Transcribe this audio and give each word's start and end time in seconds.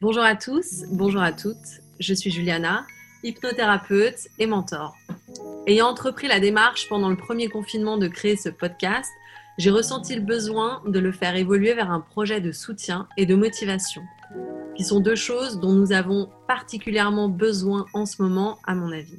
Bonjour 0.00 0.22
à 0.22 0.36
tous, 0.36 0.84
bonjour 0.92 1.22
à 1.22 1.32
toutes. 1.32 1.82
Je 1.98 2.14
suis 2.14 2.30
Juliana, 2.30 2.86
hypnothérapeute 3.24 4.28
et 4.38 4.46
mentor. 4.46 4.96
Ayant 5.66 5.88
entrepris 5.88 6.28
la 6.28 6.38
démarche 6.38 6.88
pendant 6.88 7.08
le 7.08 7.16
premier 7.16 7.48
confinement 7.48 7.98
de 7.98 8.06
créer 8.06 8.36
ce 8.36 8.48
podcast, 8.48 9.10
j'ai 9.58 9.70
ressenti 9.70 10.14
le 10.14 10.20
besoin 10.20 10.82
de 10.86 11.00
le 11.00 11.10
faire 11.10 11.34
évoluer 11.34 11.74
vers 11.74 11.90
un 11.90 11.98
projet 11.98 12.40
de 12.40 12.52
soutien 12.52 13.08
et 13.16 13.26
de 13.26 13.34
motivation, 13.34 14.02
qui 14.76 14.84
sont 14.84 15.00
deux 15.00 15.16
choses 15.16 15.58
dont 15.58 15.72
nous 15.72 15.90
avons 15.90 16.30
particulièrement 16.46 17.28
besoin 17.28 17.86
en 17.92 18.06
ce 18.06 18.22
moment, 18.22 18.60
à 18.68 18.76
mon 18.76 18.92
avis. 18.92 19.18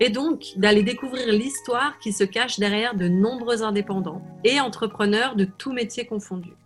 Et 0.00 0.10
donc 0.10 0.46
d'aller 0.56 0.82
découvrir 0.82 1.28
l'histoire 1.28 1.96
qui 2.00 2.12
se 2.12 2.24
cache 2.24 2.58
derrière 2.58 2.96
de 2.96 3.06
nombreux 3.06 3.62
indépendants 3.62 4.20
et 4.42 4.58
entrepreneurs 4.58 5.36
de 5.36 5.44
tous 5.44 5.72
métiers 5.72 6.06
confondus. 6.06 6.56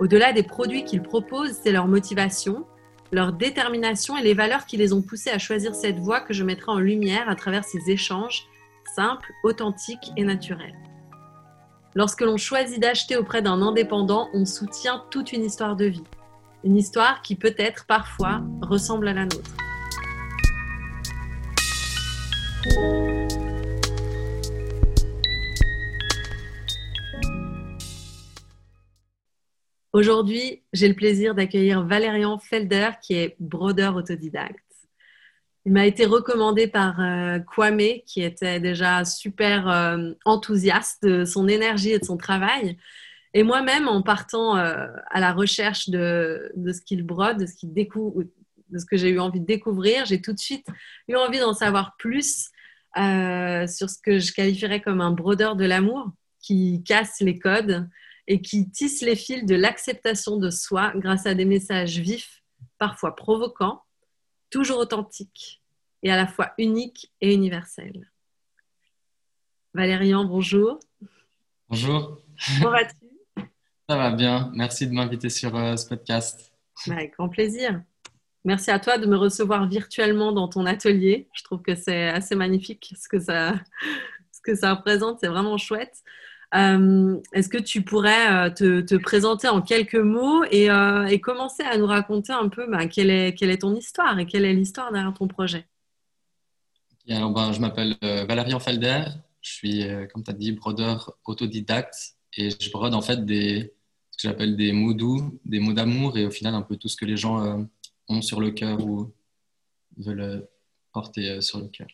Au-delà 0.00 0.32
des 0.32 0.42
produits 0.42 0.84
qu'ils 0.84 1.02
proposent, 1.02 1.58
c'est 1.62 1.72
leur 1.72 1.86
motivation, 1.86 2.66
leur 3.12 3.32
détermination 3.32 4.16
et 4.16 4.22
les 4.22 4.34
valeurs 4.34 4.66
qui 4.66 4.76
les 4.76 4.92
ont 4.92 5.02
poussés 5.02 5.30
à 5.30 5.38
choisir 5.38 5.74
cette 5.74 5.98
voie 5.98 6.20
que 6.20 6.34
je 6.34 6.42
mettrai 6.42 6.72
en 6.72 6.78
lumière 6.78 7.28
à 7.28 7.36
travers 7.36 7.64
ces 7.64 7.90
échanges 7.90 8.48
simples, 8.94 9.32
authentiques 9.44 10.12
et 10.16 10.24
naturels. 10.24 10.74
Lorsque 11.94 12.22
l'on 12.22 12.36
choisit 12.36 12.80
d'acheter 12.80 13.16
auprès 13.16 13.40
d'un 13.40 13.62
indépendant, 13.62 14.28
on 14.34 14.44
soutient 14.44 15.04
toute 15.10 15.32
une 15.32 15.44
histoire 15.44 15.76
de 15.76 15.84
vie. 15.84 16.04
Une 16.64 16.76
histoire 16.76 17.22
qui 17.22 17.36
peut-être 17.36 17.86
parfois 17.86 18.42
ressemble 18.62 19.06
à 19.06 19.12
la 19.12 19.26
nôtre. 19.26 19.50
Aujourd'hui, 29.94 30.64
j'ai 30.72 30.88
le 30.88 30.94
plaisir 30.94 31.36
d'accueillir 31.36 31.84
Valérian 31.84 32.36
Felder, 32.40 32.90
qui 33.00 33.14
est 33.14 33.36
brodeur 33.38 33.94
autodidacte. 33.94 34.58
Il 35.66 35.70
m'a 35.70 35.86
été 35.86 36.04
recommandé 36.04 36.66
par 36.66 36.98
euh, 36.98 37.38
Kwame, 37.38 38.00
qui 38.04 38.20
était 38.20 38.58
déjà 38.58 39.04
super 39.04 39.68
euh, 39.68 40.10
enthousiaste 40.24 41.04
de 41.04 41.24
son 41.24 41.46
énergie 41.46 41.92
et 41.92 42.00
de 42.00 42.04
son 42.04 42.16
travail. 42.16 42.76
Et 43.34 43.44
moi-même, 43.44 43.86
en 43.86 44.02
partant 44.02 44.56
euh, 44.56 44.88
à 45.12 45.20
la 45.20 45.32
recherche 45.32 45.88
de, 45.88 46.52
ce 46.56 46.80
qu'il 46.80 47.04
brode, 47.04 47.38
de 47.38 47.46
ce, 47.46 47.54
qu'il 47.54 47.72
découvre, 47.72 48.24
de 48.70 48.78
ce 48.80 48.86
que 48.86 48.96
j'ai 48.96 49.10
eu 49.10 49.20
envie 49.20 49.38
de 49.38 49.46
découvrir, 49.46 50.06
j'ai 50.06 50.20
tout 50.20 50.32
de 50.32 50.40
suite 50.40 50.66
eu 51.06 51.14
envie 51.14 51.38
d'en 51.38 51.54
savoir 51.54 51.94
plus 51.98 52.50
sur 52.96 53.90
ce 53.90 53.98
que 54.02 54.18
je 54.18 54.32
qualifierais 54.32 54.80
comme 54.80 55.00
un 55.00 55.12
brodeur 55.12 55.54
de 55.54 55.64
l'amour, 55.64 56.10
qui 56.40 56.82
casse 56.84 57.20
les 57.20 57.38
codes, 57.38 57.88
et 58.26 58.40
qui 58.40 58.70
tisse 58.70 59.02
les 59.02 59.16
fils 59.16 59.44
de 59.44 59.54
l'acceptation 59.54 60.36
de 60.36 60.50
soi 60.50 60.92
grâce 60.96 61.26
à 61.26 61.34
des 61.34 61.44
messages 61.44 61.98
vifs, 61.98 62.42
parfois 62.78 63.14
provocants, 63.14 63.82
toujours 64.50 64.78
authentiques 64.78 65.62
et 66.02 66.10
à 66.10 66.16
la 66.16 66.26
fois 66.26 66.52
uniques 66.58 67.12
et 67.20 67.34
universels. 67.34 68.10
Valérian, 69.74 70.24
bonjour. 70.24 70.78
Bonjour. 71.68 72.20
Comment 72.58 72.70
vas-tu? 72.70 72.94
Ça 73.88 73.96
va 73.96 74.10
bien. 74.12 74.50
Merci 74.54 74.86
de 74.86 74.92
m'inviter 74.92 75.28
sur 75.28 75.54
euh, 75.56 75.76
ce 75.76 75.88
podcast. 75.88 76.52
Bah, 76.86 76.94
avec 76.94 77.14
grand 77.14 77.28
plaisir. 77.28 77.82
Merci 78.44 78.70
à 78.70 78.78
toi 78.78 78.98
de 78.98 79.06
me 79.06 79.16
recevoir 79.16 79.66
virtuellement 79.66 80.32
dans 80.32 80.48
ton 80.48 80.66
atelier. 80.66 81.28
Je 81.32 81.42
trouve 81.42 81.62
que 81.62 81.74
c'est 81.74 82.08
assez 82.08 82.34
magnifique 82.34 82.94
ce 82.96 83.08
que 83.08 83.18
ça, 83.18 83.54
ce 84.32 84.40
que 84.42 84.54
ça 84.54 84.74
représente. 84.74 85.20
C'est 85.20 85.28
vraiment 85.28 85.56
chouette. 85.56 86.02
Euh, 86.54 87.20
est-ce 87.32 87.48
que 87.48 87.58
tu 87.58 87.82
pourrais 87.82 88.48
euh, 88.48 88.82
te, 88.82 88.96
présenter 88.96 89.48
en 89.48 89.60
quelques 89.60 89.96
mots 89.96 90.44
euh, 90.44 91.06
et, 91.06 91.20
commencer 91.20 91.64
à 91.64 91.76
nous 91.76 91.86
raconter 91.86 92.32
un 92.32 92.48
peu 92.48 92.70
bah, 92.70 92.86
quelle, 92.86 93.10
est, 93.10 93.34
quelle 93.34 93.50
est 93.50 93.58
ton 93.58 93.74
histoire 93.74 94.18
et 94.20 94.26
quelle 94.26 94.44
est 94.44 94.52
l'histoire 94.52 94.92
derrière 94.92 95.12
ton 95.14 95.26
projet? 95.26 95.66
Alors, 97.08 97.32
ben, 97.32 97.52
Je 97.52 97.60
m'appelle 97.60 97.96
Valérian 98.00 98.60
Felder, 98.60 99.04
je 99.42 99.50
suis, 99.50 99.84
comme 100.12 100.22
tu 100.22 100.30
as 100.30 100.34
dit, 100.34 100.52
brodeur 100.52 101.18
autodidacte 101.24 102.16
et 102.36 102.50
je 102.50 102.70
brode 102.70 102.94
en 102.94 103.02
fait 103.02 103.24
des, 103.24 103.74
ce 104.10 104.16
que 104.16 104.28
j'appelle 104.28 104.56
des 104.56 104.72
mots 104.72 104.94
doux, 104.94 105.38
des 105.44 105.60
mots 105.60 105.72
d'amour 105.74 106.16
et 106.16 106.24
au 106.24 106.30
final 106.30 106.54
un 106.54 106.62
peu 106.62 106.76
tout 106.76 106.88
ce 106.88 106.96
que 106.96 107.04
les 107.04 107.16
gens 107.16 107.66
ont 108.08 108.22
sur 108.22 108.40
le 108.40 108.52
cœur 108.52 108.84
ou 108.86 109.12
veulent 109.98 110.48
porter 110.92 111.40
sur 111.42 111.58
le 111.58 111.66
cœur. 111.66 111.88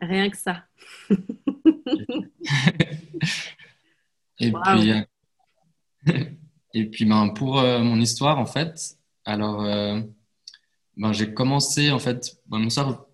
Rien 0.00 0.30
que 0.30 0.36
ça. 0.38 0.64
et, 4.40 4.52
puis, 4.52 4.92
euh, 4.92 5.00
et 6.74 6.86
puis, 6.86 7.04
ben, 7.04 7.28
pour 7.30 7.60
euh, 7.60 7.80
mon 7.80 8.00
histoire, 8.00 8.38
en 8.38 8.46
fait, 8.46 8.96
alors, 9.24 9.64
euh, 9.64 10.00
ben, 10.96 11.12
j'ai 11.12 11.32
commencé, 11.32 11.90
en 11.90 11.98
fait, 11.98 12.38
mon 12.48 12.62
histoire 12.62 13.06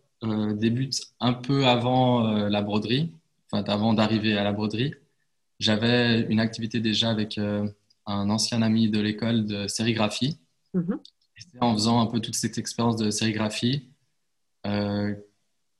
débute 0.55 1.01
un 1.19 1.33
peu 1.33 1.67
avant 1.67 2.47
la 2.47 2.63
broderie, 2.63 3.13
enfin, 3.51 3.65
avant 3.65 3.93
d'arriver 3.93 4.39
à 4.39 4.45
la 4.45 4.53
broderie. 4.53 4.95
J'avais 5.59 6.21
une 6.31 6.39
activité 6.39 6.79
déjà 6.79 7.11
avec 7.11 7.39
un 7.39 7.75
ancien 8.07 8.63
ami 8.63 8.89
de 8.89 9.01
l'école 9.01 9.47
de 9.47 9.67
sérigraphie. 9.67 10.39
Mm-hmm. 10.75 10.99
en 11.61 11.75
faisant 11.75 12.01
un 12.01 12.07
peu 12.07 12.21
toute 12.21 12.37
cette 12.37 12.57
expérience 12.57 12.97
de 12.97 13.11
sérigraphie 13.11 13.91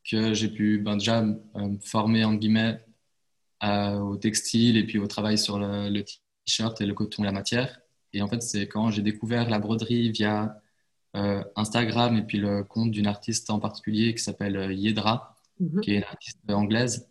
que 0.09 0.35
j'ai 0.35 0.49
pu 0.49 0.79
ben, 0.79 0.97
déjà 0.97 1.23
me 1.23 1.79
former, 1.81 2.25
en 2.25 2.35
guillemets, 2.35 2.81
au 3.63 4.17
textile 4.17 4.77
et 4.77 4.85
puis 4.85 4.99
au 4.99 5.07
travail 5.07 5.39
sur 5.39 5.59
le, 5.59 6.03
t-shirt 6.45 6.81
et 6.81 6.87
le 6.87 6.95
coton, 6.95 7.23
la 7.23 7.33
matière. 7.33 7.81
Et 8.13 8.23
en 8.23 8.29
fait, 8.29 8.43
c'est 8.43 8.67
quand 8.69 8.91
j'ai 8.91 9.03
découvert 9.03 9.49
la 9.49 9.59
broderie 9.59 10.11
via 10.11 10.61
euh, 11.15 11.45
Instagram 11.57 12.17
et 12.17 12.23
puis 12.23 12.39
le 12.39 12.65
compte 12.65 12.91
d'une 12.91 13.07
artiste 13.07 13.51
en 13.51 13.61
particulier 13.61 14.15
qui 14.15 14.23
s'appelle 14.23 14.57
euh, 14.57 14.73
Yedra, 14.73 15.37
mhm. 15.61 15.81
qui 15.81 15.93
est 15.93 15.99
une 15.99 16.05
artiste 16.05 16.39
anglaise, 16.49 17.09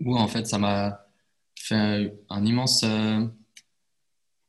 où 0.00 0.16
en 0.16 0.28
fait, 0.28 0.46
ça 0.46 0.58
m'a 0.58 1.06
fait 1.54 2.12
un 2.28 2.44
immense, 2.44 2.82
euh, 2.84 3.26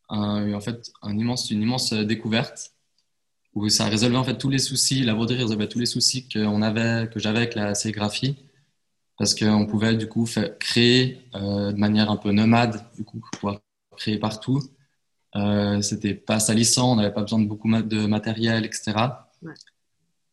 en 0.09 0.59
fait, 0.61 0.91
un 1.01 1.17
immense, 1.17 1.51
une 1.51 1.61
immense 1.61 1.94
découverte 1.94 2.75
où 3.55 3.69
ça 3.69 3.85
résolvait 3.85 4.17
en 4.17 4.23
fait 4.23 4.38
tous 4.38 4.49
les 4.49 4.59
soucis, 4.59 5.03
la 5.03 5.13
broderie 5.16 5.41
résolvait 5.41 5.67
tous 5.69 5.79
les 5.79 5.85
soucis 5.85 6.27
qu'on 6.29 6.61
avait, 6.61 7.09
que 7.09 7.19
j'avais 7.19 7.39
avec 7.39 7.55
la 7.55 7.73
sérigraphie 7.75 8.38
parce 9.17 9.33
qu'on 9.33 9.66
pouvait 9.66 9.95
du 9.95 10.07
coup 10.07 10.25
faire, 10.25 10.57
créer 10.59 11.29
euh, 11.35 11.71
de 11.71 11.77
manière 11.77 12.11
un 12.11 12.17
peu 12.17 12.31
nomade, 12.31 12.85
du 12.97 13.03
coup, 13.03 13.21
pouvoir 13.33 13.59
créer 13.97 14.17
partout. 14.19 14.61
Euh, 15.35 15.81
C'était 15.81 16.13
pas 16.13 16.39
salissant, 16.39 16.93
on 16.93 16.95
n'avait 16.97 17.13
pas 17.13 17.21
besoin 17.21 17.39
de 17.39 17.47
beaucoup 17.47 17.69
de 17.69 18.05
matériel, 18.07 18.66
etc. 18.66 18.93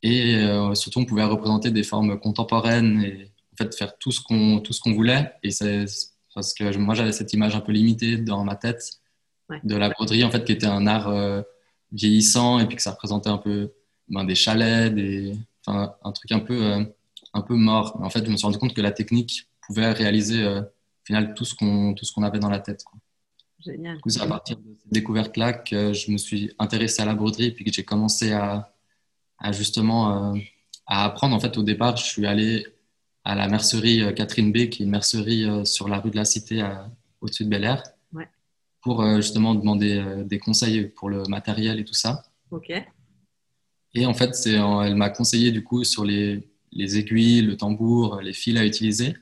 Et 0.02 0.36
euh, 0.36 0.74
surtout, 0.74 1.00
on 1.00 1.04
pouvait 1.04 1.24
représenter 1.24 1.70
des 1.70 1.84
formes 1.84 2.18
contemporaines 2.18 3.02
et 3.02 3.32
en 3.52 3.56
fait 3.56 3.74
faire 3.76 3.96
tout 3.98 4.10
ce 4.10 4.20
qu'on 4.20 4.60
tout 4.60 4.72
ce 4.72 4.80
qu'on 4.80 4.94
voulait. 4.94 5.32
Et 5.42 5.50
c'est 5.50 5.84
parce 6.34 6.54
que 6.54 6.76
moi, 6.78 6.94
j'avais 6.94 7.12
cette 7.12 7.32
image 7.32 7.54
un 7.54 7.60
peu 7.60 7.72
limitée 7.72 8.16
dans 8.16 8.44
ma 8.44 8.56
tête 8.56 9.00
de 9.64 9.76
la 9.76 9.90
broderie, 9.90 10.24
en 10.24 10.30
fait, 10.30 10.44
qui 10.44 10.52
était 10.52 10.66
un 10.66 10.86
art 10.86 11.08
euh, 11.08 11.42
vieillissant 11.92 12.58
et 12.58 12.66
puis 12.66 12.76
que 12.76 12.82
ça 12.82 12.92
représentait 12.92 13.28
un 13.28 13.38
peu 13.38 13.72
ben, 14.08 14.24
des 14.24 14.34
chalets, 14.34 14.94
des, 14.94 15.36
enfin, 15.64 15.94
un 16.02 16.12
truc 16.12 16.32
un 16.32 16.40
peu 16.40 16.64
euh, 16.64 16.84
un 17.34 17.42
peu 17.42 17.54
mort. 17.54 17.96
Mais 17.98 18.06
en 18.06 18.10
fait, 18.10 18.24
je 18.24 18.30
me 18.30 18.36
suis 18.36 18.44
rendu 18.44 18.58
compte 18.58 18.74
que 18.74 18.80
la 18.80 18.92
technique 18.92 19.48
pouvait 19.66 19.90
réaliser 19.92 20.42
euh, 20.42 20.60
au 20.60 21.04
final 21.04 21.34
tout 21.34 21.44
ce 21.44 21.54
qu'on 21.54 21.94
tout 21.94 22.04
ce 22.04 22.12
qu'on 22.12 22.22
avait 22.22 22.38
dans 22.38 22.50
la 22.50 22.60
tête. 22.60 22.84
Génial. 23.60 23.98
c'est 24.06 24.20
à 24.20 24.26
partir 24.26 24.56
de 24.56 24.74
cette 24.76 24.92
découverte-là 24.92 25.52
que 25.52 25.92
je 25.92 26.10
me 26.10 26.18
suis 26.18 26.52
intéressé 26.58 27.00
à 27.00 27.04
la 27.04 27.14
broderie 27.14 27.46
et 27.46 27.52
puis 27.52 27.64
que 27.64 27.72
j'ai 27.72 27.84
commencé 27.84 28.32
à, 28.32 28.74
à 29.38 29.52
justement 29.52 30.34
euh, 30.34 30.38
à 30.86 31.04
apprendre. 31.04 31.36
En 31.36 31.40
fait, 31.40 31.56
au 31.56 31.62
départ, 31.62 31.96
je 31.96 32.04
suis 32.04 32.26
allé 32.26 32.66
à 33.24 33.36
la 33.36 33.46
mercerie 33.46 34.02
euh, 34.02 34.12
Catherine 34.12 34.50
B, 34.50 34.68
qui 34.68 34.82
est 34.82 34.84
une 34.84 34.90
mercerie 34.90 35.46
sur 35.64 35.88
la 35.88 36.00
rue 36.00 36.10
de 36.10 36.16
la 36.16 36.24
Cité 36.24 36.64
au-dessus 37.20 37.44
de 37.44 37.48
Bel 37.48 37.62
Air, 37.62 37.84
pour 38.82 39.04
justement 39.16 39.54
demander 39.54 40.04
des 40.24 40.38
conseils 40.38 40.88
pour 40.88 41.08
le 41.08 41.22
matériel 41.24 41.78
et 41.78 41.84
tout 41.84 41.94
ça. 41.94 42.24
Ok. 42.50 42.72
Et 43.94 44.06
en 44.06 44.14
fait, 44.14 44.34
elle 44.46 44.96
m'a 44.96 45.10
conseillé 45.10 45.52
du 45.52 45.62
coup 45.62 45.84
sur 45.84 46.04
les 46.04 46.52
les 46.72 46.98
aiguilles, 46.98 47.42
le 47.42 47.56
tambour, 47.56 48.20
les 48.20 48.32
fils 48.32 48.58
à 48.58 48.64
utiliser. 48.64 49.14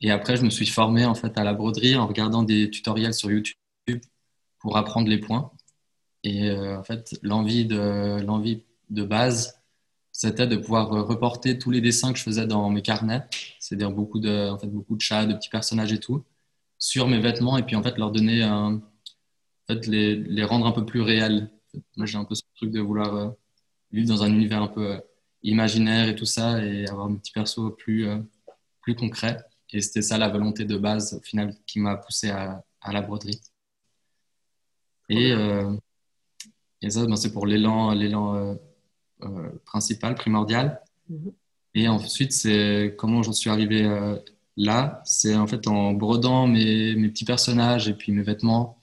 Et 0.00 0.10
après, 0.10 0.36
je 0.36 0.44
me 0.44 0.50
suis 0.50 0.66
formé 0.66 1.04
en 1.04 1.14
fait 1.14 1.36
à 1.38 1.44
la 1.44 1.54
broderie 1.54 1.96
en 1.96 2.06
regardant 2.06 2.42
des 2.42 2.70
tutoriels 2.70 3.14
sur 3.14 3.30
YouTube 3.30 3.56
pour 4.58 4.76
apprendre 4.76 5.08
les 5.08 5.18
points. 5.18 5.50
Et 6.22 6.50
euh, 6.50 6.78
en 6.78 6.84
fait, 6.84 7.18
l'envie 7.22 7.64
de, 7.64 8.20
l'envie 8.22 8.62
de 8.90 9.02
base, 9.04 9.62
c'était 10.12 10.46
de 10.46 10.56
pouvoir 10.56 10.90
reporter 10.90 11.58
tous 11.58 11.70
les 11.70 11.80
dessins 11.80 12.12
que 12.12 12.18
je 12.18 12.24
faisais 12.24 12.46
dans 12.46 12.68
mes 12.68 12.82
carnets, 12.82 13.24
c'est-à-dire 13.58 13.90
beaucoup 13.90 14.18
de, 14.20 14.50
en 14.50 14.58
fait, 14.58 14.66
beaucoup 14.66 14.96
de 14.96 15.00
chats, 15.00 15.26
de 15.26 15.34
petits 15.34 15.48
personnages 15.48 15.92
et 15.92 16.00
tout, 16.00 16.24
sur 16.78 17.08
mes 17.08 17.20
vêtements 17.20 17.56
et 17.56 17.62
puis 17.62 17.76
en 17.76 17.82
fait 17.82 17.96
leur 17.96 18.10
donner 18.10 18.42
un, 18.42 18.82
en 19.70 19.74
fait, 19.74 19.86
les, 19.86 20.16
les 20.16 20.44
rendre 20.44 20.66
un 20.66 20.72
peu 20.72 20.84
plus 20.84 21.00
réels. 21.00 21.50
Moi, 21.96 22.06
j'ai 22.06 22.18
un 22.18 22.24
peu 22.24 22.34
ce 22.34 22.42
truc 22.56 22.70
de 22.70 22.80
vouloir 22.80 23.14
euh, 23.14 23.30
vivre 23.92 24.08
dans 24.08 24.22
un 24.22 24.32
univers 24.32 24.62
un 24.62 24.68
peu 24.68 24.94
euh, 24.94 25.00
imaginaire 25.42 26.08
et 26.08 26.16
tout 26.16 26.24
ça 26.24 26.62
et 26.64 26.86
avoir 26.88 27.06
un 27.06 27.14
petit 27.16 27.32
perso 27.32 27.70
plus, 27.70 28.08
euh, 28.08 28.18
plus 28.80 28.94
concret. 28.94 29.38
Et 29.72 29.80
c'était 29.80 30.02
ça 30.02 30.18
la 30.18 30.28
volonté 30.28 30.64
de 30.64 30.76
base 30.76 31.14
au 31.14 31.20
final 31.20 31.54
qui 31.66 31.78
m'a 31.78 31.96
poussé 31.96 32.30
à, 32.30 32.64
à, 32.80 32.92
la 32.92 33.02
broderie. 33.02 33.40
Et, 35.08 35.32
euh, 35.32 35.72
Et 36.82 36.90
ça, 36.90 37.06
ben, 37.06 37.16
c'est 37.16 37.32
pour 37.32 37.46
l'élan, 37.46 37.92
l'élan 37.92 38.58
principal, 39.64 40.14
primordial. 40.14 40.80
Mhm. 41.08 41.32
Et 41.74 41.88
ensuite, 41.88 42.32
c'est 42.32 42.96
comment 42.98 43.22
j'en 43.22 43.32
suis 43.32 43.50
arrivé 43.50 43.88
là. 44.56 45.00
C'est 45.04 45.36
en 45.36 45.46
fait 45.46 45.68
en 45.68 45.92
brodant 45.92 46.48
mes, 46.48 46.96
mes, 46.96 47.08
petits 47.10 47.24
personnages 47.24 47.88
et 47.88 47.94
puis 47.94 48.10
mes 48.10 48.22
vêtements 48.22 48.79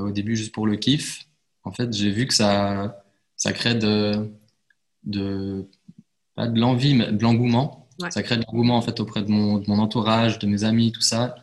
au 0.00 0.10
début 0.10 0.36
juste 0.36 0.52
pour 0.52 0.66
le 0.66 0.76
kiff. 0.76 1.26
En 1.64 1.72
fait, 1.72 1.92
j'ai 1.92 2.10
vu 2.10 2.26
que 2.26 2.34
ça, 2.34 3.04
ça 3.36 3.52
crée 3.52 3.74
de, 3.74 4.30
de 5.04 5.66
pas 6.34 6.46
de 6.46 6.60
l'envie, 6.60 6.94
mais 6.94 7.12
de 7.12 7.22
l'engouement. 7.22 7.88
Ça 8.10 8.22
crée 8.22 8.36
de 8.36 8.44
l'engouement 8.46 8.76
en 8.76 8.82
fait 8.82 9.00
auprès 9.00 9.22
de 9.22 9.30
mon, 9.30 9.58
de 9.58 9.68
mon, 9.68 9.78
entourage, 9.78 10.38
de 10.38 10.46
mes 10.46 10.64
amis, 10.64 10.92
tout 10.92 11.00
ça. 11.00 11.34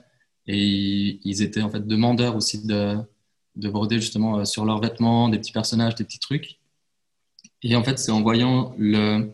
Et 0.47 1.19
ils 1.23 1.41
étaient 1.41 1.61
en 1.61 1.69
fait 1.69 1.85
demandeurs 1.85 2.35
aussi 2.35 2.65
de, 2.65 2.97
de 3.55 3.69
broder 3.69 3.99
justement 3.99 4.39
euh, 4.39 4.45
sur 4.45 4.65
leurs 4.65 4.79
vêtements, 4.79 5.29
des 5.29 5.39
petits 5.39 5.51
personnages, 5.51 5.95
des 5.95 6.03
petits 6.03 6.19
trucs. 6.19 6.59
Et 7.63 7.75
en 7.75 7.83
fait, 7.83 7.97
c'est 7.97 8.11
en 8.11 8.21
voyant 8.21 8.75
le, 8.77 9.31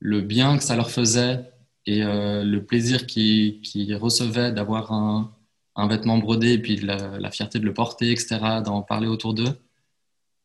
le 0.00 0.20
bien 0.20 0.58
que 0.58 0.62
ça 0.62 0.76
leur 0.76 0.90
faisait 0.90 1.50
et 1.86 2.02
euh, 2.02 2.44
le 2.44 2.64
plaisir 2.64 3.06
qu'ils 3.06 3.96
recevaient 3.96 4.52
d'avoir 4.52 4.92
un, 4.92 5.32
un, 5.80 5.88
vêtement 5.88 6.18
brodé 6.18 6.52
et 6.52 6.58
puis 6.58 6.76
la, 6.76 7.30
fierté 7.30 7.58
de 7.58 7.64
le 7.64 7.74
porter, 7.74 8.10
etc., 8.10 8.38
d'en 8.64 8.82
parler 8.82 9.08
autour 9.08 9.34
d'eux, 9.34 9.58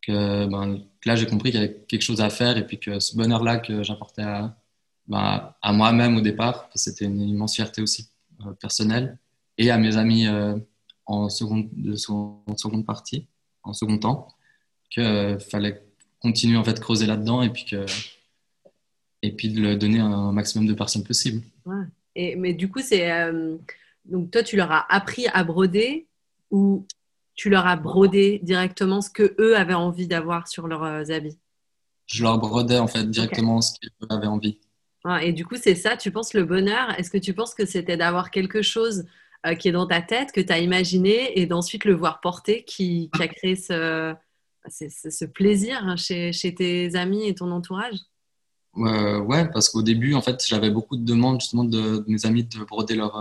que 0.02 0.46
ben, 0.46 0.82
là, 1.06 1.16
j'ai 1.16 1.26
compris 1.26 1.52
qu'il 1.52 1.60
y 1.60 1.64
avait 1.64 1.86
quelque 1.88 2.02
chose 2.02 2.22
à 2.22 2.30
faire 2.30 2.58
et 2.58 2.66
puis 2.66 2.80
que 2.80 3.00
ce 3.00 3.16
bonheur-là 3.16 3.58
que 3.58 3.84
j'apportais 3.84 4.24
à, 4.24 4.56
ben, 5.08 5.54
à 5.62 5.74
moi-même 5.74 6.18
au 6.18 6.22
départ, 6.22 6.70
c'était 6.76 7.06
une 7.06 7.22
immense 7.22 7.56
fierté 7.56 7.82
aussi 7.82 8.10
euh, 8.46 8.54
personnelle, 8.54 9.18
et 9.58 9.72
à 9.72 9.78
mes 9.78 9.98
amis 9.98 10.28
euh, 10.28 10.58
en, 11.06 11.30
seconde, 11.30 11.70
partie, 12.86 13.28
en 13.64 13.74
second 13.74 13.98
temps, 13.98 14.28
qu'il 14.90 15.04
euh, 15.04 15.40
fallait 15.40 15.84
continuer 16.20 16.58
en 16.58 16.64
fait 16.64 16.80
creuser 16.80 17.06
là-dedans 17.06 17.44
et 17.44 17.50
puis 17.50 17.66
que 17.66 17.86
et 19.22 19.32
puis 19.32 19.50
de 19.50 19.62
le 19.62 19.76
donner 19.76 20.00
un 20.00 20.32
maximum 20.32 20.68
de 20.68 20.74
personnes 20.74 21.04
possible. 21.04 21.42
Ouais. 21.66 21.84
Et, 22.16 22.36
mais 22.36 22.54
du 22.54 22.70
coup, 22.70 22.80
c'est 22.82 23.10
donc 24.06 24.32
toi, 24.32 24.44
tu 24.44 24.56
leur 24.56 24.72
as 24.72 24.86
appris 24.94 25.28
à 25.34 25.44
broder 25.44 26.08
ou 26.52 26.86
tu 27.36 27.50
leur 27.50 27.68
as 27.68 27.76
brodé 27.76 28.40
directement 28.44 29.02
ce 29.02 29.10
que 29.10 29.36
eux 29.40 29.58
avaient 29.58 29.74
envie 29.74 30.08
d'avoir 30.08 30.48
sur 30.48 30.68
leurs 30.68 30.84
euh, 30.84 31.04
habits? 31.10 31.38
Je 32.06 32.24
leur 32.24 32.38
brodais 32.38 32.78
en 32.78 32.88
fait 32.88 33.10
directement 33.10 33.62
ce 33.62 33.74
qu'ils 33.80 33.90
avaient 34.10 34.28
envie. 34.28 34.60
Ah, 35.04 35.24
et 35.24 35.34
du 35.34 35.46
coup, 35.46 35.56
c'est 35.56 35.76
ça, 35.76 35.98
tu 35.98 36.12
penses 36.12 36.34
le 36.34 36.46
bonheur? 36.46 36.98
Est-ce 36.98 37.10
que 37.10 37.18
tu 37.18 37.34
penses 37.34 37.54
que 37.54 37.66
c'était 37.66 37.98
d'avoir 37.98 38.32
quelque 38.32 38.62
chose 38.62 39.06
euh, 39.46 39.54
qui 39.54 39.68
est 39.68 39.72
dans 39.72 39.86
ta 39.86 40.02
tête, 40.02 40.32
que 40.32 40.42
tu 40.42 40.52
as 40.52 40.60
imaginé, 40.60 41.40
et 41.40 41.46
d'ensuite 41.46 41.86
le 41.86 41.94
voir 41.94 42.22
porter 42.22 42.64
qui, 42.64 43.10
a 43.20 43.28
créé 43.28 43.56
ce, 43.56 44.16
ce, 44.68 45.26
plaisir 45.26 45.96
chez, 45.98 46.32
chez, 46.32 46.56
tes 46.56 46.96
amis 46.96 47.28
et 47.28 47.36
ton 47.36 47.52
entourage? 47.52 47.98
Euh, 48.78 49.20
Ouais, 49.20 49.48
parce 49.52 49.70
qu'au 49.70 49.84
début, 49.84 50.16
en 50.16 50.22
fait, 50.22 50.44
j'avais 50.48 50.72
beaucoup 50.72 50.98
de 50.98 51.06
demandes 51.06 51.40
justement 51.40 51.66
de, 51.66 52.04
mes 52.08 52.26
amis 52.26 52.44
de 52.44 52.64
broder 52.64 52.96
leur, 52.96 53.16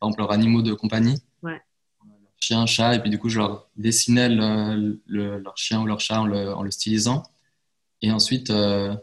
par 0.00 0.08
exemple, 0.08 0.22
leurs 0.22 0.32
animaux 0.32 0.62
de 0.62 0.74
compagnie. 0.74 1.22
Ouais 1.42 1.60
chien, 2.40 2.66
chat, 2.66 2.94
et 2.94 3.00
puis 3.00 3.10
du 3.10 3.18
coup, 3.18 3.28
je 3.28 3.38
leur 3.38 3.68
dessinais 3.76 4.28
leur 4.28 5.56
chien 5.56 5.82
ou 5.82 5.86
leur 5.86 6.00
chat 6.00 6.20
en 6.20 6.26
le, 6.26 6.70
stylisant. 6.70 7.22
Et 8.02 8.12
ensuite, 8.12 8.50
euh, 8.50 8.94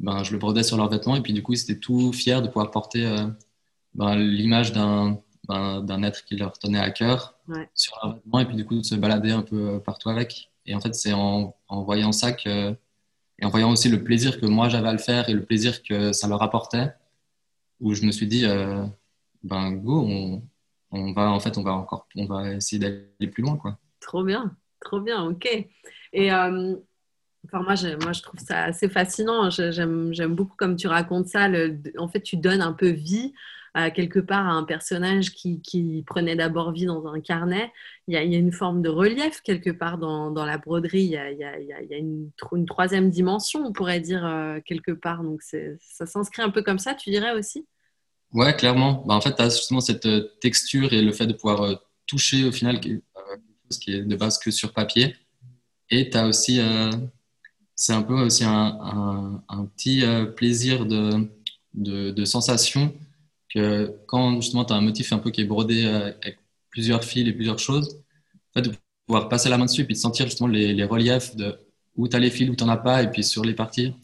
ben, 0.00 0.22
je 0.22 0.32
le 0.32 0.38
brodais 0.38 0.62
sur 0.62 0.76
leurs 0.76 0.88
vêtements, 0.88 1.16
et 1.16 1.20
puis 1.20 1.32
du 1.32 1.42
coup, 1.42 1.52
ils 1.52 1.60
étaient 1.60 1.78
tout 1.78 2.12
fiers 2.12 2.40
de 2.40 2.46
pouvoir 2.46 2.70
porter 2.70 3.06
euh, 3.06 3.26
ben, 3.94 4.16
l'image 4.16 4.72
d'un 4.72 5.18
d'un 5.48 6.04
être 6.04 6.24
qui 6.24 6.36
leur 6.36 6.56
tenait 6.56 6.78
à 6.78 6.92
cœur 6.92 7.34
sur 7.74 7.98
leurs 8.02 8.14
vêtements, 8.14 8.38
et 8.38 8.46
puis 8.46 8.56
du 8.56 8.64
coup, 8.64 8.76
de 8.76 8.84
se 8.84 8.94
balader 8.94 9.32
un 9.32 9.42
peu 9.42 9.80
partout 9.84 10.08
avec. 10.08 10.50
Et 10.66 10.74
en 10.74 10.80
fait, 10.80 10.94
c'est 10.94 11.12
en, 11.12 11.56
en, 11.66 11.82
voyant 11.82 12.12
ça 12.12 12.32
que, 12.32 12.70
et 13.40 13.44
en 13.44 13.50
voyant 13.50 13.72
aussi 13.72 13.88
le 13.88 14.04
plaisir 14.04 14.40
que 14.40 14.46
moi 14.46 14.68
j'avais 14.68 14.88
à 14.88 14.92
le 14.92 14.98
faire 14.98 15.28
et 15.28 15.32
le 15.34 15.44
plaisir 15.44 15.82
que 15.82 16.12
ça 16.12 16.28
leur 16.28 16.42
apportait, 16.42 16.92
où 17.80 17.92
je 17.92 18.04
me 18.04 18.12
suis 18.12 18.28
dit, 18.28 18.46
euh, 18.46 18.86
ben 19.42 19.72
go, 19.72 20.06
on, 20.90 21.12
va 21.12 21.30
en 21.30 21.40
fait 21.40 21.56
on 21.58 21.62
va 21.62 21.72
encore 21.72 22.06
on 22.16 22.26
va 22.26 22.54
essayer 22.54 22.78
d'aller 22.78 23.30
plus 23.30 23.42
loin 23.42 23.56
quoi. 23.56 23.78
Trop 24.00 24.24
bien, 24.24 24.54
trop 24.80 25.00
bien, 25.00 25.24
ok. 25.24 25.46
Et 26.12 26.32
euh, 26.32 26.76
enfin 27.46 27.62
moi 27.62 27.74
je, 27.74 28.02
moi 28.02 28.12
je 28.12 28.22
trouve 28.22 28.40
ça 28.40 28.64
assez 28.64 28.88
fascinant. 28.88 29.50
J'aime 29.50 30.34
beaucoup 30.34 30.56
comme 30.56 30.76
tu 30.76 30.86
racontes 30.86 31.28
ça. 31.28 31.48
en 31.98 32.08
fait 32.08 32.20
tu 32.22 32.36
donnes 32.36 32.62
un 32.62 32.72
peu 32.72 32.88
vie 32.88 33.32
à 33.74 33.90
quelque 33.90 34.18
part 34.18 34.46
à 34.46 34.52
un 34.52 34.64
personnage 34.64 35.30
qui, 35.30 35.60
qui 35.62 36.04
prenait 36.06 36.36
d'abord 36.36 36.72
vie 36.72 36.84
dans 36.84 37.06
un 37.06 37.20
carnet. 37.20 37.72
Il 38.06 38.14
y, 38.14 38.16
a, 38.16 38.22
une 38.22 38.52
forme 38.52 38.82
de 38.82 38.88
relief 38.88 39.40
quelque 39.40 39.70
part 39.70 39.98
dans, 39.98 40.30
dans 40.30 40.44
la 40.44 40.58
broderie. 40.58 41.04
Il 41.04 41.10
y 41.10 41.16
a, 41.16 41.30
il 41.30 41.38
y 41.38 41.44
a, 41.44 41.58
il 41.58 41.66
y 41.66 41.94
a 41.94 41.96
une, 41.96 42.30
une, 42.52 42.66
troisième 42.66 43.08
dimension, 43.08 43.64
on 43.64 43.72
pourrait 43.72 44.00
dire 44.00 44.26
euh, 44.26 44.60
quelque 44.64 44.92
part. 44.92 45.22
Donc 45.22 45.42
ça 45.42 46.06
s'inscrit 46.06 46.42
un 46.42 46.50
peu 46.50 46.62
comme 46.62 46.78
ça, 46.78 46.94
tu 46.94 47.10
dirais 47.10 47.32
aussi? 47.32 47.66
Ouais, 48.32 48.54
clairement. 48.56 49.04
Bah, 49.06 49.14
en 49.14 49.20
fait, 49.20 49.34
tu 49.34 49.42
as 49.42 49.50
justement 49.50 49.80
cette 49.80 50.06
euh, 50.06 50.30
texture 50.40 50.92
et 50.92 51.02
le 51.02 51.12
fait 51.12 51.26
de 51.26 51.34
pouvoir 51.34 51.62
euh, 51.62 51.74
toucher 52.06 52.44
au 52.44 52.52
final 52.52 52.80
quelque 52.80 53.02
chose 53.70 53.78
qui 53.78 53.92
est 53.94 54.02
de 54.02 54.16
base 54.16 54.38
que 54.38 54.50
sur 54.50 54.72
papier. 54.72 55.14
Et 55.90 56.08
tu 56.10 56.16
as 56.16 56.26
aussi, 56.26 56.58
euh, 56.60 56.90
c'est 57.74 57.92
un 57.92 58.02
peu 58.02 58.14
aussi 58.14 58.44
un, 58.44 59.42
petit 59.76 60.02
plaisir 60.36 60.86
de, 60.86 61.28
de, 61.74 62.10
de, 62.10 62.24
sensation 62.24 62.94
que 63.54 63.94
quand 64.06 64.40
justement 64.40 64.64
tu 64.64 64.72
as 64.72 64.76
un 64.76 64.80
motif 64.80 65.12
un 65.12 65.18
peu 65.18 65.30
qui 65.30 65.42
est 65.42 65.44
brodé 65.44 65.86
avec 65.86 66.38
plusieurs 66.70 67.04
fils 67.04 67.28
et 67.28 67.32
plusieurs 67.32 67.58
choses, 67.58 68.02
de 68.56 68.72
pouvoir 69.06 69.28
passer 69.28 69.48
la 69.48 69.58
main 69.58 69.66
dessus 69.66 69.82
et 69.82 69.84
de 69.84 69.94
sentir 69.94 70.26
justement 70.26 70.48
les, 70.48 70.84
reliefs 70.84 71.36
de 71.36 71.58
où 71.96 72.08
tu 72.08 72.16
as 72.16 72.18
les 72.18 72.30
fils, 72.30 72.48
où 72.48 72.56
tu 72.56 72.64
n'en 72.64 72.70
as 72.70 72.78
pas, 72.78 73.02
et 73.02 73.10
puis 73.10 73.22
sur 73.24 73.44
les 73.44 73.54
parties. 73.54 73.94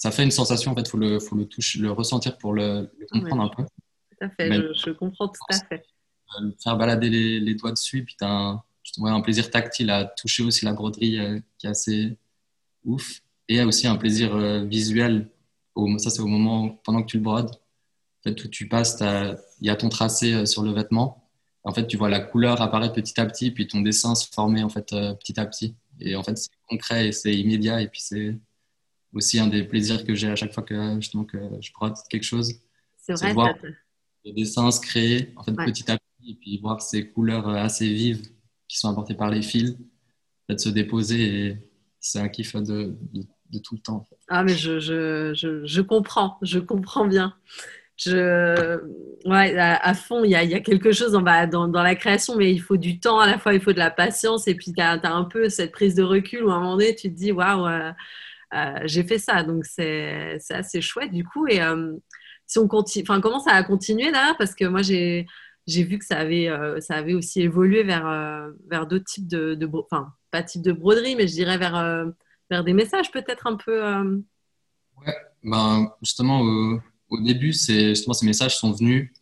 Ça 0.00 0.10
fait 0.10 0.24
une 0.24 0.30
sensation, 0.30 0.72
en 0.72 0.74
fait, 0.74 0.80
il 0.80 0.88
faut 0.88 0.96
le, 0.96 1.20
faut 1.20 1.36
le, 1.36 1.44
toucher, 1.44 1.78
le 1.78 1.92
ressentir 1.92 2.38
pour 2.38 2.54
le, 2.54 2.90
comprendre 3.12 3.42
un 3.42 3.48
peu. 3.48 3.64
Tout 3.64 4.24
à 4.24 4.30
fait, 4.30 4.50
je, 4.50 4.90
comprends 4.92 5.28
tout 5.28 5.42
à 5.50 5.58
fait. 5.58 5.84
Euh, 6.40 6.50
faire 6.62 6.78
balader 6.78 7.10
les, 7.10 7.38
les, 7.38 7.54
doigts 7.54 7.72
dessus, 7.72 8.02
puis 8.02 8.16
tu 8.18 8.24
as 8.24 8.30
un, 8.30 8.64
un, 9.04 9.20
plaisir 9.20 9.50
tactile 9.50 9.90
à 9.90 10.06
toucher 10.06 10.42
aussi 10.42 10.64
la 10.64 10.72
broderie 10.72 11.18
euh, 11.18 11.38
qui 11.58 11.66
est 11.66 11.70
assez 11.70 12.16
ouf. 12.82 13.20
Et 13.48 13.62
aussi 13.62 13.86
un 13.86 13.96
plaisir 13.96 14.34
euh, 14.34 14.64
visuel. 14.64 15.28
Au, 15.74 15.98
ça, 15.98 16.08
c'est 16.08 16.22
au 16.22 16.26
moment 16.28 16.70
pendant 16.82 17.02
que 17.02 17.08
tu 17.08 17.18
le 17.18 17.22
brodes. 17.22 17.50
En 17.50 18.22
fait, 18.22 18.42
où 18.42 18.48
tu 18.48 18.68
passes, 18.68 19.02
il 19.60 19.66
y 19.66 19.70
a 19.70 19.76
ton 19.76 19.90
tracé 19.90 20.46
sur 20.46 20.62
le 20.62 20.72
vêtement. 20.72 21.28
En 21.62 21.74
fait, 21.74 21.86
tu 21.86 21.98
vois 21.98 22.08
la 22.08 22.20
couleur 22.20 22.62
apparaître 22.62 22.94
petit 22.94 23.20
à 23.20 23.26
petit, 23.26 23.50
puis 23.50 23.66
ton 23.66 23.82
dessin 23.82 24.14
se 24.14 24.26
former 24.32 24.62
en 24.62 24.70
fait, 24.70 24.90
petit 24.90 25.38
à 25.38 25.44
petit. 25.44 25.74
Et 26.00 26.16
en 26.16 26.22
fait, 26.22 26.38
c'est 26.38 26.50
concret 26.68 27.08
et 27.08 27.12
c'est 27.12 27.34
immédiat. 27.34 27.82
Et 27.82 27.88
puis, 27.88 28.00
c'est 28.00 28.36
aussi 29.12 29.38
un 29.38 29.46
des 29.46 29.64
plaisirs 29.64 30.04
que 30.04 30.14
j'ai 30.14 30.28
à 30.28 30.36
chaque 30.36 30.52
fois 30.52 30.62
que, 30.62 30.96
justement, 30.96 31.24
que 31.24 31.38
je 31.60 31.72
brode 31.72 31.94
quelque 32.08 32.24
chose. 32.24 32.54
C'est 32.96 33.14
vrai. 33.14 33.32
voir 33.32 33.54
le 34.24 34.32
dessin 34.32 34.70
se 34.70 34.80
créer 34.80 35.32
en 35.36 35.42
fait, 35.42 35.52
petit 35.52 35.90
à 35.90 35.96
petit 35.96 36.32
et 36.32 36.34
puis 36.34 36.58
voir 36.58 36.80
ces 36.82 37.08
couleurs 37.08 37.48
euh, 37.48 37.54
assez 37.54 37.92
vives 37.92 38.22
qui 38.68 38.78
sont 38.78 38.90
apportées 38.90 39.14
par 39.14 39.30
les 39.30 39.42
fils 39.42 39.76
en 40.48 40.58
se 40.58 40.68
déposer. 40.68 41.22
Et 41.22 41.56
c'est 42.00 42.18
un 42.18 42.28
kiff 42.28 42.54
de, 42.56 42.96
de, 43.12 43.58
tout 43.58 43.76
le 43.76 43.80
temps. 43.80 44.06
Ah, 44.28 44.44
mais 44.44 44.54
je, 44.54 44.78
je, 44.78 45.32
je, 45.34 45.64
je, 45.64 45.80
comprends, 45.80 46.38
je 46.42 46.58
comprends 46.58 47.06
bien. 47.06 47.34
Je, 47.96 48.78
ouais, 49.26 49.58
à, 49.58 49.94
fond, 49.94 50.24
il 50.24 50.30
y, 50.30 50.34
a, 50.34 50.42
y, 50.42 50.54
a, 50.54 50.60
quelque 50.60 50.92
chose 50.92 51.12
dans, 51.12 51.22
dans, 51.48 51.68
dans, 51.68 51.82
la 51.82 51.94
création, 51.94 52.34
mais 52.36 52.50
il 52.50 52.60
faut 52.60 52.78
du 52.78 52.98
temps 52.98 53.20
à 53.20 53.26
la 53.26 53.38
fois, 53.38 53.52
il 53.52 53.60
faut 53.60 53.74
de 53.74 53.78
la 53.78 53.90
patience, 53.90 54.48
et 54.48 54.54
puis 54.54 54.72
tu 54.72 54.80
as, 54.80 54.92
as, 54.92 55.12
un 55.12 55.24
peu 55.24 55.50
cette 55.50 55.70
prise 55.70 55.94
de 55.94 56.02
recul 56.02 56.44
où 56.44 56.50
à 56.50 56.54
un 56.54 56.60
moment 56.60 56.76
donné, 56.76 56.94
tu 56.94 57.12
te 57.12 57.16
dis, 57.16 57.30
waouh, 57.30 57.66
euh, 57.66 57.92
j'ai 58.84 59.04
fait 59.04 59.18
ça. 59.18 59.42
Donc, 59.42 59.64
c'est 59.64 60.38
assez 60.50 60.80
chouette 60.80 61.12
du 61.12 61.24
coup. 61.24 61.46
Et 61.46 61.62
euh, 61.62 61.96
si 62.46 62.58
on 62.58 62.68
continue, 62.68 63.04
enfin, 63.04 63.20
comment 63.20 63.40
ça 63.40 63.52
a 63.52 63.62
continué 63.62 64.10
là? 64.10 64.34
Parce 64.38 64.54
que 64.54 64.64
moi, 64.64 64.82
j'ai 64.82 65.26
vu 65.66 65.98
que 65.98 66.04
ça 66.04 66.18
avait, 66.18 66.48
euh, 66.48 66.80
ça 66.80 66.94
avait 66.96 67.14
aussi 67.14 67.42
évolué 67.42 67.82
vers, 67.82 68.50
vers 68.68 68.86
d'autres 68.86 69.04
types 69.04 69.28
de, 69.28 69.54
de, 69.54 69.68
enfin, 69.72 70.12
pas 70.30 70.42
type 70.42 70.62
de 70.62 70.72
broderie, 70.72 71.16
mais 71.16 71.28
je 71.28 71.34
dirais 71.34 71.58
vers, 71.58 72.06
vers 72.50 72.64
des 72.64 72.72
messages 72.72 73.10
peut-être 73.12 73.46
un 73.46 73.56
peu. 73.56 73.80
Ouais, 75.06 75.16
ben, 75.42 75.92
justement, 76.02 76.40
au 77.08 77.20
début, 77.20 77.52
justement, 77.52 78.14
ces 78.14 78.26
messages 78.26 78.56
sont 78.56 78.72
venus 78.72 79.12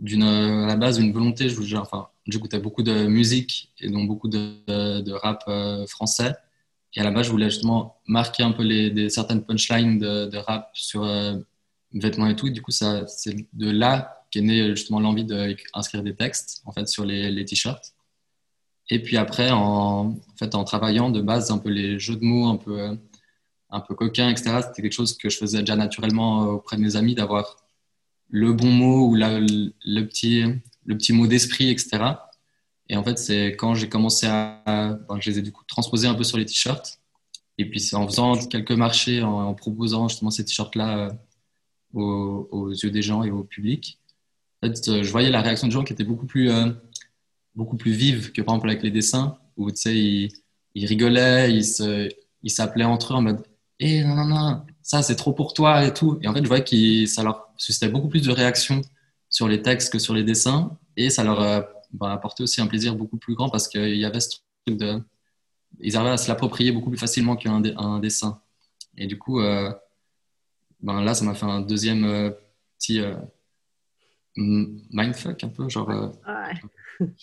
à 0.00 0.66
la 0.66 0.76
base 0.76 0.98
d'une 0.98 1.12
volonté. 1.12 1.48
Je, 1.48 1.76
enfin, 1.76 2.08
j'écoutais 2.26 2.58
beaucoup 2.58 2.82
de 2.82 3.06
musique 3.06 3.72
et 3.78 3.90
donc 3.90 4.08
beaucoup 4.08 4.28
de 4.28 5.12
rap 5.12 5.44
français. 5.88 6.34
Et 6.94 7.00
à 7.00 7.04
la 7.04 7.10
base, 7.10 7.26
je 7.26 7.30
voulais 7.30 7.50
justement 7.50 7.96
marquer 8.06 8.42
un 8.42 8.52
peu 8.52 8.62
les, 8.62 9.08
certaines 9.08 9.44
punchlines 9.44 9.98
de, 9.98 10.36
rap 10.36 10.70
sur 10.74 11.04
euh, 11.04 11.36
vêtements 11.92 12.28
et 12.28 12.36
tout. 12.36 12.48
du 12.50 12.62
coup, 12.62 12.70
c'est 12.70 13.36
de 13.52 13.70
là 13.70 14.24
qu'est 14.30 14.40
née 14.40 14.70
justement 14.70 15.00
l'envie 15.00 15.24
d'inscrire 15.24 16.02
des 16.02 16.14
textes 16.14 16.62
en 16.66 16.72
fait, 16.72 16.88
sur 16.88 17.04
les, 17.04 17.44
t-shirts. 17.44 17.94
Et 18.90 19.02
puis 19.02 19.16
après, 19.16 19.50
en, 19.50 20.16
fait, 20.38 20.54
en 20.54 20.64
travaillant 20.64 21.10
de 21.10 21.20
base 21.20 21.50
un 21.50 21.58
peu 21.58 21.70
les 21.70 21.98
jeux 21.98 22.16
de 22.16 22.24
mots 22.24 22.48
un 22.48 22.56
peu, 22.56 22.96
un 23.70 23.80
peu 23.80 23.94
coquins, 23.94 24.28
etc., 24.28 24.60
c'était 24.62 24.82
quelque 24.82 24.92
chose 24.92 25.16
que 25.16 25.28
je 25.28 25.38
faisais 25.38 25.60
déjà 25.60 25.76
naturellement 25.76 26.42
auprès 26.42 26.76
de 26.76 26.82
mes 26.82 26.96
amis, 26.96 27.14
d'avoir 27.14 27.56
le 28.28 28.52
bon 28.52 28.70
mot 28.70 29.08
ou 29.08 29.14
la, 29.14 29.40
le, 29.40 30.02
petit, 30.02 30.44
le 30.84 30.96
petit 30.96 31.12
mot 31.12 31.26
d'esprit, 31.26 31.70
etc. 31.70 32.04
Et 32.88 32.96
en 32.96 33.04
fait, 33.04 33.18
c'est 33.18 33.56
quand 33.56 33.74
j'ai 33.74 33.88
commencé 33.88 34.26
à. 34.26 34.98
je 35.20 35.30
les 35.30 35.38
ai 35.38 35.42
du 35.42 35.52
coup 35.52 35.64
transposés 35.66 36.08
un 36.08 36.14
peu 36.14 36.24
sur 36.24 36.38
les 36.38 36.44
t-shirts. 36.44 37.00
Et 37.58 37.68
puis 37.68 37.80
c'est 37.80 37.96
en 37.96 38.06
faisant 38.06 38.36
quelques 38.46 38.72
marchés, 38.72 39.22
en, 39.22 39.54
proposant 39.54 40.08
justement 40.08 40.30
ces 40.30 40.44
t-shirts-là 40.44 41.12
aux, 41.92 42.72
yeux 42.72 42.90
des 42.90 43.02
gens 43.02 43.22
et 43.22 43.30
au 43.30 43.44
public, 43.44 44.00
en 44.62 44.66
fait, 44.66 45.02
je 45.02 45.10
voyais 45.10 45.30
la 45.30 45.42
réaction 45.42 45.68
des 45.68 45.72
gens 45.72 45.84
qui 45.84 45.92
était 45.92 46.04
beaucoup 46.04 46.26
plus, 46.26 46.50
beaucoup 47.54 47.76
plus 47.76 47.92
vive 47.92 48.32
que 48.32 48.42
par 48.42 48.56
exemple 48.56 48.70
avec 48.70 48.82
les 48.82 48.90
dessins, 48.90 49.38
où 49.56 49.70
tu 49.70 49.76
sais, 49.76 49.96
ils, 50.74 50.86
rigolaient, 50.86 51.52
ils 51.54 52.50
s'appelaient 52.50 52.84
entre 52.84 53.12
eux 53.12 53.16
en 53.16 53.22
mode 53.22 53.46
Eh 53.78 54.02
non, 54.02 54.16
non, 54.16 54.24
non, 54.24 54.62
ça 54.82 55.02
c'est 55.02 55.16
trop 55.16 55.32
pour 55.32 55.54
toi 55.54 55.84
et 55.84 55.94
tout. 55.94 56.18
Et 56.22 56.28
en 56.28 56.34
fait, 56.34 56.42
je 56.42 56.48
voyais 56.48 56.64
que 56.64 57.06
ça 57.06 57.22
leur 57.22 57.48
suscitait 57.56 57.88
beaucoup 57.88 58.08
plus 58.08 58.22
de 58.22 58.32
réactions 58.32 58.80
sur 59.30 59.46
les 59.48 59.62
textes 59.62 59.92
que 59.92 59.98
sur 59.98 60.14
les 60.14 60.24
dessins. 60.24 60.76
Et 60.96 61.10
ça 61.10 61.22
leur 61.24 61.40
a 61.94 62.06
bah, 62.06 62.12
apporté 62.12 62.42
aussi 62.42 62.60
un 62.60 62.66
plaisir 62.66 62.94
beaucoup 62.96 63.16
plus 63.16 63.34
grand 63.34 63.48
parce 63.48 63.68
qu'il 63.68 63.96
y 63.96 64.04
avait 64.04 64.20
ce 64.20 64.36
truc 64.66 64.78
de. 64.78 65.00
Ils 65.80 65.96
arrivaient 65.96 66.12
à 66.12 66.16
se 66.16 66.28
l'approprier 66.28 66.72
beaucoup 66.72 66.90
plus 66.90 66.98
facilement 66.98 67.36
qu'un 67.36 67.62
un 67.76 67.98
dessin. 67.98 68.40
Et 68.96 69.06
du 69.06 69.18
coup, 69.18 69.40
euh, 69.40 69.72
ben 70.80 71.02
là, 71.02 71.14
ça 71.14 71.24
m'a 71.24 71.34
fait 71.34 71.46
un 71.46 71.60
deuxième 71.60 72.04
euh, 72.04 72.30
petit 72.78 73.00
euh, 73.00 73.16
mindfuck 74.36 75.42
un 75.42 75.48
peu, 75.48 75.68
genre 75.68 76.12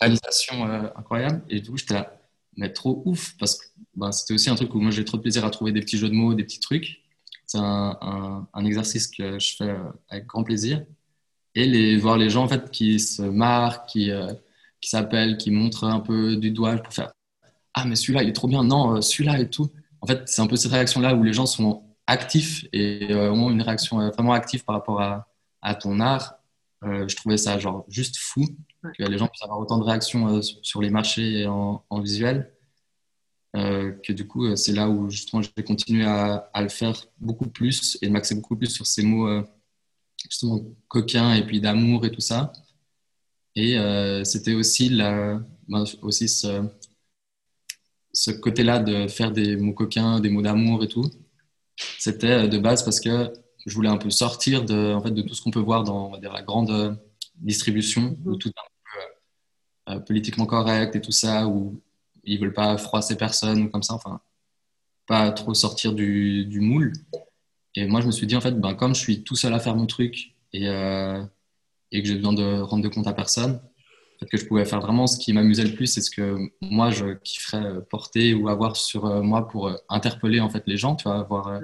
réalisation 0.01 0.63
incroyable. 0.95 1.43
Et 1.49 1.61
du 1.61 1.69
coup, 1.69 1.77
j'étais 1.77 1.93
là 1.93 2.17
mais 2.57 2.73
trop 2.73 3.01
ouf 3.05 3.37
parce 3.37 3.55
que 3.55 3.65
bah, 3.95 4.11
c'était 4.11 4.33
aussi 4.33 4.49
un 4.49 4.55
truc 4.55 4.75
où 4.75 4.81
moi 4.81 4.91
j'ai 4.91 5.05
trop 5.05 5.15
de 5.15 5.21
plaisir 5.21 5.45
à 5.45 5.49
trouver 5.49 5.71
des 5.71 5.79
petits 5.79 5.97
jeux 5.97 6.09
de 6.09 6.13
mots, 6.13 6.33
des 6.33 6.43
petits 6.43 6.59
trucs. 6.59 7.01
C'est 7.45 7.57
un, 7.57 8.47
un, 8.53 8.65
exercice 8.65 9.07
que 9.07 9.39
je 9.39 9.55
fais 9.55 9.73
avec 10.09 10.25
grand 10.25 10.43
plaisir. 10.43 10.85
Et 11.55 11.65
les, 11.65 11.97
voir 11.97 12.17
les 12.17 12.29
gens 12.29 12.43
en 12.43 12.47
fait 12.49 12.71
qui 12.71 12.99
se 12.99 13.21
marrent, 13.21 13.85
qui, 13.85 14.11
qui 14.81 14.89
s'appellent, 14.89 15.37
qui 15.37 15.51
montrent 15.51 15.85
un 15.85 15.99
peu 15.99 16.35
du 16.37 16.51
doigt 16.51 16.77
pour 16.77 16.93
faire 16.93 17.11
Ah, 17.73 17.85
mais 17.85 17.95
celui-là 17.95 18.23
il 18.23 18.29
est 18.29 18.33
trop 18.33 18.47
bien, 18.47 18.63
non, 18.63 18.97
euh, 18.97 19.01
celui-là 19.01 19.39
et 19.39 19.49
tout. 19.49 19.69
En 20.01 20.07
fait, 20.07 20.23
c'est 20.27 20.41
un 20.41 20.47
peu 20.47 20.55
cette 20.55 20.71
réaction-là 20.71 21.15
où 21.15 21.23
les 21.23 21.33
gens 21.33 21.45
sont 21.45 21.83
actifs 22.07 22.65
et 22.73 23.13
ont 23.15 23.49
une 23.51 23.61
réaction 23.61 23.97
vraiment 24.09 24.33
active 24.33 24.65
par 24.65 24.75
rapport 24.75 25.01
à, 25.01 25.27
à 25.61 25.75
ton 25.75 25.99
art. 25.99 26.35
je 26.83 27.15
trouvais 27.15 27.37
ça 27.37 27.59
genre 27.59 27.85
juste 27.87 28.17
fou 28.17 28.45
que 28.97 29.03
les 29.03 29.17
gens 29.17 29.27
puissent 29.27 29.43
avoir 29.43 29.59
autant 29.59 29.77
de 29.77 29.83
réactions 29.83 30.27
euh, 30.37 30.41
sur 30.41 30.81
les 30.81 30.89
marchés 30.89 31.45
en, 31.47 31.83
en 31.89 31.99
visuel. 32.01 32.51
Euh, 33.55 33.91
que 34.03 34.13
du 34.13 34.27
coup, 34.27 34.45
euh, 34.45 34.55
c'est 34.55 34.71
là 34.71 34.89
où 34.89 35.09
justement 35.09 35.41
j'ai 35.41 35.63
continué 35.63 36.05
à, 36.05 36.49
à, 36.53 36.61
le 36.61 36.69
faire 36.69 36.95
beaucoup 37.19 37.49
plus 37.49 37.97
et 38.01 38.07
de 38.07 38.11
m'axer 38.11 38.35
beaucoup 38.35 38.55
plus 38.55 38.69
sur 38.69 38.85
ces 38.85 39.03
mots 39.03 39.43
justement 40.23 40.61
coquins 40.87 41.33
et 41.33 41.45
puis 41.45 41.59
d'amour 41.59 42.05
et 42.05 42.11
tout 42.11 42.21
ça. 42.21 42.53
Et 43.55 43.77
c'était 44.23 44.53
aussi, 44.53 44.89
la, 44.89 45.41
ben, 45.67 45.83
aussi 46.01 46.29
ce, 46.29 46.63
ce 48.13 48.31
côté-là 48.31 48.79
de 48.79 49.07
faire 49.07 49.31
des 49.31 49.57
mots 49.57 49.73
coquins, 49.73 50.19
des 50.19 50.29
mots 50.29 50.41
d'amour 50.41 50.83
et 50.83 50.87
tout. 50.87 51.09
C'était 51.99 52.47
de 52.47 52.57
base 52.57 52.83
parce 52.83 52.99
que 52.99 53.33
je 53.65 53.75
voulais 53.75 53.89
un 53.89 53.97
peu 53.97 54.09
sortir 54.09 54.65
de, 54.65 54.93
en 54.93 55.01
fait, 55.01 55.11
de 55.11 55.21
tout 55.21 55.33
ce 55.33 55.41
qu'on 55.41 55.51
peut 55.51 55.59
voir 55.59 55.83
dans 55.83 56.07
on 56.07 56.11
va 56.11 56.19
dire, 56.19 56.33
la 56.33 56.41
grande 56.43 56.97
distribution, 57.35 58.17
où 58.25 58.35
tout 58.35 58.51
euh, 59.89 59.99
politiquement 59.99 60.45
correct 60.45 60.95
et 60.95 61.01
tout 61.01 61.11
ça, 61.11 61.47
où 61.47 61.81
ils 62.23 62.39
veulent 62.39 62.53
pas 62.53 62.77
froisser 62.77 63.17
personne 63.17 63.69
comme 63.71 63.83
ça, 63.83 63.95
enfin, 63.95 64.21
pas 65.07 65.31
trop 65.31 65.53
sortir 65.53 65.93
du, 65.93 66.45
du, 66.45 66.61
moule. 66.61 66.93
Et 67.75 67.87
moi, 67.87 68.01
je 68.01 68.07
me 68.07 68.11
suis 68.11 68.27
dit, 68.27 68.35
en 68.35 68.41
fait, 68.41 68.53
ben, 68.59 68.75
comme 68.75 68.95
je 68.95 69.01
suis 69.01 69.23
tout 69.23 69.35
seul 69.35 69.53
à 69.53 69.59
faire 69.59 69.75
mon 69.75 69.87
truc 69.87 70.35
et, 70.53 70.67
euh, 70.69 71.23
et 71.91 72.01
que 72.01 72.07
j'ai 72.07 72.15
besoin 72.15 72.33
de 72.33 72.61
rendre 72.61 72.83
de 72.83 72.89
compte 72.89 73.07
à 73.07 73.13
personne, 73.13 73.61
que 74.29 74.37
je 74.37 74.45
pouvais 74.45 74.65
faire 74.65 74.81
vraiment 74.81 75.07
ce 75.07 75.17
qui 75.17 75.33
m'amusait 75.33 75.63
le 75.63 75.73
plus, 75.73 75.87
c'est 75.87 76.01
ce 76.01 76.11
que 76.11 76.37
moi, 76.61 76.91
je 76.91 77.13
kifferais 77.23 77.81
porter 77.89 78.35
ou 78.35 78.49
avoir 78.49 78.75
sur 78.75 79.05
euh, 79.05 79.21
moi 79.21 79.47
pour 79.47 79.71
interpeller 79.89 80.39
en 80.39 80.49
fait 80.49 80.63
les 80.67 80.77
gens, 80.77 80.95
tu 80.95 81.03
vois, 81.03 81.19
avoir 81.19 81.59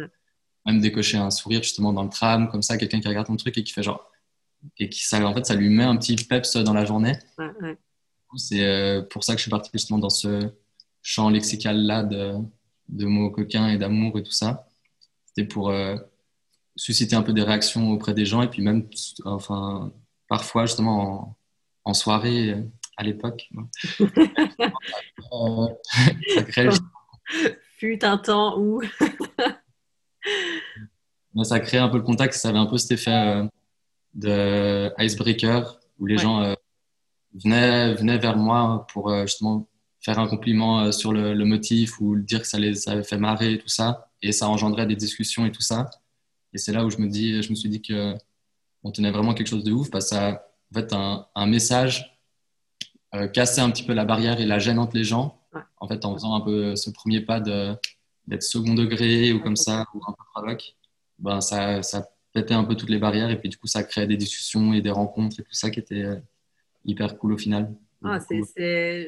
même 0.66 0.82
décocher 0.82 1.18
un 1.18 1.32
sourire 1.32 1.64
justement 1.64 1.94
dans 1.94 2.04
le 2.04 2.10
tram, 2.10 2.50
comme 2.50 2.62
ça, 2.62 2.78
quelqu'un 2.78 3.00
qui 3.00 3.08
regarde 3.08 3.28
ton 3.28 3.36
truc 3.36 3.58
et 3.58 3.64
qui 3.64 3.74
fait 3.74 3.84
genre, 3.84 4.12
et 4.78 4.90
qui 4.90 5.06
ça, 5.06 5.26
en 5.26 5.34
fait, 5.34 5.46
ça 5.46 5.56
lui 5.56 5.70
met 5.70 5.84
un 5.84 5.96
petit 5.98 6.16
peps 6.16 6.58
dans 6.58 6.74
la 6.74 6.86
journée. 6.86 7.18
Ouais, 7.38 7.78
c'est 8.36 8.66
euh, 8.66 9.02
pour 9.02 9.24
ça 9.24 9.34
que 9.34 9.38
je 9.38 9.44
suis 9.44 9.52
parti 9.52 9.70
justement 9.74 10.00
dans 10.00 10.10
ce 10.10 10.52
champ 11.02 11.30
lexical-là 11.30 12.04
de, 12.04 12.34
de, 12.90 13.06
mots 13.06 13.32
coquins 13.32 13.70
et 13.70 13.78
d'amour 13.78 14.20
et 14.20 14.24
tout 14.24 14.32
ça. 14.32 14.68
C'était 15.26 15.48
pour 15.48 15.70
euh, 15.70 15.96
susciter 16.76 17.16
un 17.16 17.22
peu 17.22 17.34
des 17.34 17.44
réactions 17.44 17.92
auprès 17.92 18.14
des 18.14 18.26
gens 18.26 18.42
et 18.42 18.50
puis 18.50 18.62
même, 18.62 18.90
enfin, 19.24 19.94
parfois 20.28 20.66
justement 20.66 21.38
en, 21.84 21.94
soirée 21.94 22.52
euh, 22.52 22.64
à 22.98 23.04
l'époque. 23.04 23.48
Fut 27.78 28.04
un 28.04 28.18
temps 28.18 28.60
où. 28.60 28.82
ça 31.44 31.60
crée 31.60 31.78
un 31.78 31.90
peu 31.90 31.98
le 31.98 32.04
contact, 32.04 32.34
ça 32.34 32.50
avait 32.50 32.58
un 32.58 32.66
peu 32.66 32.78
cet 32.78 32.92
effet 32.92 33.48
de 34.14 34.92
icebreaker 34.98 35.80
où 36.00 36.08
les 36.08 36.18
gens 36.18 36.56
venaient, 37.46 38.18
vers 38.18 38.38
moi 38.38 38.86
pour 38.92 39.10
euh, 39.10 39.26
justement 39.26 39.68
faire 40.02 40.20
un 40.20 40.28
compliment 40.28 40.82
euh, 40.82 40.92
sur 40.92 41.12
le, 41.12 41.34
motif 41.46 42.00
ou 42.00 42.18
dire 42.18 42.42
que 42.42 42.48
ça 42.48 42.60
les 42.60 42.88
avait 42.90 43.04
fait 43.04 43.18
marrer 43.18 43.54
et 43.54 43.58
tout 43.58 43.68
ça. 43.68 44.10
Et 44.22 44.32
ça 44.32 44.50
engendrait 44.50 44.88
des 44.88 44.96
discussions 44.96 45.46
et 45.46 45.52
tout 45.52 45.62
ça. 45.62 45.90
Et 46.54 46.58
c'est 46.58 46.72
là 46.72 46.86
où 46.86 46.90
je 46.90 46.98
me, 46.98 47.08
dis, 47.08 47.42
je 47.44 47.50
me 47.50 47.56
suis 47.56 47.70
dit 47.70 47.82
qu'on 48.82 48.92
tenait 48.92 49.12
vraiment 49.12 49.34
quelque 49.34 49.48
chose 49.48 49.64
de 49.64 49.72
ouf 49.72 49.90
parce 49.90 50.10
que 50.10 50.16
ça 50.16 50.48
en 50.72 50.80
fait 50.80 50.94
un, 50.94 51.26
un 51.36 51.46
message 51.46 52.18
euh, 53.16 53.28
casser 53.28 53.62
un 53.62 53.70
petit 53.70 53.84
peu 53.84 53.94
la 53.94 54.06
barrière 54.06 54.40
et 54.42 54.46
la 54.46 54.60
gêne 54.60 54.80
entre 54.80 54.96
les 54.96 55.04
gens. 55.04 55.40
En 55.80 55.88
fait, 55.88 56.06
en 56.06 56.14
faisant 56.14 56.36
un 56.36 56.42
peu 56.42 56.76
ce 56.76 56.90
premier 56.92 57.22
pas 57.22 57.40
d'être 57.40 58.44
second 58.44 58.76
degré 58.76 59.32
ou 59.34 59.40
comme 59.40 59.56
ça, 59.56 59.86
ou 59.94 60.02
un 60.08 60.12
peu 60.12 60.24
provoque, 60.34 60.76
ben 61.18 61.42
ça, 61.42 61.82
ça 61.82 62.08
pétait 62.34 62.54
un 62.54 62.64
peu 62.64 62.76
toutes 62.76 62.90
les 62.90 63.00
barrières 63.00 63.32
et 63.32 63.40
puis 63.40 63.50
du 63.50 63.58
coup, 63.58 63.66
ça 63.66 63.84
créait 63.84 64.06
des 64.06 64.18
discussions 64.18 64.74
et 64.74 64.82
des 64.82 64.92
rencontres 64.92 65.40
et 65.40 65.44
tout 65.44 65.54
ça 65.54 65.72
qui 65.72 65.80
était 65.80 66.06
hyper 66.86 67.18
cool 67.18 67.34
au 67.34 67.38
final. 67.38 67.74
Ah, 68.04 68.20
c'est, 68.20 69.08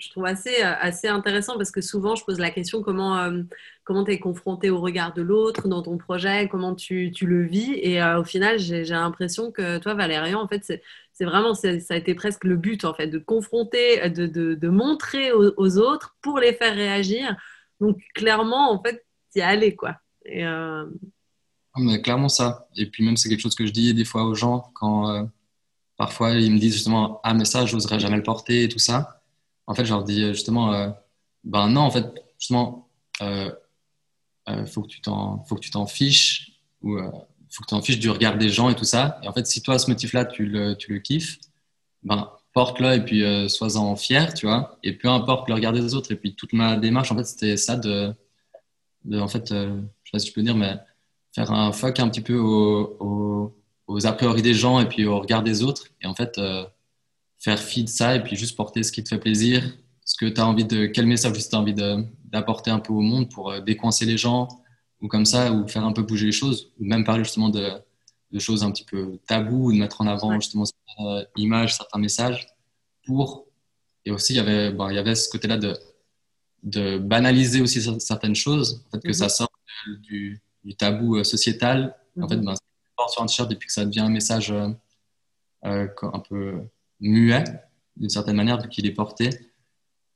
je 0.00 0.10
trouve 0.10 0.24
assez, 0.24 0.62
assez 0.62 1.08
intéressant 1.08 1.56
parce 1.56 1.70
que 1.70 1.80
souvent 1.80 2.16
je 2.16 2.24
pose 2.24 2.38
la 2.38 2.50
question 2.50 2.82
comment 2.82 3.18
euh, 3.18 3.42
comment 3.84 4.04
tu 4.04 4.12
es 4.12 4.18
confronté 4.18 4.70
au 4.70 4.80
regard 4.80 5.12
de 5.12 5.22
l'autre 5.22 5.68
dans 5.68 5.82
ton 5.82 5.98
projet, 5.98 6.48
comment 6.48 6.74
tu, 6.74 7.12
tu 7.12 7.26
le 7.26 7.44
vis? 7.44 7.72
Et 7.74 8.02
euh, 8.02 8.20
au 8.20 8.24
final, 8.24 8.58
j'ai, 8.58 8.84
l'impression 8.84 9.50
que 9.52 9.78
toi, 9.78 9.94
Valérian, 9.94 10.40
en 10.40 10.48
fait, 10.48 10.64
c'est, 10.64 11.24
vraiment, 11.24 11.54
ça 11.54 11.68
a 11.68 11.96
été 11.96 12.14
presque 12.14 12.44
le 12.44 12.56
but, 12.56 12.84
en 12.84 12.94
fait, 12.94 13.08
de 13.08 13.18
confronter, 13.18 14.08
de, 14.08 14.26
de, 14.26 14.54
de 14.54 14.68
montrer 14.68 15.32
aux, 15.32 15.78
autres 15.78 16.16
pour 16.22 16.38
les 16.38 16.54
faire 16.54 16.74
réagir. 16.74 17.36
Donc, 17.80 17.98
clairement, 18.14 18.72
en 18.72 18.82
fait, 18.82 19.04
y 19.34 19.40
allé, 19.40 19.74
quoi. 19.74 19.96
Euh, 20.32 20.86
ah, 21.74 21.98
clairement 21.98 22.28
ça. 22.28 22.68
Et 22.76 22.86
puis 22.86 23.04
même, 23.04 23.16
c'est 23.16 23.28
quelque 23.28 23.40
chose 23.40 23.54
que 23.54 23.66
je 23.66 23.72
dis 23.72 23.92
des 23.92 24.04
fois 24.04 24.24
aux 24.24 24.34
gens 24.34 24.70
quand 24.74 25.28
Parfois, 26.00 26.30
ils 26.30 26.50
me 26.50 26.58
disent 26.58 26.72
justement 26.72 27.20
Ah, 27.24 27.34
mais 27.34 27.44
ça, 27.44 27.66
j'oserais 27.66 28.00
jamais 28.00 28.16
le 28.16 28.22
porter 28.22 28.62
et 28.62 28.68
tout 28.70 28.78
ça. 28.78 29.19
En 29.70 29.74
fait, 29.74 29.84
je 29.84 29.92
leur 29.92 30.02
dis 30.02 30.26
justement 30.34 30.74
euh, 30.74 30.90
Ben 31.44 31.68
non, 31.68 31.82
en 31.82 31.90
fait, 31.92 32.04
justement, 32.40 32.88
euh, 33.22 33.52
euh 34.48 34.66
faut 34.66 34.82
que 34.82 34.88
tu 34.88 35.00
t'en 35.00 35.86
fiches 35.86 36.60
ou 36.82 36.96
euh, 36.96 37.08
faut 37.50 37.62
que 37.62 37.68
tu 37.68 37.74
t'en 37.74 37.80
fiches 37.80 38.00
du 38.00 38.10
regard 38.10 38.36
des 38.36 38.48
gens 38.48 38.68
et 38.68 38.74
tout 38.74 38.84
ça. 38.84 39.20
Et 39.22 39.28
en 39.28 39.32
fait, 39.32 39.46
si 39.46 39.62
toi, 39.62 39.78
ce 39.78 39.88
motif-là, 39.88 40.24
tu 40.24 40.44
le, 40.46 40.74
tu 40.74 40.92
le 40.92 40.98
kiffes, 40.98 41.38
ben 42.02 42.28
porte-le 42.52 42.94
et 42.94 43.00
puis 43.00 43.22
sois-en 43.48 43.94
fier, 43.94 44.34
tu 44.34 44.46
vois. 44.46 44.76
Et 44.82 44.92
peu 44.92 45.08
importe 45.08 45.48
le 45.48 45.54
regard 45.54 45.72
des 45.72 45.94
autres. 45.94 46.10
Et 46.10 46.16
puis 46.16 46.34
toute 46.34 46.52
ma 46.52 46.76
démarche, 46.76 47.12
en 47.12 47.16
fait, 47.16 47.24
c'était 47.24 47.56
ça 47.56 47.76
de, 47.76 48.12
de, 49.04 49.20
en 49.20 49.28
fait, 49.28 49.50
je 49.50 49.54
sais 50.04 50.10
pas 50.12 50.18
si 50.18 50.28
je 50.28 50.32
peux 50.32 50.42
dire, 50.42 50.56
mais 50.56 50.78
faire 51.32 51.52
un 51.52 51.70
fuck 51.70 52.00
un 52.00 52.08
petit 52.08 52.22
peu 52.22 52.36
au 52.36 53.54
aux 53.90 54.06
a 54.06 54.12
priori 54.12 54.40
des 54.40 54.54
gens 54.54 54.80
et 54.80 54.86
puis 54.86 55.04
au 55.04 55.18
regard 55.18 55.42
des 55.42 55.62
autres. 55.62 55.88
Et 56.00 56.06
en 56.06 56.14
fait, 56.14 56.38
euh, 56.38 56.64
faire 57.40 57.58
fi 57.58 57.84
de 57.84 57.88
ça 57.88 58.14
et 58.16 58.22
puis 58.22 58.36
juste 58.36 58.56
porter 58.56 58.82
ce 58.82 58.92
qui 58.92 59.02
te 59.02 59.08
fait 59.08 59.18
plaisir, 59.18 59.64
ce 60.04 60.14
que 60.16 60.30
tu 60.30 60.40
as 60.40 60.46
envie 60.46 60.64
de, 60.64 60.86
quel 60.86 61.06
message 61.06 61.32
tu 61.48 61.54
as 61.54 61.58
envie 61.58 61.74
d'apporter 62.24 62.70
un 62.70 62.78
peu 62.78 62.92
au 62.92 63.00
monde 63.00 63.30
pour 63.30 63.50
euh, 63.50 63.60
décoincer 63.60 64.04
les 64.04 64.18
gens 64.18 64.48
ou 65.00 65.08
comme 65.08 65.24
ça, 65.24 65.50
ou 65.50 65.66
faire 65.66 65.84
un 65.84 65.92
peu 65.92 66.02
bouger 66.02 66.26
les 66.26 66.32
choses, 66.32 66.72
ou 66.78 66.84
même 66.84 67.04
parler 67.04 67.24
justement 67.24 67.48
de, 67.48 67.70
de 68.32 68.38
choses 68.38 68.62
un 68.62 68.70
petit 68.70 68.84
peu 68.84 69.18
taboues, 69.26 69.68
ou 69.68 69.72
de 69.72 69.78
mettre 69.78 70.02
en 70.02 70.06
avant 70.06 70.38
justement 70.38 70.66
certaines 70.66 71.06
euh, 71.06 71.24
images, 71.36 71.74
certains 71.74 71.98
messages 71.98 72.46
pour. 73.06 73.46
Et 74.04 74.10
aussi, 74.10 74.34
il 74.34 74.36
y 74.36 74.40
avait, 74.40 74.70
bon, 74.70 74.90
il 74.90 74.96
y 74.96 74.98
avait 74.98 75.14
ce 75.14 75.30
côté-là 75.30 75.56
de, 75.56 75.74
de 76.62 76.98
banaliser 76.98 77.62
aussi 77.62 77.80
certaines 78.00 78.34
choses, 78.34 78.84
en 78.86 78.90
fait, 78.90 79.02
que 79.02 79.08
mhm. 79.08 79.14
ça 79.14 79.28
sorte 79.30 79.52
du, 80.02 80.42
du 80.64 80.74
tabou 80.74 81.24
sociétal. 81.24 81.96
En 82.20 82.28
fait, 82.28 82.36
mhm. 82.36 82.44
ben, 82.44 82.54
sur 83.08 83.22
un 83.22 83.26
t-shirt 83.26 83.50
et 83.50 83.56
puis 83.56 83.66
que 83.66 83.72
ça 83.72 83.84
devient 83.84 84.00
un 84.00 84.10
message 84.10 84.50
euh, 84.50 84.68
euh, 85.64 85.88
un 86.02 86.20
peu 86.20 86.60
muet, 87.00 87.44
d'une 87.96 88.08
certaine 88.08 88.36
manière, 88.36 88.60
vu 88.60 88.68
qu'il 88.68 88.86
est 88.86 88.92
porté, 88.92 89.30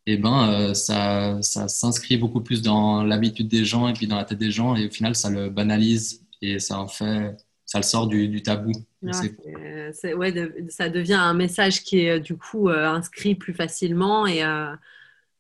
et 0.07 0.15
eh 0.15 0.17
ben, 0.19 0.51
euh, 0.51 0.75
ça, 0.75 1.41
ça 1.41 1.67
s'inscrit 1.67 2.19
beaucoup 2.19 2.43
plus 2.43 2.61
dans 2.61 3.03
l'habitude 3.03 3.49
des 3.49 3.65
gens 3.65 3.89
et 3.89 3.95
puis 3.95 4.07
dans 4.07 4.17
la 4.17 4.25
tête 4.25 4.39
des 4.39 4.51
gens, 4.51 4.77
et 4.77 4.87
au 4.87 4.91
final, 4.91 5.15
ça 5.15 5.31
le 5.31 5.49
banalise 5.49 6.27
et 6.43 6.59
ça 6.59 6.79
en 6.79 6.89
fait, 6.89 7.35
ça 7.65 7.79
le 7.79 7.85
sort 7.85 8.07
du, 8.07 8.43
tabou. 8.43 8.73
ouais, 9.03 10.53
ça 10.69 10.91
devient 10.91 11.15
un 11.15 11.33
message 11.33 11.83
qui 11.83 12.01
est 12.01 12.21
du 12.21 12.37
coup 12.37 12.69
inscrit 12.69 13.35
plus 13.35 13.55
facilement 13.55 14.27
et, 14.27 14.43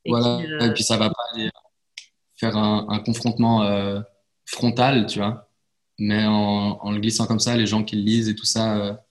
voilà, 0.06 0.42
et 0.64 0.72
puis 0.72 0.82
ça 0.82 0.96
va 0.96 1.10
pas 1.10 1.22
aller 1.34 1.50
faire 2.36 2.56
un, 2.56 3.00
confrontement 3.00 4.02
frontal, 4.46 5.06
tu 5.06 5.18
vois. 5.18 5.50
Mais 5.98 6.24
en, 6.26 6.90
le 6.90 7.00
glissant 7.00 7.26
comme 7.26 7.38
ça, 7.38 7.54
les 7.54 7.66
gens 7.66 7.84
qui 7.84 7.96
le 7.96 8.02
lisent 8.02 8.30
et 8.30 8.34
tout 8.34 8.46
ça, 8.46 9.04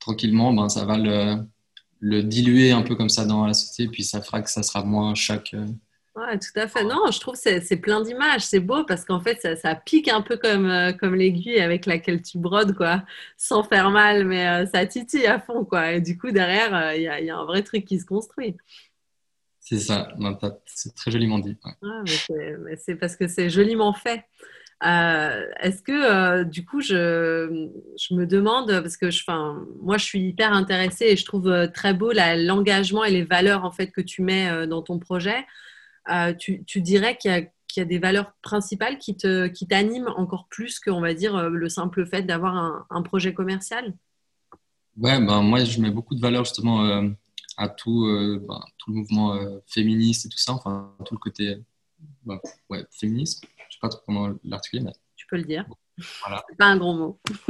tranquillement, 0.00 0.52
ben, 0.52 0.68
ça 0.68 0.84
va 0.84 0.98
le, 0.98 1.38
le, 2.00 2.22
diluer 2.22 2.72
un 2.72 2.82
peu 2.82 2.94
comme 2.94 3.08
ça 3.08 3.24
dans 3.24 3.46
la 3.46 3.54
société, 3.54 3.90
puis 3.90 4.04
ça 4.04 4.20
fera 4.22 4.42
que 4.42 4.50
ça 4.50 4.62
sera 4.62 4.84
moins 4.84 5.14
chaque 5.14 5.54
Ouais, 6.18 6.36
tout 6.36 6.58
à 6.58 6.66
fait. 6.66 6.82
Non, 6.82 7.12
je 7.12 7.20
trouve 7.20 7.34
que 7.40 7.60
c'est 7.60 7.76
plein 7.76 8.00
d'images. 8.00 8.44
C'est 8.44 8.58
beau 8.58 8.82
parce 8.84 9.04
qu'en 9.04 9.20
fait, 9.20 9.40
ça, 9.40 9.54
ça, 9.54 9.76
pique 9.76 10.08
un 10.08 10.20
peu 10.20 10.36
comme, 10.36 10.66
euh, 10.68 10.92
comme 10.92 11.14
l'aiguille 11.14 11.60
avec 11.60 11.86
laquelle 11.86 12.22
tu 12.22 12.38
brodes, 12.38 12.74
quoi, 12.74 13.04
sans 13.36 13.62
faire 13.62 13.90
mal, 13.90 14.24
mais 14.24 14.48
euh, 14.48 14.66
ça 14.66 14.84
titille 14.84 15.26
à 15.26 15.38
fond, 15.38 15.64
quoi. 15.64 15.92
Et 15.92 16.00
du 16.00 16.18
coup, 16.18 16.32
derrière, 16.32 16.74
euh, 16.74 16.96
il 16.96 17.02
y, 17.02 17.08
a, 17.08 17.20
y, 17.20 17.30
a 17.30 17.36
un 17.36 17.44
vrai 17.44 17.62
truc 17.62 17.84
qui 17.84 18.00
se 18.00 18.04
construit. 18.04 18.56
C'est 19.60 19.78
ça. 19.78 20.08
C'est 20.66 20.92
très 20.96 21.12
joliment 21.12 21.38
dit. 21.38 21.56
mais 21.82 22.76
c'est 22.76 22.96
parce 22.96 23.14
que 23.14 23.28
c'est 23.28 23.48
joliment 23.48 23.92
fait. 23.92 24.24
Est-ce 24.80 25.82
que 25.82 26.44
du 26.44 26.64
coup, 26.64 26.80
je, 26.80 27.48
me 28.10 28.24
demande, 28.26 28.68
parce 28.68 28.96
que 28.96 29.10
je, 29.10 29.22
moi 29.82 29.98
je 29.98 30.04
suis 30.04 30.20
hyper 30.20 30.52
intéressée 30.52 31.06
et 31.06 31.16
je 31.16 31.24
trouve 31.24 31.68
très 31.74 31.94
beau 31.94 32.12
l'engagement 32.12 33.04
et 33.04 33.10
les 33.10 33.24
valeurs 33.24 33.64
en 33.64 33.72
fait 33.72 33.88
que 33.88 34.00
tu 34.00 34.22
mets 34.22 34.66
dans 34.66 34.82
ton 34.82 34.98
projet. 34.98 35.44
Euh, 36.10 36.32
tu, 36.34 36.80
dirais 36.80 37.16
qu'il 37.16 37.50
y, 37.76 37.80
a 37.80 37.84
des 37.84 37.98
valeurs 37.98 38.32
principales 38.42 38.98
qui 38.98 39.14
t'animent 39.16 40.12
encore 40.16 40.46
plus 40.48 40.80
que, 40.80 40.90
on 40.90 41.00
va 41.00 41.12
dire, 41.14 41.36
euh, 41.36 41.50
le 41.50 41.68
simple 41.68 42.06
fait 42.06 42.22
d'avoir 42.22 42.86
un, 42.90 43.02
projet 43.02 43.34
commercial? 43.34 43.94
Ouais, 44.96 45.20
ben, 45.20 45.42
moi, 45.42 45.64
je 45.64 45.80
mets 45.80 45.90
beaucoup 45.90 46.14
de 46.14 46.20
valeurs 46.20 46.44
justement 46.44 46.84
euh, 46.84 47.08
à 47.56 47.68
tout, 47.68 48.06
ben, 48.48 48.60
tout 48.78 48.90
le 48.90 48.96
mouvement 48.96 49.38
féministe 49.66 50.26
et 50.26 50.28
tout 50.28 50.38
ça, 50.38 50.52
enfin, 50.52 50.94
tout 51.04 51.14
le 51.14 51.18
côté 51.18 51.56
ben, 52.24 52.38
ouais, 52.70 52.84
féminisme. 52.90 53.46
Sais 53.78 53.80
pas 53.82 53.90
trop 53.90 54.02
comment 54.06 54.34
l'articuler, 54.42 54.82
mais. 54.82 54.92
Tu 55.14 55.26
peux 55.28 55.36
le 55.36 55.44
dire. 55.44 55.64
Voilà. 56.22 56.42
C'est 56.48 56.56
pas 56.56 56.66
un 56.66 56.76
gros 56.76 56.94
mot. 56.94 57.20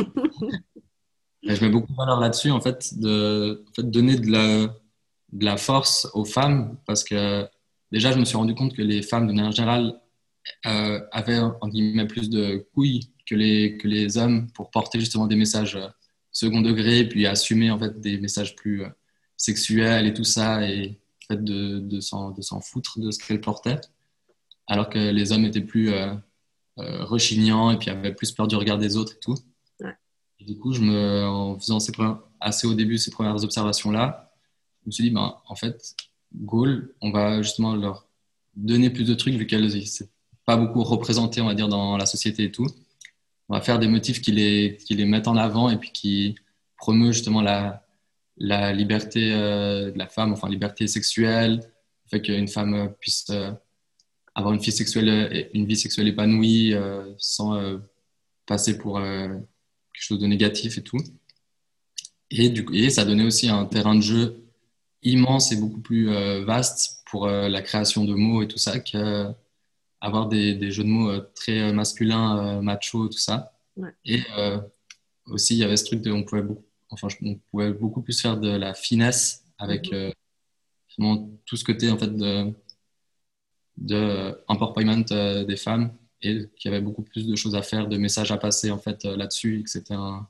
je 1.42 1.64
mets 1.64 1.70
beaucoup 1.70 1.90
de 1.90 1.96
valeurs 1.96 2.20
là-dessus, 2.20 2.50
en 2.50 2.60
fait, 2.60 2.98
de 2.98 3.64
en 3.66 3.72
fait, 3.72 3.90
donner 3.90 4.16
de 4.16 4.30
la, 4.30 4.74
de 5.32 5.44
la 5.44 5.56
force 5.56 6.06
aux 6.12 6.26
femmes 6.26 6.76
parce 6.86 7.02
que 7.02 7.48
déjà, 7.90 8.12
je 8.12 8.18
me 8.18 8.26
suis 8.26 8.36
rendu 8.36 8.54
compte 8.54 8.76
que 8.76 8.82
les 8.82 9.00
femmes, 9.00 9.26
de 9.26 9.32
manière 9.32 9.52
générale, 9.52 9.98
euh, 10.66 11.00
avaient 11.12 11.38
en 11.38 11.68
guillemets 11.68 12.06
plus 12.06 12.28
de 12.28 12.66
couilles 12.74 13.10
que 13.26 13.34
les, 13.34 13.78
que 13.78 13.88
les 13.88 14.18
hommes 14.18 14.50
pour 14.52 14.70
porter 14.70 15.00
justement 15.00 15.26
des 15.26 15.36
messages 15.36 15.76
euh, 15.76 15.88
second 16.30 16.60
degré, 16.60 17.08
puis 17.08 17.26
assumer 17.26 17.70
en 17.70 17.78
fait 17.78 18.00
des 18.00 18.18
messages 18.18 18.54
plus 18.54 18.82
euh, 18.82 18.88
sexuels 19.38 20.06
et 20.06 20.12
tout 20.12 20.24
ça, 20.24 20.68
et 20.68 21.00
en 21.24 21.34
fait 21.34 21.42
de, 21.42 21.78
de 21.78 22.00
s'en 22.00 22.60
foutre 22.60 23.00
de 23.00 23.10
ce 23.10 23.18
qu'elles 23.18 23.40
portaient, 23.40 23.80
alors 24.68 24.88
que 24.88 24.98
les 24.98 25.32
hommes 25.32 25.44
étaient 25.44 25.60
plus 25.60 25.90
rechignants 26.76 27.72
et 27.72 27.78
puis 27.78 27.90
avaient 27.90 28.14
plus 28.14 28.30
peur 28.30 28.46
du 28.46 28.54
regard 28.54 28.78
des 28.78 28.96
autres 28.96 29.14
et 29.14 29.20
tout. 29.20 29.34
Et 30.40 30.44
du 30.44 30.56
coup, 30.56 30.72
je 30.72 30.82
me, 30.82 31.24
en 31.24 31.58
faisant 31.58 31.80
ces, 31.80 31.92
assez 32.40 32.66
au 32.66 32.74
début 32.74 32.98
ces 32.98 33.10
premières 33.10 33.42
observations-là, 33.42 34.32
je 34.82 34.86
me 34.86 34.90
suis 34.92 35.04
dit, 35.04 35.10
ben, 35.10 35.36
en 35.46 35.54
fait, 35.56 35.96
Gaulle, 36.34 36.94
on 37.00 37.10
va 37.10 37.42
justement 37.42 37.74
leur 37.74 38.06
donner 38.54 38.90
plus 38.90 39.04
de 39.04 39.14
trucs 39.14 39.34
vu 39.34 39.46
qu'elles 39.46 39.64
ne 39.64 39.80
sont 39.80 40.08
pas 40.46 40.56
beaucoup 40.56 40.82
représentées, 40.82 41.40
on 41.40 41.46
va 41.46 41.54
dire, 41.54 41.68
dans 41.68 41.96
la 41.96 42.06
société 42.06 42.44
et 42.44 42.52
tout. 42.52 42.66
On 43.48 43.54
va 43.54 43.60
faire 43.60 43.78
des 43.78 43.88
motifs 43.88 44.20
qui 44.20 44.32
les, 44.32 44.78
qui 44.84 44.94
les 44.94 45.06
mettent 45.06 45.28
en 45.28 45.36
avant 45.36 45.70
et 45.70 45.78
puis 45.78 45.90
qui 45.90 46.36
promeuvent 46.76 47.12
justement 47.12 47.42
la, 47.42 47.86
la 48.36 48.72
liberté 48.72 49.32
euh, 49.32 49.90
de 49.90 49.98
la 49.98 50.06
femme, 50.06 50.32
enfin 50.32 50.48
liberté 50.48 50.86
sexuelle, 50.86 51.60
fait 52.06 52.22
qu'une 52.22 52.48
femme 52.48 52.94
puisse 53.00 53.26
euh, 53.30 53.52
avoir 54.38 54.54
une 54.54 54.60
vie 54.60 54.72
sexuelle, 54.72 55.50
une 55.54 55.66
vie 55.66 55.76
sexuelle 55.76 56.08
épanouie 56.08 56.74
euh, 56.74 57.12
sans 57.18 57.60
passer 58.46 58.78
pour 58.78 58.98
quelque 58.98 59.44
chose 59.92 60.18
de 60.18 60.26
négatif 60.26 60.78
et 60.78 60.82
tout. 60.82 60.98
Et, 62.30 62.50
du 62.50 62.64
coup, 62.64 62.74
et 62.74 62.90
ça 62.90 63.04
donnait 63.04 63.24
aussi 63.24 63.48
un 63.48 63.64
terrain 63.64 63.94
de 63.94 64.00
jeu 64.00 64.44
immense 65.02 65.52
et 65.52 65.56
beaucoup 65.56 65.80
plus 65.80 66.10
euh, 66.10 66.44
vaste 66.44 67.02
pour 67.06 67.26
euh, 67.26 67.48
la 67.48 67.62
création 67.62 68.04
de 68.04 68.14
mots 68.14 68.42
et 68.42 68.48
tout 68.48 68.58
ça 68.58 68.80
qu'avoir 68.80 70.28
des, 70.28 70.54
des, 70.54 70.70
jeux 70.70 70.84
de 70.84 70.88
mots 70.88 71.10
euh, 71.10 71.30
très 71.34 71.72
masculins, 71.72 72.60
macho, 72.62 73.08
tout 73.08 73.18
ça. 73.18 73.52
Et 74.04 74.22
aussi, 75.26 75.54
il 75.54 75.58
y 75.58 75.64
avait 75.64 75.76
ce 75.76 75.84
truc 75.84 76.00
de, 76.00 76.10
on 76.10 76.24
pouvait 76.24 76.42
beaucoup, 76.42 76.64
enfin, 76.90 77.06
on 77.22 77.36
pouvait 77.50 77.72
beaucoup 77.72 78.02
plus 78.02 78.20
faire 78.20 78.36
de 78.36 78.48
la 78.48 78.74
finesse 78.74 79.44
avec 79.58 79.92
mm 79.92 80.12
tout 81.46 81.56
ce 81.56 81.62
côté 81.62 81.92
en 81.92 81.96
fait 81.96 82.08
de, 82.16 82.52
de 83.80 84.38
empowerment 84.48 85.04
des 85.04 85.56
femmes 85.56 85.92
et 86.22 86.48
qu'il 86.56 86.70
y 86.70 86.74
avait 86.74 86.82
beaucoup 86.82 87.02
plus 87.02 87.26
de 87.26 87.36
choses 87.36 87.54
à 87.54 87.62
faire, 87.62 87.88
de 87.88 87.96
messages 87.96 88.32
à 88.32 88.38
passer 88.38 88.70
en 88.70 88.78
fait 88.78 89.04
là-dessus, 89.04 89.60
et 89.60 89.62
que 89.62 89.70
c'était 89.70 89.94
un, 89.94 90.26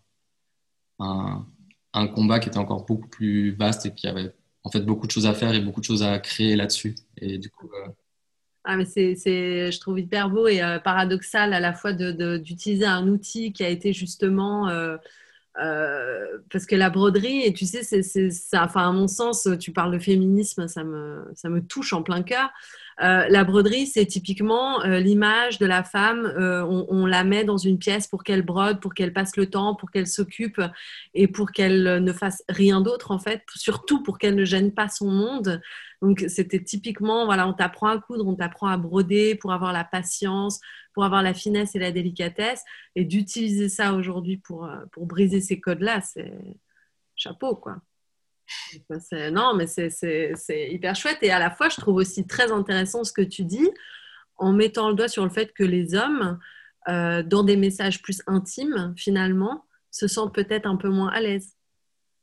un, 0.98 2.06
combat 2.08 2.38
qui 2.40 2.48
était 2.48 2.58
encore 2.58 2.84
beaucoup 2.84 3.08
plus 3.08 3.52
vaste 3.52 3.86
et 3.86 3.94
qui 3.94 4.06
avait 4.06 4.32
en 4.64 4.70
fait 4.70 4.80
beaucoup 4.80 5.06
de 5.06 5.12
choses 5.12 5.26
à 5.26 5.34
faire 5.34 5.54
et 5.54 5.60
beaucoup 5.60 5.80
de 5.80 5.86
choses 5.86 6.02
à 6.02 6.18
créer 6.18 6.56
là-dessus. 6.56 6.94
Et 7.16 7.38
du 7.38 7.50
coup. 7.50 7.70
Euh, 7.72 7.88
ah, 8.64 8.76
mais 8.76 8.84
c'est, 8.84 9.14
je 9.72 9.80
trouve 9.80 9.98
hyper 9.98 10.28
beau 10.28 10.46
et 10.46 10.62
euh, 10.62 10.78
paradoxal 10.78 11.54
à 11.54 11.60
la 11.60 11.72
fois 11.72 11.92
d'utiliser 11.92 12.84
un 12.84 13.08
outil 13.08 13.52
qui 13.52 13.64
a 13.64 13.68
été 13.68 13.92
justement. 13.92 14.68
Euh, 14.68 14.96
parce 16.50 16.66
que 16.66 16.76
la 16.76 16.90
broderie, 16.90 17.42
et 17.42 17.52
tu 17.52 17.66
sais, 17.66 17.82
c'est, 17.82 18.30
ça, 18.30 18.64
enfin, 18.64 18.88
à 18.88 18.92
mon 18.92 19.08
sens, 19.08 19.48
tu 19.58 19.72
parles 19.72 19.92
de 19.92 19.98
féminisme, 19.98 20.68
ça 20.68 20.84
me, 20.84 21.24
ça 21.34 21.48
me 21.48 21.60
touche 21.60 21.92
en 21.92 22.02
plein 22.02 22.22
cœur. 22.22 22.50
Euh, 23.00 23.26
la 23.28 23.44
broderie, 23.44 23.86
c'est 23.86 24.06
typiquement 24.06 24.82
euh, 24.82 24.98
l'image 24.98 25.58
de 25.58 25.66
la 25.66 25.84
femme. 25.84 26.26
Euh, 26.26 26.64
on, 26.64 27.06
la 27.06 27.22
met 27.22 27.44
dans 27.44 27.56
une 27.56 27.78
pièce 27.78 28.08
pour 28.08 28.24
qu'elle 28.24 28.42
brode, 28.42 28.80
pour 28.80 28.92
qu'elle 28.92 29.12
passe 29.12 29.36
le 29.36 29.46
temps, 29.46 29.74
pour 29.74 29.90
qu'elle 29.90 30.08
s'occupe 30.08 30.60
et 31.14 31.28
pour 31.28 31.52
qu'elle 31.52 32.02
ne 32.02 32.12
fasse 32.12 32.42
rien 32.48 32.80
d'autre, 32.80 33.12
en 33.12 33.18
fait, 33.18 33.42
surtout 33.54 34.02
pour 34.02 34.18
qu'elle 34.18 34.34
ne 34.34 34.44
gêne 34.44 34.72
pas 34.72 34.88
son 34.88 35.10
monde. 35.10 35.60
Donc, 36.02 36.24
c'était 36.28 36.62
typiquement, 36.62 37.24
voilà, 37.24 37.46
on 37.46 37.52
t'apprend 37.52 37.88
à 37.88 37.98
coudre, 37.98 38.26
on 38.26 38.34
t'apprend 38.34 38.68
à 38.68 38.76
broder 38.76 39.36
pour 39.36 39.52
avoir 39.52 39.72
la 39.72 39.84
patience, 39.84 40.60
pour 40.98 41.04
avoir 41.04 41.22
la 41.22 41.32
finesse 41.32 41.76
et 41.76 41.78
la 41.78 41.92
délicatesse. 41.92 42.64
Et 42.96 43.04
d'utiliser 43.04 43.68
ça 43.68 43.92
aujourd'hui 43.92 44.38
pour, 44.38 44.68
pour 44.90 45.06
briser 45.06 45.40
ces 45.40 45.60
codes-là, 45.60 46.00
c'est 46.00 46.32
chapeau, 47.14 47.54
quoi. 47.54 47.76
Non, 49.30 49.54
mais 49.54 49.68
c'est 49.68 50.72
hyper 50.72 50.96
chouette. 50.96 51.18
Et 51.22 51.30
à 51.30 51.38
la 51.38 51.52
fois, 51.52 51.68
je 51.68 51.76
trouve 51.76 51.94
aussi 51.94 52.26
très 52.26 52.50
intéressant 52.50 53.04
ce 53.04 53.12
que 53.12 53.22
tu 53.22 53.44
dis 53.44 53.70
en 54.38 54.52
mettant 54.52 54.88
le 54.88 54.96
doigt 54.96 55.06
sur 55.06 55.22
le 55.22 55.30
fait 55.30 55.52
que 55.52 55.62
les 55.62 55.94
hommes, 55.94 56.40
euh, 56.88 57.22
dans 57.22 57.44
des 57.44 57.56
messages 57.56 58.02
plus 58.02 58.20
intimes, 58.26 58.92
finalement, 58.96 59.66
se 59.92 60.08
sentent 60.08 60.34
peut-être 60.34 60.66
un 60.66 60.74
peu 60.74 60.88
moins 60.88 61.10
à 61.10 61.20
l'aise. 61.20 61.54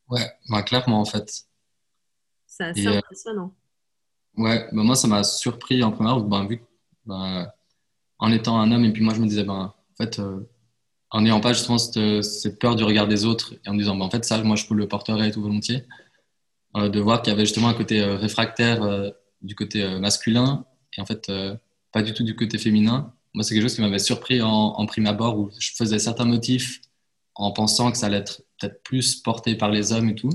Ouais, 0.10 0.30
bah, 0.50 0.64
clairement, 0.64 1.00
en 1.00 1.06
fait. 1.06 1.32
C'est 2.46 2.66
assez 2.66 2.88
euh, 2.88 2.98
impressionnant. 2.98 3.56
ouais, 4.36 4.68
bah, 4.74 4.84
moi, 4.84 4.96
ça 4.98 5.08
m'a 5.08 5.24
surpris 5.24 5.82
en 5.82 5.94
première, 5.94 6.20
ben, 6.20 6.46
vu 6.46 6.62
ben, 7.06 7.50
en 8.20 8.32
étant 8.32 8.60
un 8.60 8.72
homme, 8.72 8.86
et 8.86 8.92
puis 8.92 9.04
moi, 9.04 9.14
je 9.14 9.20
me 9.20 9.28
disais, 9.28 9.44
ben, 9.44 9.74
en 9.74 10.04
fait, 10.04 10.20
euh, 10.20 10.40
en 11.12 11.22
n'ayant 11.22 11.42
pas 11.42 11.54
justement 11.54 11.78
cette, 11.78 12.60
peur 12.60 12.76
du 12.76 12.84
regard 12.84 13.08
des 13.08 13.26
autres, 13.26 13.54
et 13.66 13.70
en 13.70 13.74
me 13.74 13.80
disant, 13.80 13.96
ben, 13.96 14.06
en 14.06 14.10
fait, 14.10 14.26
ça, 14.26 14.42
moi, 14.44 14.56
je 14.56 14.66
peux 14.66 14.76
le 14.76 14.88
porter 14.88 15.14
tout 15.32 15.42
volontiers. 15.42 15.86
Euh, 16.78 16.90
de 16.90 17.00
voir 17.00 17.22
qu'il 17.22 17.32
y 17.32 17.34
avait 17.34 17.46
justement 17.46 17.70
un 17.70 17.74
côté 17.74 18.02
euh, 18.02 18.18
réfractaire 18.18 18.82
du 19.42 19.56
côté 19.56 19.88
masculin 20.00 20.66
et 20.98 21.02
en 21.02 21.06
fait 21.06 21.32
pas 21.92 22.02
du 22.02 22.14
tout 22.14 22.24
du 22.24 22.36
côté 22.36 22.58
féminin. 22.58 23.14
Moi, 23.34 23.44
c'est 23.44 23.54
quelque 23.54 23.64
chose 23.64 23.76
qui 23.76 23.82
m'avait 23.82 24.00
surpris 24.00 24.42
en, 24.42 24.86
prime 24.86 25.08
abord 25.08 25.38
où 25.38 25.52
je 25.60 25.72
faisais 25.74 26.00
certains 26.00 26.26
motifs 26.26 26.82
en 27.36 27.52
pensant 27.52 27.92
que 27.92 27.98
ça 27.98 28.08
allait 28.08 28.18
être 28.18 28.42
peut-être 28.60 28.82
plus 28.84 29.16
porté 29.16 29.56
par 29.56 29.70
les 29.70 29.94
hommes 29.94 30.10
et 30.10 30.16
tout. 30.16 30.32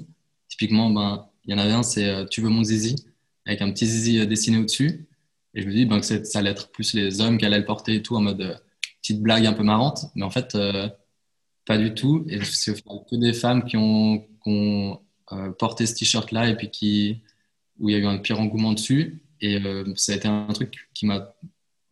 Typiquement, 0.48 0.90
ben, 0.90 1.26
il 1.44 1.52
y 1.52 1.54
en 1.54 1.58
avait 1.58 1.72
un, 1.72 1.82
c'est 1.82 2.26
Tu 2.30 2.40
veux 2.40 2.48
mon 2.48 2.64
zizi 2.64 2.96
avec 3.44 3.60
un 3.60 3.70
petit 3.72 3.86
zizi 3.86 4.26
dessiné 4.26 4.58
au-dessus. 4.58 5.08
Et 5.54 5.62
je 5.62 5.66
me 5.66 5.72
dis 5.72 5.86
ben, 5.86 6.00
que 6.00 6.06
ça 6.06 6.38
allait 6.38 6.50
être 6.50 6.70
plus 6.70 6.94
les 6.94 7.20
hommes 7.20 7.38
qui 7.38 7.44
allaient 7.44 7.58
le 7.58 7.64
porter 7.64 7.96
et 7.96 8.02
tout 8.02 8.16
en 8.16 8.20
mode 8.20 8.62
petite 9.00 9.20
blague 9.20 9.46
un 9.46 9.52
peu 9.52 9.62
marrante. 9.62 10.06
Mais 10.14 10.22
en 10.22 10.30
fait, 10.30 10.56
pas 11.66 11.78
du 11.78 11.94
tout. 11.94 12.24
Et 12.28 12.42
c'est 12.44 12.74
que 12.82 13.16
des 13.16 13.32
femmes 13.32 13.64
qui 13.64 13.76
ont, 13.76 14.18
qui 14.18 14.46
ont 14.46 15.00
euh, 15.32 15.50
porter 15.52 15.86
ce 15.86 15.94
t-shirt-là 15.94 16.48
et 16.48 16.56
puis 16.56 16.70
qui, 16.70 17.22
où 17.78 17.88
il 17.88 17.92
y 17.92 17.96
a 17.96 17.98
eu 17.98 18.06
un 18.06 18.18
pire 18.18 18.40
engouement 18.40 18.72
dessus. 18.72 19.22
Et 19.40 19.56
euh, 19.64 19.84
ça 19.94 20.12
a 20.12 20.16
été 20.16 20.26
un 20.26 20.48
truc 20.48 20.88
qui 20.94 21.06
m'a, 21.06 21.34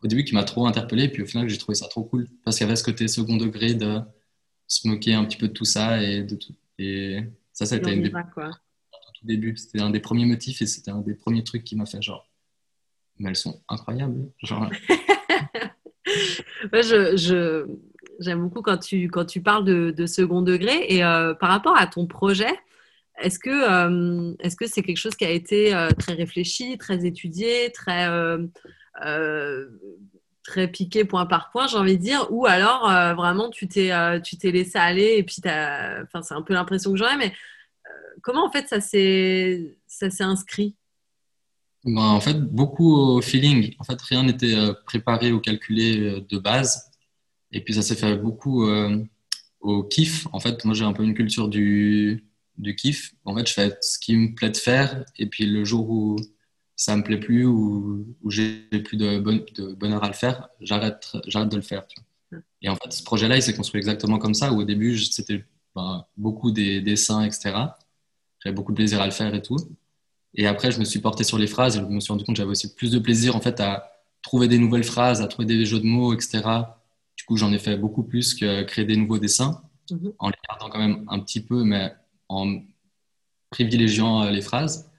au 0.03 0.09
début, 0.09 0.25
qui 0.25 0.35
m'a 0.35 0.45
trop 0.45 0.67
interpellé. 0.67 1.05
Et 1.05 1.09
puis 1.09 1.23
au 1.23 1.27
final, 1.27 1.49
j'ai 1.49 1.59
trouvé 1.59 1.77
ça 1.77 1.87
trop 1.87 2.03
cool 2.03 2.29
parce 2.45 2.57
qu'il 2.57 2.67
y 2.67 2.69
avait 2.69 2.77
ce 2.77 2.83
côté 2.83 3.07
second 3.07 3.37
degré 3.37 3.75
de 3.75 4.01
se 4.67 4.89
moquer 4.89 5.15
un 5.15 5.25
petit 5.25 5.37
peu 5.37 5.49
de 5.49 5.53
tout 5.53 5.65
ça 5.65 6.03
et 6.03 6.25
de 6.25 6.35
tout. 6.35 6.55
Et 6.79 7.21
ça, 7.53 7.65
c'était 7.65 7.95
une 7.95 8.03
des... 8.03 8.11
tout 8.11 9.27
début. 9.27 9.57
C'était 9.57 9.81
un 9.81 9.91
des 9.91 10.01
premiers 10.01 10.27
motifs 10.27 10.61
et 10.61 10.67
c'était 10.67 10.91
un 10.91 11.01
des 11.01 11.15
premiers 11.15 11.45
trucs 11.45 11.65
qui 11.65 11.77
m'a 11.77 11.87
fait 11.87 12.03
genre, 12.03 12.28
mais 13.19 13.31
elles 13.31 13.37
sont 13.37 13.61
incroyables. 13.69 14.31
Genre... 14.43 14.71
je, 16.73 17.17
je, 17.17 17.67
j'aime 18.21 18.43
beaucoup 18.43 18.63
quand 18.63 18.79
tu, 18.79 19.09
quand 19.09 19.25
tu 19.25 19.43
parles 19.43 19.65
de, 19.65 19.91
de 19.91 20.07
second 20.07 20.43
degré. 20.43 20.87
Et 20.89 21.05
euh, 21.05 21.35
par 21.35 21.51
rapport 21.51 21.77
à 21.77 21.87
ton 21.87 22.07
projet, 22.07 22.55
est-ce 23.21 23.39
que 23.39 23.51
euh, 23.51 24.35
est-ce 24.41 24.57
que 24.57 24.67
c'est 24.67 24.83
quelque 24.83 24.99
chose 24.99 25.17
qui 25.17 25.25
a 25.25 25.31
été 25.31 25.75
euh, 25.75 25.91
très 25.91 26.15
réfléchi, 26.15 26.79
très 26.79 27.05
étudié, 27.05 27.73
très 27.73 28.09
euh, 28.09 29.67
très 30.45 30.69
piqué 30.69 31.05
point 31.05 31.27
par 31.27 31.51
point, 31.51 31.67
j'ai 31.67 31.77
envie 31.77 31.99
de 31.99 32.03
dire, 32.03 32.27
ou 32.31 32.47
alors 32.47 32.85
vraiment 33.17 33.51
tu 33.51 33.69
t'es 33.69 33.91
tu 34.23 34.39
t'es 34.39 34.51
laissé 34.51 34.79
aller 34.79 35.17
et 35.19 35.23
puis 35.23 35.43
enfin 35.45 36.23
c'est 36.23 36.35
un 36.35 36.43
peu 36.43 36.55
l'impression 36.55 36.91
que 36.93 36.97
j'aurais, 36.97 37.19
mais 37.19 37.33
comment 38.23 38.47
en 38.47 38.51
fait 38.51 38.67
ça 38.69 38.81
s'est 38.81 39.77
ça 39.87 40.11
s'est 40.11 40.25
inscrit? 40.25 40.75
Ben, 41.85 42.03
en 42.03 42.21
fait, 42.21 42.41
beaucoup 42.41 42.95
au 42.95 43.23
feeling. 43.23 43.75
En 43.79 43.85
fait, 43.85 44.01
rien 44.03 44.23
n'était 44.23 44.57
préparé 44.87 45.33
ou 45.33 45.41
calculé 45.41 46.21
de 46.21 46.39
base. 46.39 46.91
Et 47.53 47.63
puis, 47.63 47.75
ça 47.75 47.83
s'est 47.83 47.97
fait 47.97 48.17
beaucoup 48.17 48.69
au 49.61 49.85
kiff. 49.85 50.27
En 50.33 50.41
fait, 50.41 50.65
moi, 50.65 50.75
j'ai 50.75 50.85
un 50.85 50.93
peu 50.93 51.05
une 51.05 51.15
culture 51.15 51.49
du, 51.49 52.25
du 52.57 52.75
kiff. 52.75 53.15
En 53.25 53.35
fait, 53.37 53.47
je 53.47 53.53
fais 53.53 53.77
ce 53.81 53.99
qui 53.99 54.17
me 54.17 54.35
plaît 54.35 54.51
de 54.51 54.57
faire. 54.57 55.05
Et 55.17 55.27
puis, 55.27 55.47
le 55.47 55.65
jour 55.65 55.89
où 55.91 56.17
ça 56.77 56.97
me 56.97 57.03
plaît 57.03 57.19
plus 57.19 57.45
ou 57.45 58.07
où 58.23 58.31
j'ai 58.31 58.61
plus 58.85 58.97
de, 58.97 59.19
de, 59.19 59.75
bonheur 59.75 60.05
à 60.05 60.09
le 60.09 60.15
faire, 60.15 60.49
j'arrête, 60.61 61.13
j'arrête 61.27 61.49
de 61.49 61.57
le 61.57 61.63
faire. 61.63 61.85
Et 62.63 62.69
en 62.69 62.77
fait, 62.77 62.93
ce 62.93 63.03
projet-là, 63.03 63.37
il 63.37 63.43
s'est 63.43 63.55
construit 63.55 63.79
exactement 63.79 64.19
comme 64.19 64.35
ça. 64.35 64.53
Où 64.53 64.61
au 64.61 64.65
début, 64.65 64.99
c'était 64.99 65.45
ben, 65.75 66.05
beaucoup 66.17 66.51
des 66.51 66.81
dessins, 66.81 67.25
etc. 67.25 67.55
J'avais 68.41 68.55
beaucoup 68.55 68.73
de 68.73 68.77
plaisir 68.77 69.01
à 69.01 69.07
le 69.07 69.13
faire 69.13 69.35
et 69.35 69.43
tout. 69.43 69.57
Et 70.35 70.47
après, 70.47 70.71
je 70.71 70.79
me 70.79 70.85
suis 70.85 71.01
porté 71.01 71.25
sur 71.25 71.39
les 71.39 71.47
phrases 71.47 71.77
et 71.77 71.81
je 71.81 71.85
me 71.85 72.01
suis 72.01 72.13
rendu 72.13 72.25
compte 72.25 72.37
que 72.37 72.39
j'avais 72.39 72.51
aussi 72.51 72.75
plus 72.75 72.91
de 72.91 72.99
plaisir 72.99 73.37
en 73.37 73.41
fait 73.41 73.61
à 73.61 73.91
trouver 74.23 74.49
des 74.49 74.59
nouvelles 74.59 74.85
phrases, 74.85 75.23
à 75.23 75.27
trouver 75.27 75.47
des 75.47 75.65
jeux 75.65 75.81
de 75.81 75.87
mots, 75.87 76.13
etc 76.15 76.43
coup, 77.29 77.37
j'en 77.37 77.53
ai 77.53 77.59
fait 77.59 77.77
beaucoup 77.77 78.03
plus 78.03 78.35
que 78.35 78.63
créer 78.63 78.87
des 78.87 78.97
nouveaux 78.97 79.19
dessins, 79.19 79.63
mhm. 79.91 80.15
en 80.19 80.29
les 80.31 80.37
gardant 80.49 80.71
quand 80.71 80.79
même 80.79 81.05
un 81.09 81.21
petit 81.21 81.43
peu, 81.43 81.63
mais 81.63 81.95
en 82.29 82.61
privilégiant 83.51 84.23
euh, 84.23 84.31
les 84.31 84.41
phrases. 84.41 84.91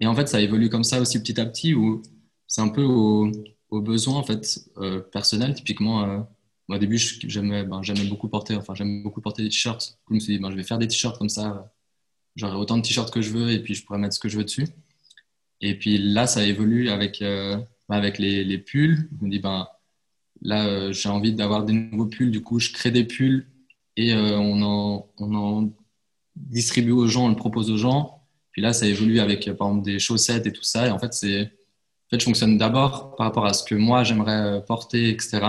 Et 0.00 0.06
en 0.06 0.14
fait, 0.14 0.26
ça 0.26 0.40
évolue 0.40 0.70
comme 0.70 0.84
ça 0.84 1.00
aussi 1.00 1.20
petit 1.20 1.38
à 1.38 1.44
petit, 1.44 1.74
où 1.74 2.02
c'est 2.46 2.62
un 2.62 2.68
peu 2.68 2.82
aux 2.82 3.30
au 3.68 3.80
besoins 3.82 4.16
en 4.16 4.22
fait, 4.22 4.70
euh, 4.78 5.00
personnels. 5.00 5.54
Typiquement, 5.54 6.04
euh, 6.04 6.20
au 6.68 6.78
début, 6.78 6.98
j'aimais 6.98 7.64
ben, 7.64 7.82
beaucoup 8.08 8.28
porter, 8.28 8.56
enfin, 8.56 8.74
j'aime 8.74 9.02
beaucoup 9.02 9.20
porter 9.20 9.42
des 9.42 9.50
t-shirts. 9.50 9.98
Je 10.08 10.14
me 10.14 10.20
suis 10.20 10.34
dit, 10.34 10.38
ben, 10.38 10.50
je 10.50 10.56
vais 10.56 10.62
faire 10.62 10.78
des 10.78 10.88
t-shirts 10.88 11.18
comme 11.18 11.28
ça. 11.28 11.72
J'aurai 12.36 12.56
autant 12.56 12.76
de 12.76 12.82
t-shirts 12.82 13.12
que 13.12 13.22
je 13.22 13.30
veux 13.30 13.50
et 13.50 13.62
puis 13.62 13.74
je 13.74 13.84
pourrais 13.84 13.98
mettre 13.98 14.14
ce 14.14 14.20
que 14.20 14.28
je 14.28 14.36
veux 14.36 14.44
dessus. 14.44 14.68
Et 15.60 15.78
puis 15.78 15.98
là, 15.98 16.26
ça 16.26 16.44
évolue 16.44 16.90
avec, 16.90 17.20
ben, 17.20 17.64
avec 17.88 18.18
les, 18.18 18.44
les, 18.44 18.58
pulls. 18.58 19.08
Je 19.18 19.24
me 19.24 19.30
dis, 19.30 19.38
ben, 19.38 19.66
Là, 20.42 20.66
euh, 20.66 20.92
j'ai 20.92 21.08
envie 21.08 21.32
d'avoir 21.32 21.64
des 21.64 21.72
nouveaux 21.72 22.06
pulls. 22.06 22.30
Du 22.30 22.42
coup, 22.42 22.60
je 22.60 22.72
crée 22.72 22.90
des 22.90 23.04
pulls 23.04 23.46
et 23.96 24.12
euh, 24.12 24.36
on, 24.38 24.62
en, 24.62 25.08
on 25.18 25.34
en 25.34 25.72
distribue 26.34 26.92
aux 26.92 27.06
gens, 27.06 27.26
on 27.26 27.28
le 27.30 27.36
propose 27.36 27.70
aux 27.70 27.76
gens. 27.76 28.22
Puis 28.52 28.62
là, 28.62 28.72
ça 28.72 28.86
évolue 28.86 29.20
avec, 29.20 29.50
par 29.56 29.68
exemple, 29.68 29.84
des 29.84 29.98
chaussettes 29.98 30.46
et 30.46 30.52
tout 30.52 30.62
ça. 30.62 30.86
Et 30.86 30.90
en 30.90 30.98
fait, 30.98 31.12
c'est, 31.14 31.42
en 31.42 32.08
fait 32.10 32.20
je 32.20 32.24
fonctionne 32.24 32.58
d'abord 32.58 33.16
par 33.16 33.26
rapport 33.26 33.46
à 33.46 33.52
ce 33.52 33.64
que 33.64 33.74
moi, 33.74 34.04
j'aimerais 34.04 34.62
porter, 34.66 35.10
etc. 35.10 35.40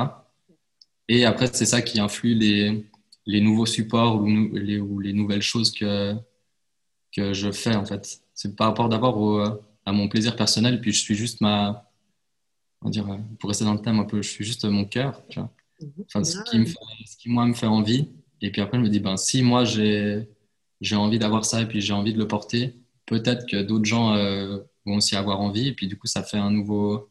Et 1.09 1.25
après, 1.25 1.47
c'est 1.51 1.65
ça 1.65 1.81
qui 1.81 1.99
influe 1.99 2.33
les, 2.33 2.85
les 3.25 3.41
nouveaux 3.41 3.65
supports 3.65 4.21
ou 4.21 4.27
les, 4.53 4.79
ou 4.79 4.99
les 4.99 5.13
nouvelles 5.13 5.41
choses 5.41 5.71
que, 5.71 6.15
que 7.15 7.33
je 7.33 7.51
fais, 7.51 7.75
en 7.75 7.85
fait. 7.85 8.21
C'est 8.33 8.55
par 8.55 8.67
rapport 8.67 8.89
d'abord 8.89 9.61
à 9.85 9.91
mon 9.91 10.07
plaisir 10.07 10.35
personnel. 10.35 10.81
Puis 10.81 10.91
je 10.91 11.01
suis 11.01 11.15
juste 11.15 11.41
ma, 11.41 11.87
on 12.81 12.89
dire, 12.89 13.09
euh, 13.09 13.17
pour 13.39 13.49
rester 13.49 13.65
dans 13.65 13.73
le 13.73 13.81
thème 13.81 13.99
un 13.99 14.03
peu, 14.03 14.21
je 14.21 14.29
suis 14.29 14.45
juste 14.45 14.65
mon 14.65 14.85
cœur, 14.85 15.23
tu 15.29 15.39
vois. 15.39 15.51
Enfin, 16.05 16.23
ce 16.23 16.41
qui, 16.43 16.57
me 16.59 16.65
fait, 16.65 16.75
ce 17.05 17.17
qui, 17.17 17.29
moi, 17.29 17.45
me 17.45 17.53
fait 17.53 17.67
envie. 17.67 18.09
Et 18.41 18.51
puis 18.51 18.61
après, 18.61 18.77
je 18.77 18.83
me 18.83 18.89
dis, 18.89 18.99
ben, 18.99 19.17
si 19.17 19.43
moi, 19.43 19.63
j'ai, 19.63 20.27
j'ai 20.81 20.95
envie 20.95 21.19
d'avoir 21.19 21.45
ça 21.45 21.61
et 21.61 21.67
puis 21.67 21.81
j'ai 21.81 21.93
envie 21.93 22.13
de 22.13 22.17
le 22.17 22.27
porter, 22.27 22.75
peut-être 23.05 23.47
que 23.47 23.61
d'autres 23.61 23.85
gens 23.85 24.13
euh, 24.15 24.59
vont 24.85 24.95
aussi 24.97 25.15
avoir 25.15 25.39
envie. 25.39 25.67
Et 25.67 25.73
puis, 25.73 25.87
du 25.87 25.97
coup, 25.97 26.07
ça 26.07 26.23
fait 26.23 26.37
un 26.37 26.51
nouveau, 26.51 27.09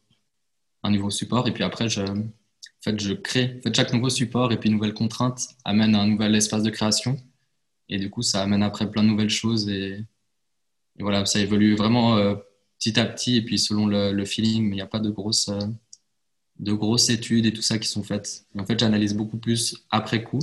un 0.82 0.90
nouveau 0.90 1.10
support. 1.10 1.46
Et 1.48 1.52
puis 1.52 1.64
après, 1.64 1.88
je, 1.88 2.02
en 2.02 2.24
fait, 2.82 2.98
je 3.00 3.12
crée. 3.14 3.56
En 3.58 3.62
fait, 3.62 3.74
chaque 3.74 3.92
nouveau 3.92 4.10
support 4.10 4.52
et 4.52 4.58
puis 4.58 4.70
nouvelle 4.70 4.94
contrainte 4.94 5.40
amène 5.64 5.94
un 5.94 6.06
nouvel 6.06 6.34
espace 6.34 6.62
de 6.62 6.70
création. 6.70 7.16
Et 7.88 7.98
du 7.98 8.10
coup, 8.10 8.22
ça 8.22 8.42
amène 8.42 8.62
après 8.62 8.90
plein 8.90 9.02
de 9.02 9.08
nouvelles 9.08 9.30
choses. 9.30 9.68
Et, 9.68 10.04
voilà, 10.98 11.24
ça 11.26 11.40
évolue 11.40 11.74
vraiment 11.74 12.16
euh, 12.16 12.34
petit 12.78 12.98
à 12.98 13.04
petit 13.04 13.36
et 13.36 13.42
puis 13.42 13.58
selon 13.58 13.86
le, 13.86 14.24
feeling, 14.24 14.64
mais 14.64 14.70
il 14.70 14.74
n'y 14.76 14.80
a 14.80 14.86
pas 14.86 14.98
de 14.98 15.10
grosses, 15.10 15.48
euh, 15.48 15.60
de 16.58 16.72
grosses 16.72 17.10
études 17.10 17.46
et 17.46 17.52
tout 17.52 17.62
ça 17.62 17.78
qui 17.78 17.88
sont 17.88 18.02
faites. 18.02 18.46
en 18.58 18.64
fait, 18.64 18.78
j'analyse 18.78 19.14
beaucoup 19.14 19.38
plus 19.38 19.84
après 19.90 20.22
coup, 20.22 20.40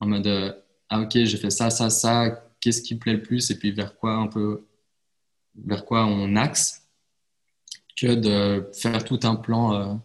en 0.00 0.06
mode 0.06 0.26
euh, 0.26 0.52
ah 0.90 1.00
ok, 1.00 1.12
j'ai 1.12 1.36
fait 1.38 1.50
ça, 1.50 1.70
ça, 1.70 1.90
ça, 1.90 2.50
qu'est-ce 2.60 2.82
qui 2.82 2.94
me 2.94 3.00
plaît 3.00 3.14
le 3.14 3.22
plus 3.22 3.50
et 3.50 3.58
puis 3.58 3.72
vers 3.72 3.96
quoi 3.96 4.14
un 4.14 4.28
peu, 4.28 4.66
vers 5.56 5.84
quoi 5.84 6.06
on 6.06 6.36
axe, 6.36 6.86
que 7.96 8.14
de 8.14 8.70
faire 8.74 9.04
tout 9.04 9.20
un 9.22 9.36
plan 9.36 10.00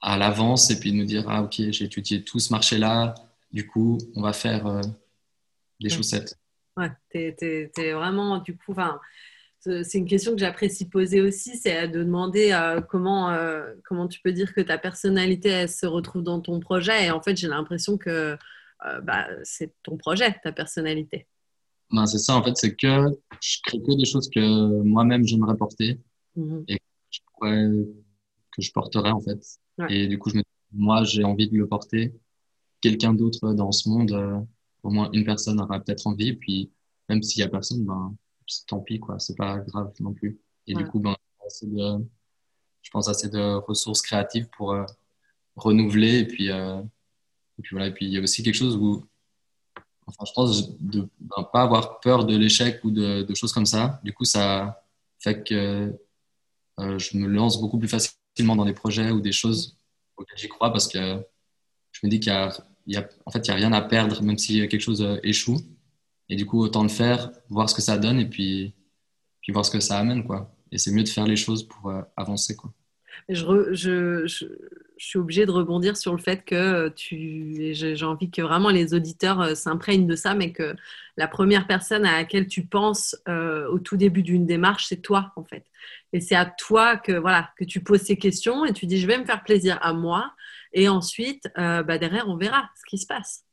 à 0.00 0.18
l'avance 0.18 0.70
et 0.70 0.80
puis 0.80 0.90
de 0.92 0.96
me 0.96 1.04
dire 1.04 1.26
ah 1.28 1.42
ok, 1.44 1.70
j'ai 1.70 1.84
étudié 1.84 2.24
tout 2.24 2.40
ce 2.40 2.52
marché-là, 2.52 3.14
du 3.52 3.66
coup, 3.66 3.98
on 4.16 4.22
va 4.22 4.32
faire 4.32 4.82
des 5.84 5.90
chaussettes. 5.90 6.38
Ouais, 6.76 6.90
t'es, 7.10 7.36
es, 7.40 7.92
vraiment 7.92 8.38
du 8.38 8.56
coup, 8.56 8.72
enfin 8.72 9.00
c'est 9.82 9.98
une 9.98 10.06
question 10.06 10.32
que 10.32 10.38
j'apprécie 10.38 10.88
poser 10.88 11.20
aussi, 11.22 11.56
c'est 11.56 11.88
de 11.88 12.02
demander 12.02 12.52
euh, 12.52 12.80
comment, 12.82 13.30
euh, 13.30 13.72
comment 13.84 14.08
tu 14.08 14.20
peux 14.20 14.32
dire 14.32 14.52
que 14.52 14.60
ta 14.60 14.76
personnalité 14.76 15.66
se 15.68 15.86
retrouve 15.86 16.22
dans 16.22 16.40
ton 16.40 16.60
projet. 16.60 17.06
Et 17.06 17.10
en 17.10 17.22
fait, 17.22 17.36
j'ai 17.36 17.48
l'impression 17.48 17.96
que 17.96 18.36
euh, 18.86 19.00
bah, 19.00 19.26
c'est 19.42 19.72
ton 19.82 19.96
projet, 19.96 20.38
ta 20.42 20.52
personnalité. 20.52 21.26
Ben, 21.90 22.06
c'est 22.06 22.18
ça, 22.18 22.36
en 22.36 22.42
fait, 22.42 22.56
c'est 22.56 22.74
que 22.74 23.10
je 23.40 23.58
crée 23.64 23.78
que 23.78 23.96
des 23.96 24.04
choses 24.04 24.28
que 24.28 24.82
moi-même 24.82 25.24
j'aimerais 25.26 25.56
porter 25.56 25.98
mhm. 26.36 26.64
et 26.68 26.76
que 26.76 26.84
je, 27.10 27.20
pourrais, 27.32 27.68
que 28.52 28.62
je 28.62 28.72
porterais 28.72 29.10
en 29.10 29.20
fait. 29.20 29.40
Et 29.88 30.08
du 30.08 30.18
coup, 30.18 30.30
je 30.30 30.36
me 30.36 30.42
moi, 30.76 31.04
j'ai 31.04 31.24
envie 31.24 31.48
de 31.48 31.56
le 31.56 31.68
porter. 31.68 32.12
Quelqu'un 32.80 33.14
d'autre 33.14 33.54
dans 33.54 33.70
ce 33.70 33.88
monde, 33.88 34.44
au 34.84 34.90
moins 34.90 35.10
une 35.12 35.24
personne 35.24 35.60
aura 35.60 35.80
peut-être 35.80 36.06
envie. 36.06 36.34
Puis 36.34 36.70
même 37.08 37.22
s'il 37.22 37.40
y 37.40 37.42
a 37.42 37.48
personne, 37.48 37.84
ben, 37.84 38.14
tant 38.68 38.80
pis, 38.80 39.00
quoi. 39.00 39.18
C'est 39.18 39.36
pas 39.36 39.58
grave 39.58 39.92
non 40.00 40.12
plus. 40.12 40.38
Et 40.66 40.74
du 40.74 40.86
coup, 40.86 41.00
ben, 41.00 41.16
de, 41.62 42.04
je 42.82 42.90
pense 42.90 43.08
assez 43.08 43.28
de 43.28 43.54
ressources 43.66 44.02
créatives 44.02 44.48
pour 44.56 44.72
euh, 44.72 44.84
renouveler. 45.56 46.20
Et 46.20 46.26
puis, 46.26 46.50
euh, 46.50 46.80
et 47.58 47.62
puis 47.62 47.70
voilà. 47.72 47.88
Et 47.88 47.94
puis 47.94 48.06
il 48.06 48.12
y 48.12 48.18
a 48.18 48.20
aussi 48.20 48.42
quelque 48.42 48.54
chose 48.54 48.76
où, 48.76 49.04
enfin, 50.06 50.24
je 50.26 50.32
pense 50.32 50.78
de 50.78 51.00
ne 51.00 51.06
ben, 51.20 51.42
pas 51.52 51.62
avoir 51.62 52.00
peur 52.00 52.24
de 52.26 52.36
l'échec 52.36 52.80
ou 52.84 52.90
de, 52.90 53.22
de, 53.22 53.34
choses 53.34 53.52
comme 53.52 53.66
ça. 53.66 54.00
Du 54.04 54.12
coup, 54.12 54.24
ça 54.24 54.84
fait 55.18 55.42
que 55.42 55.98
euh, 56.80 56.98
je 56.98 57.16
me 57.16 57.26
lance 57.26 57.60
beaucoup 57.60 57.78
plus 57.78 57.88
facilement 57.88 58.56
dans 58.56 58.64
des 58.64 58.74
projets 58.74 59.10
ou 59.10 59.20
des 59.20 59.32
choses 59.32 59.78
auxquelles 60.16 60.38
j'y 60.38 60.48
crois 60.48 60.70
parce 60.70 60.88
que 60.88 61.24
je 61.92 62.00
me 62.04 62.10
dis 62.10 62.20
qu'il 62.20 62.32
y 62.32 62.36
a, 62.36 62.50
en 63.24 63.30
fait, 63.30 63.46
il 63.46 63.48
y 63.48 63.50
a 63.50 63.54
rien 63.54 63.72
à 63.72 63.82
perdre, 63.82 64.22
même 64.22 64.38
si 64.38 64.66
quelque 64.68 64.80
chose 64.80 65.06
échoue. 65.22 65.58
Et 66.28 66.36
du 66.36 66.46
coup, 66.46 66.60
autant 66.60 66.82
le 66.82 66.88
faire, 66.88 67.30
voir 67.50 67.68
ce 67.68 67.74
que 67.74 67.82
ça 67.82 67.98
donne 67.98 68.18
et 68.18 68.26
puis, 68.26 68.74
puis 69.42 69.52
voir 69.52 69.64
ce 69.64 69.70
que 69.70 69.80
ça 69.80 69.98
amène. 69.98 70.24
Quoi. 70.24 70.54
Et 70.72 70.78
c'est 70.78 70.90
mieux 70.90 71.02
de 71.02 71.08
faire 71.08 71.26
les 71.26 71.36
choses 71.36 71.66
pour 71.68 71.90
euh, 71.90 72.02
avancer. 72.16 72.56
Quoi. 72.56 72.72
Je, 73.28 73.72
je, 73.72 74.26
suis 74.96 75.18
obligée 75.18 75.44
de 75.44 75.50
rebondir 75.50 75.96
sur 75.96 76.12
le 76.12 76.18
fait 76.18 76.44
que 76.44 76.88
tu, 76.88 77.74
j'ai 77.74 78.04
envie 78.04 78.30
que 78.30 78.42
vraiment 78.42 78.70
les 78.70 78.94
auditeurs 78.94 79.40
euh, 79.40 79.54
s'imprègnent 79.54 80.06
de 80.06 80.16
ça, 80.16 80.34
mais 80.34 80.52
que 80.52 80.74
la 81.16 81.28
première 81.28 81.66
personne 81.66 82.06
à 82.06 82.12
laquelle 82.12 82.46
tu 82.46 82.64
penses 82.64 83.16
euh, 83.28 83.68
au 83.68 83.78
tout 83.78 83.96
début 83.96 84.22
d'une 84.22 84.46
démarche, 84.46 84.86
c'est 84.88 85.02
toi 85.02 85.32
en 85.36 85.44
fait. 85.44 85.64
Et 86.12 86.20
c'est 86.20 86.36
à 86.36 86.46
toi 86.46 86.96
que 86.96 87.12
voilà 87.12 87.50
que 87.58 87.64
tu 87.64 87.80
poses 87.80 88.02
ces 88.02 88.16
questions 88.16 88.64
et 88.64 88.72
tu 88.72 88.86
dis 88.86 88.98
je 88.98 89.06
vais 89.06 89.18
me 89.18 89.24
faire 89.24 89.42
plaisir 89.42 89.78
à 89.82 89.92
moi 89.92 90.32
et 90.74 90.88
ensuite 90.88 91.44
bah, 91.56 91.98
derrière 91.98 92.28
on 92.28 92.36
verra 92.36 92.68
ce 92.76 92.82
qui 92.90 92.98
se 92.98 93.06
passe. 93.06 93.44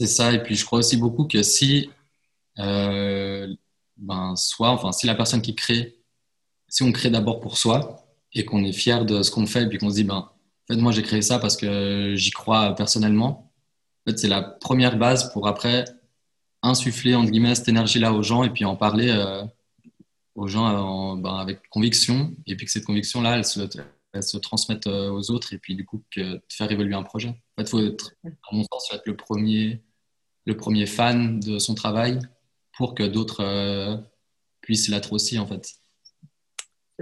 C'est 0.00 0.06
ça, 0.06 0.32
et 0.32 0.42
puis 0.42 0.54
je 0.54 0.64
crois 0.64 0.78
aussi 0.78 0.96
beaucoup 0.96 1.24
que 1.24 1.42
si, 1.42 1.90
euh, 2.60 3.52
ben, 3.96 4.36
soit, 4.36 4.70
enfin, 4.70 4.92
si 4.92 5.06
la 5.06 5.16
personne 5.16 5.42
qui 5.42 5.56
crée, 5.56 5.98
si 6.68 6.84
on 6.84 6.92
crée 6.92 7.10
d'abord 7.10 7.40
pour 7.40 7.58
soi 7.58 8.06
et 8.32 8.44
qu'on 8.44 8.62
est 8.64 8.72
fier 8.72 9.04
de 9.04 9.22
ce 9.22 9.30
qu'on 9.32 9.46
fait, 9.46 9.64
et 9.64 9.68
puis 9.68 9.78
qu'on 9.78 9.90
se 9.90 9.96
dit, 9.96 10.04
ben, 10.04 10.16
en 10.18 10.74
fait, 10.74 10.76
moi 10.76 10.92
j'ai 10.92 11.02
créé 11.02 11.20
ça 11.20 11.40
parce 11.40 11.56
que 11.56 12.14
j'y 12.14 12.30
crois 12.30 12.76
personnellement, 12.76 13.52
en 14.06 14.10
fait, 14.10 14.18
c'est 14.18 14.28
la 14.28 14.42
première 14.42 14.98
base 14.98 15.32
pour 15.32 15.48
après 15.48 15.84
insuffler, 16.62 17.16
entre 17.16 17.30
guillemets, 17.30 17.56
cette 17.56 17.68
énergie-là 17.68 18.12
aux 18.12 18.22
gens 18.22 18.44
et 18.44 18.50
puis 18.50 18.64
en 18.64 18.76
parler 18.76 19.10
euh, 19.10 19.44
aux 20.36 20.46
gens 20.46 21.16
ben, 21.16 21.34
avec 21.38 21.68
conviction, 21.70 22.36
et 22.46 22.54
puis 22.54 22.66
que 22.66 22.72
cette 22.72 22.84
conviction-là, 22.84 23.36
elle 23.36 23.44
se, 23.44 23.60
elle 24.12 24.22
se 24.22 24.38
transmette 24.38 24.86
euh, 24.86 25.10
aux 25.10 25.30
autres, 25.30 25.52
et 25.52 25.58
puis 25.58 25.74
du 25.74 25.84
coup, 25.84 26.02
que, 26.10 26.20
de 26.20 26.42
faire 26.50 26.70
évoluer 26.70 26.94
un 26.94 27.02
projet. 27.02 27.28
En 27.28 27.62
fait, 27.62 27.62
il 27.62 27.68
faut 27.68 27.80
être, 27.80 28.14
à 28.24 28.54
mon 28.54 28.64
sens, 28.64 28.92
être 28.92 29.06
le 29.06 29.16
premier 29.16 29.82
le 30.48 30.56
premier 30.56 30.86
fan 30.86 31.40
de 31.40 31.58
son 31.58 31.74
travail 31.74 32.18
pour 32.76 32.94
que 32.94 33.02
d'autres 33.02 33.44
euh, 33.44 33.96
puissent 34.62 34.88
l'être 34.88 35.12
aussi 35.12 35.38
en 35.38 35.46
fait. 35.46 35.74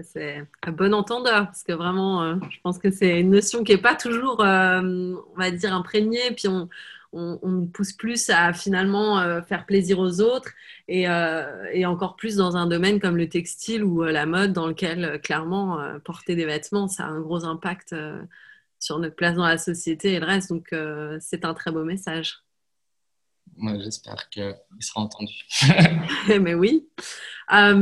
C'est 0.03 0.45
un 0.63 0.73
bon 0.73 0.93
entendeur 0.93 1.47
parce 1.47 1.63
que 1.63 1.73
vraiment, 1.73 2.23
euh, 2.23 2.35
je 2.51 2.59
pense 2.63 2.79
que 2.79 2.91
c'est 2.91 3.21
une 3.21 3.31
notion 3.31 3.65
qui 3.65 3.73
n'est 3.73 3.81
pas 3.81 3.95
toujours, 3.95 4.43
euh, 4.43 5.15
on 5.35 5.39
va 5.39 5.51
dire, 5.51 5.73
imprégnée. 5.73 6.33
Puis 6.37 6.49
on, 6.49 6.69
on, 7.43 7.67
pousse 7.67 7.93
plus 7.93 8.31
à 8.31 8.53
finalement 8.53 9.43
faire 9.43 9.67
plaisir 9.67 9.99
aux 9.99 10.21
autres 10.21 10.51
et, 10.89 11.07
et, 11.73 11.87
encore 11.87 12.17
plus 12.17 12.37
dans 12.37 12.57
un 12.57 12.67
domaine 12.67 13.01
comme 13.01 13.17
le 13.17 13.29
textile 13.29 13.83
ou 13.83 14.03
la 14.05 14.27
mode 14.27 14.53
dans 14.53 14.67
lequel 14.67 15.21
clairement 15.23 15.79
porter 16.05 16.37
des 16.37 16.47
vêtements, 16.47 16.89
ça 16.89 17.05
a 17.05 17.09
un 17.09 17.21
gros 17.21 17.45
impact 17.45 17.95
sur 18.79 18.99
notre 18.99 19.17
place 19.17 19.35
dans 19.35 19.47
la 19.47 19.59
société 19.59 20.13
et 20.13 20.21
le 20.21 20.27
reste. 20.27 20.51
Donc, 20.51 20.75
c'est 21.21 21.45
un 21.45 21.55
très 21.55 21.73
beau 21.73 21.85
message. 21.85 22.43
J'espère 23.79 24.29
qu'il 24.29 24.55
sera 24.81 25.01
entendu. 25.01 25.35
Mais 26.41 26.55
oui. 26.55 26.87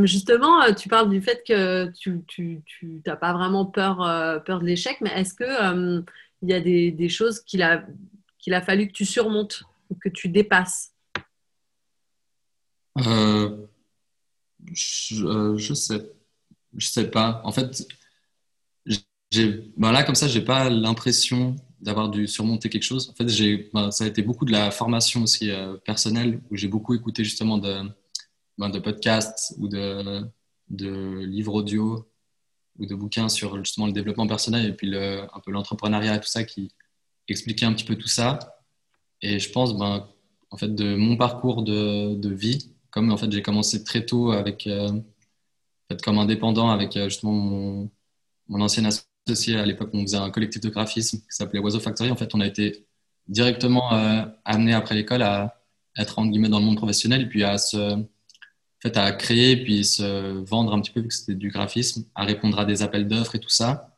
justement, 0.04 0.72
tu 0.74 0.88
parles 0.88 1.10
du 1.10 1.20
fait 1.20 1.42
que 1.46 1.90
tu 1.96 2.62
n'as 3.06 3.16
pas 3.16 3.32
vraiment 3.32 3.66
peur, 3.66 3.96
peur 4.44 4.60
de 4.60 4.64
l'échec, 4.64 4.98
mais 5.00 5.10
est-ce 5.10 5.34
qu'il 5.34 6.04
il 6.42 6.50
y 6.50 6.54
a 6.54 6.60
des, 6.60 6.90
des 6.90 7.08
choses 7.08 7.40
qu'il 7.40 7.62
a, 7.62 7.84
qu'il 8.44 8.52
a 8.52 8.61
fallu 8.61 8.87
que 8.88 8.92
tu 8.92 9.07
surmontes 9.07 9.62
ou 9.88 9.94
que 9.94 10.11
tu 10.11 10.28
dépasses 10.28 10.92
euh, 12.98 13.66
je, 14.72 15.24
euh, 15.24 15.57
je, 15.57 15.72
sais, 15.72 16.12
je 16.76 16.87
sais 16.87 17.11
pas. 17.11 17.40
En 17.44 17.52
fait, 17.52 17.88
ben 19.76 19.90
là 19.90 20.04
comme 20.04 20.14
ça, 20.14 20.28
j'ai 20.28 20.42
pas 20.42 20.68
l'impression 20.68 21.57
d'avoir 21.80 22.11
dû 22.11 22.28
surmonter 22.28 22.68
quelque 22.68 22.85
chose. 22.85 23.09
En 23.09 23.14
fait, 23.14 23.28
j'ai, 23.28 23.70
ben, 23.72 23.90
ça 23.90 24.04
a 24.04 24.07
été 24.07 24.22
beaucoup 24.22 24.44
de 24.44 24.52
la 24.52 24.70
formation 24.70 25.22
aussi 25.22 25.50
euh, 25.50 25.76
personnelle 25.78 26.40
où 26.50 26.57
j'ai 26.57 26.68
beaucoup 26.68 26.94
écouté 26.94 27.24
justement 27.24 27.59
de, 27.59 27.83
ben, 28.59 28.70
podcasts 28.80 29.54
ou 29.59 29.68
de, 29.68 30.30
livres 30.68 31.54
audio 31.54 32.07
ou 32.78 32.87
de 32.87 32.94
bouquins 32.94 33.28
sur 33.28 33.57
justement 33.64 33.87
le 33.87 33.92
développement 33.92 34.26
personnel 34.26 34.66
et 34.66 34.72
puis 34.74 34.94
un 34.96 35.40
peu 35.44 35.50
l'entrepreneuriat 35.50 36.16
et 36.16 36.20
tout 36.20 36.28
ça 36.28 36.44
qui 36.44 36.72
expliquait 37.28 37.66
un 37.66 37.72
petit 37.72 37.84
peu 37.84 37.96
tout 37.96 38.08
ça. 38.08 38.38
Et 39.22 39.38
je 39.38 39.50
pense, 39.50 39.76
ben, 39.76 40.08
en 40.50 40.56
fait, 40.56 40.74
de 40.74 40.96
mon 40.96 41.16
parcours 41.16 41.62
de, 41.62 42.14
de 42.14 42.34
vie, 42.34 42.74
comme 42.90 43.10
en 43.10 43.16
fait 43.16 43.30
j'ai 43.32 43.42
commencé 43.42 43.82
très 43.84 44.06
tôt 44.06 44.32
avec, 44.32 44.66
euh, 44.66 44.88
fait, 45.90 46.00
comme 46.02 46.18
indépendant 46.18 46.70
avec 46.70 46.96
euh, 46.96 47.08
justement 47.08 47.32
mon, 47.32 47.90
mon 48.48 48.60
ancien 48.60 48.84
associé 48.84 49.56
à 49.56 49.66
l'époque, 49.66 49.90
on 49.94 50.02
faisait 50.02 50.16
un 50.16 50.30
collectif 50.30 50.60
de 50.62 50.68
graphisme 50.68 51.18
qui 51.18 51.26
s'appelait 51.30 51.60
Oiseau 51.60 51.80
Factory. 51.80 52.10
En 52.10 52.16
fait, 52.16 52.34
on 52.34 52.40
a 52.40 52.46
été 52.46 52.87
directement 53.28 53.92
euh, 53.94 54.24
amené 54.44 54.74
après 54.74 54.94
l'école 54.94 55.22
à 55.22 55.60
être 55.96 56.18
en 56.18 56.26
guillemets 56.26 56.48
dans 56.48 56.58
le 56.58 56.66
monde 56.66 56.76
professionnel 56.76 57.22
et 57.22 57.28
puis 57.28 57.44
à 57.44 57.58
se 57.58 57.94
en 57.96 58.06
fait, 58.88 58.96
à 58.98 59.12
créer 59.12 59.56
puis 59.64 59.84
se 59.84 60.44
vendre 60.44 60.74
un 60.74 60.80
petit 60.80 60.90
peu 60.92 61.00
vu 61.00 61.08
que 61.08 61.14
c'était 61.14 61.34
du 61.34 61.48
graphisme, 61.48 62.04
à 62.14 62.24
répondre 62.24 62.58
à 62.58 62.66
des 62.66 62.82
appels 62.82 63.08
d'offres 63.08 63.34
et 63.34 63.40
tout 63.40 63.48
ça. 63.48 63.93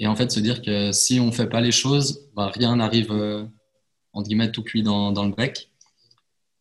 Et 0.00 0.06
en 0.08 0.16
fait, 0.16 0.32
se 0.32 0.40
dire 0.40 0.62
que 0.62 0.90
si 0.92 1.20
on 1.20 1.26
ne 1.26 1.30
fait 1.30 1.48
pas 1.48 1.60
les 1.60 1.72
choses, 1.72 2.28
bah, 2.34 2.50
rien 2.52 2.76
n'arrive, 2.76 3.12
entre 4.12 4.28
guillemets, 4.28 4.50
tout 4.50 4.64
cuit 4.64 4.82
dans, 4.82 5.12
dans 5.12 5.24
le 5.24 5.32
bec. 5.32 5.70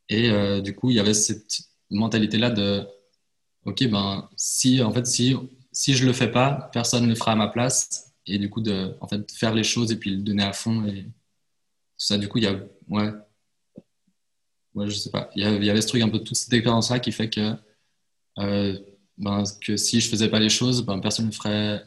Et 0.10 0.32
du 0.62 0.76
coup, 0.76 0.92
il 0.92 0.98
y 0.98 1.00
avait 1.00 1.14
cette 1.14 1.70
mentalité-là 1.90 2.50
de 2.52 2.88
ok 3.66 3.88
ben 3.90 4.30
si 4.36 4.82
en 4.82 4.92
fait 4.92 5.06
si 5.06 5.36
si 5.72 5.94
je 5.96 6.06
le 6.06 6.14
fais 6.14 6.32
pas 6.32 6.70
personne 6.74 7.04
ne 7.04 7.10
le 7.10 7.16
fera 7.16 7.34
à 7.34 7.36
ma 7.36 7.48
place. 7.48 8.14
Et 8.26 8.38
du 8.38 8.50
coup 8.50 8.62
de 8.62 8.96
en 9.02 9.08
fait 9.08 9.32
faire 9.32 9.54
les 9.56 9.64
choses 9.64 9.92
et 9.92 9.96
puis 9.98 10.12
le 10.12 10.22
donner 10.22 10.44
à 10.44 10.54
fond 10.54 10.86
et 10.86 11.06
ça. 11.98 12.18
Du 12.18 12.28
coup 12.28 12.38
il 12.40 12.44
y 12.46 12.48
a 12.48 12.60
ouais. 12.90 13.12
Ouais 14.76 14.90
je 14.90 14.96
sais 14.96 15.10
pas. 15.10 15.30
Il 15.36 15.44
y, 15.44 15.70
avait 15.70 15.82
ce 15.82 15.88
truc 15.88 16.02
un 16.02 16.10
peu 16.10 16.20
toute 16.20 16.36
cette 16.36 16.54
expérience 16.54 16.90
là 16.92 17.00
qui 17.00 17.12
fait 17.12 17.30
que 17.30 17.54
euh, 18.40 18.78
ben, 19.18 19.44
que 19.62 19.78
si 19.78 20.00
je 20.00 20.10
faisais 20.10 20.30
pas 20.30 20.40
les 20.40 20.50
choses 20.50 20.86
ben 20.86 21.00
personne 21.00 21.28
ne 21.28 21.32
ferait 21.32 21.84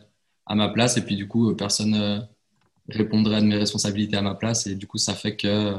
à 0.47 0.55
ma 0.55 0.69
place 0.69 0.97
et 0.97 1.03
puis 1.05 1.17
du 1.17 1.29
coup 1.29 1.55
personne 1.55 1.95
euh, 1.95 2.21
répondrait 2.89 3.41
de 3.41 3.47
mes 3.47 3.57
responsabilités 3.57 4.17
à 4.17 4.23
ma 4.23 4.35
place 4.35 4.67
et 4.67 4.75
du 4.75 4.87
coup 4.87 4.99
ça 4.99 5.15
fait 5.15 5.37
que 5.37 5.77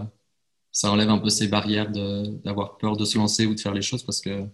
ça 0.73 0.91
enlève 0.91 1.10
un 1.10 1.19
peu 1.19 1.30
ces 1.30 1.47
barrières 1.47 1.89
d'avoir 1.91 2.78
peur 2.78 2.97
de 2.97 3.06
se 3.06 3.17
lancer 3.17 3.45
ou 3.45 3.54
de 3.54 3.60
faire 3.60 3.73
les 3.73 3.84
choses 3.84 4.04
parce 4.04 4.19
que. 4.19 4.47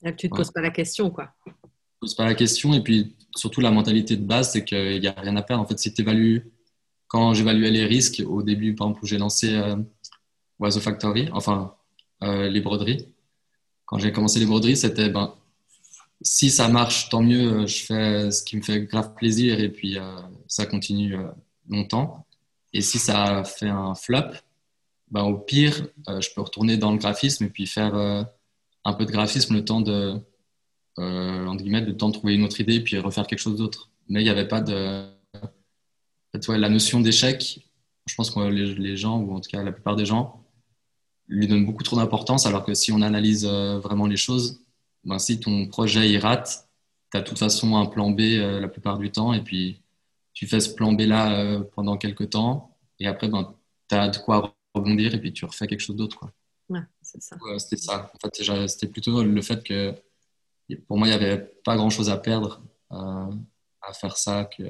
tu 0.00 0.06
ne 0.06 0.12
te 0.12 0.26
poses 0.28 0.52
pas 0.52 0.62
la 0.62 0.70
question, 0.70 1.10
quoi. 1.10 1.34
Tu 1.44 1.50
ne 1.50 2.00
poses 2.00 2.14
pas 2.14 2.24
la 2.24 2.34
question. 2.34 2.72
Et 2.72 2.80
puis, 2.80 3.16
surtout, 3.34 3.60
la 3.60 3.72
mentalité 3.72 4.16
de 4.16 4.24
base, 4.24 4.52
c'est 4.52 4.64
qu'il 4.64 5.00
n'y 5.00 5.08
a 5.08 5.14
rien 5.18 5.36
à 5.36 5.42
perdre. 5.42 5.64
En 5.64 5.66
fait, 5.66 5.78
si 5.78 5.92
tu 5.92 6.02
évalues, 6.02 6.52
quand 7.08 7.34
j'évaluais 7.34 7.72
les 7.72 7.84
risques, 7.84 8.22
au 8.24 8.44
début, 8.44 8.76
par 8.76 8.86
exemple, 8.86 9.04
où 9.04 9.06
j'ai 9.08 9.18
lancé 9.18 9.52
euh, 9.52 9.74
Oiseau 10.60 10.80
Factory, 10.80 11.28
enfin, 11.32 11.74
euh, 12.22 12.48
les 12.48 12.60
broderies, 12.60 13.12
quand 13.86 13.98
j'ai 13.98 14.12
commencé 14.12 14.38
les 14.38 14.46
broderies, 14.46 14.76
c'était 14.76 15.10
ben, 15.10 15.34
si 16.22 16.50
ça 16.50 16.68
marche, 16.68 17.08
tant 17.08 17.22
mieux, 17.22 17.66
je 17.66 17.84
fais 17.84 18.30
ce 18.30 18.42
qui 18.42 18.56
me 18.56 18.62
fait 18.62 18.82
grave 18.82 19.14
plaisir 19.14 19.60
et 19.60 19.70
puis 19.70 19.98
euh, 19.98 20.20
ça 20.46 20.66
continue 20.66 21.16
longtemps. 21.68 22.26
Et 22.72 22.82
si 22.82 22.98
ça 22.98 23.42
fait 23.44 23.68
un 23.68 23.94
flop, 23.94 24.32
ben, 25.10 25.22
au 25.22 25.38
pire, 25.38 25.88
euh, 26.08 26.20
je 26.20 26.30
peux 26.34 26.40
retourner 26.40 26.76
dans 26.76 26.92
le 26.92 26.98
graphisme 26.98 27.44
et 27.44 27.48
puis 27.48 27.66
faire 27.66 27.94
euh, 27.94 28.22
un 28.84 28.92
peu 28.92 29.06
de 29.06 29.10
graphisme 29.10 29.54
le 29.54 29.64
temps 29.64 29.80
de, 29.80 30.20
euh, 30.98 31.46
entre 31.46 31.62
guillemets, 31.62 31.80
le 31.80 31.96
temps 31.96 32.08
de 32.08 32.14
trouver 32.14 32.34
une 32.34 32.44
autre 32.44 32.60
idée 32.60 32.76
et 32.76 32.80
puis 32.80 32.98
refaire 32.98 33.26
quelque 33.26 33.40
chose 33.40 33.56
d'autre. 33.56 33.90
Mais 34.08 34.20
il 34.20 34.24
n'y 34.24 34.30
avait 34.30 34.48
pas 34.48 34.60
de. 34.60 35.06
la 36.48 36.68
notion 36.68 37.00
d'échec, 37.00 37.60
je 38.06 38.14
pense 38.14 38.30
que 38.30 38.40
les, 38.40 38.96
gens, 38.96 39.18
ou 39.18 39.34
en 39.34 39.40
tout 39.40 39.50
cas 39.50 39.62
la 39.62 39.72
plupart 39.72 39.96
des 39.96 40.06
gens, 40.06 40.44
lui 41.26 41.46
donnent 41.48 41.66
beaucoup 41.66 41.84
trop 41.84 41.96
d'importance, 41.96 42.46
alors 42.46 42.64
que 42.64 42.74
si 42.74 42.92
on 42.92 43.02
analyse 43.02 43.46
vraiment 43.46 44.06
les 44.06 44.16
choses, 44.16 44.62
ben, 45.04 45.18
si 45.18 45.40
ton 45.40 45.66
projet 45.66 46.10
il 46.10 46.18
rate, 46.18 46.68
tu 47.10 47.18
as 47.18 47.22
de 47.22 47.26
toute 47.26 47.38
façon 47.38 47.76
un 47.76 47.86
plan 47.86 48.10
B 48.10 48.20
la 48.20 48.68
plupart 48.68 48.98
du 48.98 49.10
temps, 49.10 49.32
et 49.32 49.42
puis 49.42 49.82
tu 50.32 50.46
fais 50.46 50.60
ce 50.60 50.74
plan 50.74 50.92
B 50.92 51.02
là 51.02 51.60
pendant 51.74 51.96
quelques 51.96 52.30
temps, 52.30 52.76
et 52.98 53.06
après, 53.06 53.28
ben, 53.28 53.54
tu 53.88 53.94
as 53.96 54.08
de 54.08 54.18
quoi 54.18 54.54
rebondir 54.74 55.14
et 55.14 55.20
puis 55.20 55.32
tu 55.32 55.44
refais 55.44 55.66
quelque 55.66 55.80
chose 55.80 55.96
d'autre. 55.96 56.18
Quoi. 56.18 56.32
Ouais, 56.68 56.80
c'est 57.02 57.20
ça. 57.20 57.36
c'était 57.58 57.76
ça. 57.76 58.10
En 58.14 58.28
fait, 58.28 58.68
c'était 58.68 58.86
plutôt 58.86 59.24
le 59.24 59.42
fait 59.42 59.64
que 59.64 59.94
pour 60.86 60.98
moi, 60.98 61.08
il 61.08 61.10
n'y 61.10 61.16
avait 61.16 61.38
pas 61.64 61.76
grand 61.76 61.90
chose 61.90 62.10
à 62.10 62.16
perdre 62.16 62.62
euh, 62.92 63.30
à 63.82 63.92
faire 63.92 64.16
ça. 64.16 64.44
Que, 64.44 64.62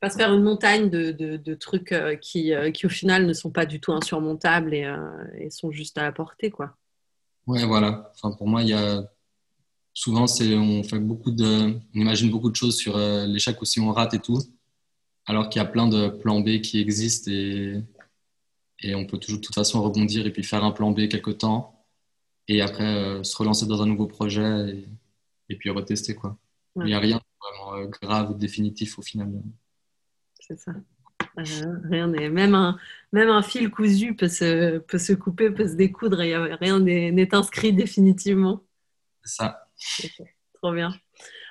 Pas 0.00 0.10
se 0.10 0.16
faire 0.16 0.32
une 0.32 0.42
montagne 0.42 0.90
de, 0.90 1.12
de, 1.12 1.54
trucs 1.54 1.92
euh, 1.92 2.16
qui, 2.16 2.52
euh, 2.52 2.70
qui, 2.70 2.86
au 2.86 2.88
final, 2.88 3.24
ne 3.24 3.32
sont 3.32 3.50
pas 3.50 3.66
du 3.66 3.80
tout 3.80 3.92
insurmontables 3.92 4.74
et, 4.74 4.92
et 5.38 5.50
sont 5.50 5.70
juste 5.70 5.96
à 5.96 6.02
la 6.02 6.12
portée. 6.12 6.50
Quoi. 6.50 6.76
Ouais, 7.46 7.64
voilà. 7.66 8.12
Enfin, 8.14 8.34
pour 8.36 8.46
moi, 8.48 8.62
il 8.62 8.68
y 8.68 8.72
a 8.72 9.02
souvent, 9.94 10.26
c'est, 10.26 10.56
on 10.56 10.82
fait 10.82 10.98
beaucoup 10.98 11.30
de, 11.30 11.74
on 11.94 12.00
imagine 12.00 12.30
beaucoup 12.30 12.50
de 12.50 12.56
choses 12.56 12.76
sur 12.76 12.96
l'échec 12.98 13.60
ou 13.60 13.64
si 13.64 13.80
on 13.80 13.92
rate 13.92 14.14
et 14.14 14.20
tout 14.20 14.38
alors 15.26 15.48
qu'il 15.48 15.60
y 15.60 15.64
a 15.64 15.68
plein 15.68 15.88
de 15.88 16.08
plans 16.08 16.40
B 16.40 16.60
qui 16.60 16.80
existent 16.80 17.30
et, 17.30 17.82
et 18.80 18.94
on 18.94 19.06
peut 19.06 19.18
toujours 19.18 19.40
de 19.40 19.44
toute 19.44 19.54
façon 19.54 19.82
rebondir 19.82 20.26
et 20.26 20.32
puis 20.32 20.42
faire 20.42 20.64
un 20.64 20.72
plan 20.72 20.90
B 20.90 21.08
quelque 21.08 21.30
temps 21.30 21.86
et 22.48 22.60
après 22.60 22.84
euh, 22.84 23.22
se 23.22 23.36
relancer 23.36 23.66
dans 23.66 23.82
un 23.82 23.86
nouveau 23.86 24.06
projet 24.06 24.86
et, 25.48 25.56
puis 25.56 25.68
retester. 25.70 26.14
Quoi. 26.14 26.38
Il 26.76 26.84
n'y 26.84 26.94
a 26.94 26.98
rien 26.98 27.18
de 27.18 27.22
vraiment 27.38 27.74
euh, 27.74 27.86
grave 27.86 28.30
ou 28.30 28.34
définitif 28.34 28.98
au 28.98 29.02
final. 29.02 29.30
C'est 30.40 30.58
ça. 30.58 30.72
Rien 31.36 32.08
n'est 32.08 32.28
même 32.28 32.54
un 32.54 32.78
même 33.12 33.30
un 33.30 33.42
fil 33.42 33.70
cousu 33.70 34.14
peut 34.14 34.28
se 34.28 34.78
peut 34.78 34.98
se 34.98 35.12
couper 35.14 35.50
peut 35.50 35.66
se 35.66 35.74
découdre 35.74 36.20
et 36.20 36.36
rien 36.36 36.78
n'est 36.78 37.34
inscrit 37.34 37.72
définitivement. 37.84 38.62
C'est 39.24 39.36
ça. 39.36 39.68
Trop 40.54 40.72
bien. 40.72 40.94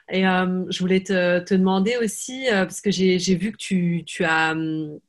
Et 0.10 0.28
euh, 0.28 0.66
je 0.70 0.80
voulais 0.80 1.02
te, 1.02 1.40
te 1.40 1.54
demander 1.54 1.96
aussi, 1.98 2.48
euh, 2.50 2.66
parce 2.66 2.82
que 2.82 2.92
j'ai 2.92 3.36
vu 3.36 3.54
que 3.54 3.58
tu, 3.58 4.04
tu 4.06 4.26
as 4.26 4.52
hum, 4.52 5.00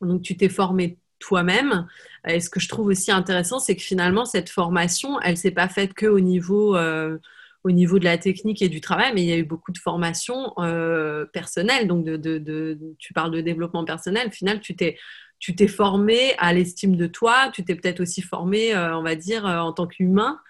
donc 0.00 0.22
tu 0.22 0.36
t'es 0.36 0.48
formé 0.48 0.98
toi-même. 1.18 1.86
Et 2.26 2.40
ce 2.40 2.50
que 2.50 2.60
je 2.60 2.68
trouve 2.68 2.88
aussi 2.88 3.10
intéressant, 3.10 3.58
c'est 3.58 3.74
que 3.74 3.82
finalement, 3.82 4.24
cette 4.24 4.50
formation, 4.50 5.20
elle 5.20 5.32
ne 5.32 5.36
s'est 5.36 5.50
pas 5.50 5.68
faite 5.68 5.94
qu'au 5.94 6.20
niveau, 6.20 6.76
euh, 6.76 7.18
au 7.64 7.70
niveau 7.70 7.98
de 7.98 8.04
la 8.04 8.18
technique 8.18 8.62
et 8.62 8.68
du 8.68 8.80
travail, 8.80 9.12
mais 9.14 9.22
il 9.22 9.28
y 9.28 9.32
a 9.32 9.36
eu 9.36 9.44
beaucoup 9.44 9.72
de 9.72 9.78
formations 9.78 10.52
euh, 10.58 11.26
personnelles. 11.26 11.86
Donc, 11.88 12.04
de, 12.04 12.16
de, 12.16 12.78
tu 12.98 13.12
parles 13.12 13.32
de 13.32 13.40
développement 13.40 13.84
personnel. 13.84 14.28
Au 14.28 14.32
final, 14.32 14.60
tu 14.60 14.76
t'es 14.76 14.96
tu 15.40 15.54
t'es 15.54 15.68
formé 15.68 16.34
à 16.38 16.52
l'estime 16.52 16.96
de 16.96 17.06
toi, 17.06 17.50
tu 17.54 17.64
t'es 17.64 17.76
peut-être 17.76 18.00
aussi 18.00 18.22
formé, 18.22 18.76
on 18.76 19.02
va 19.02 19.14
dire, 19.14 19.44
en 19.44 19.72
tant 19.72 19.86
qu'humain. 19.86 20.40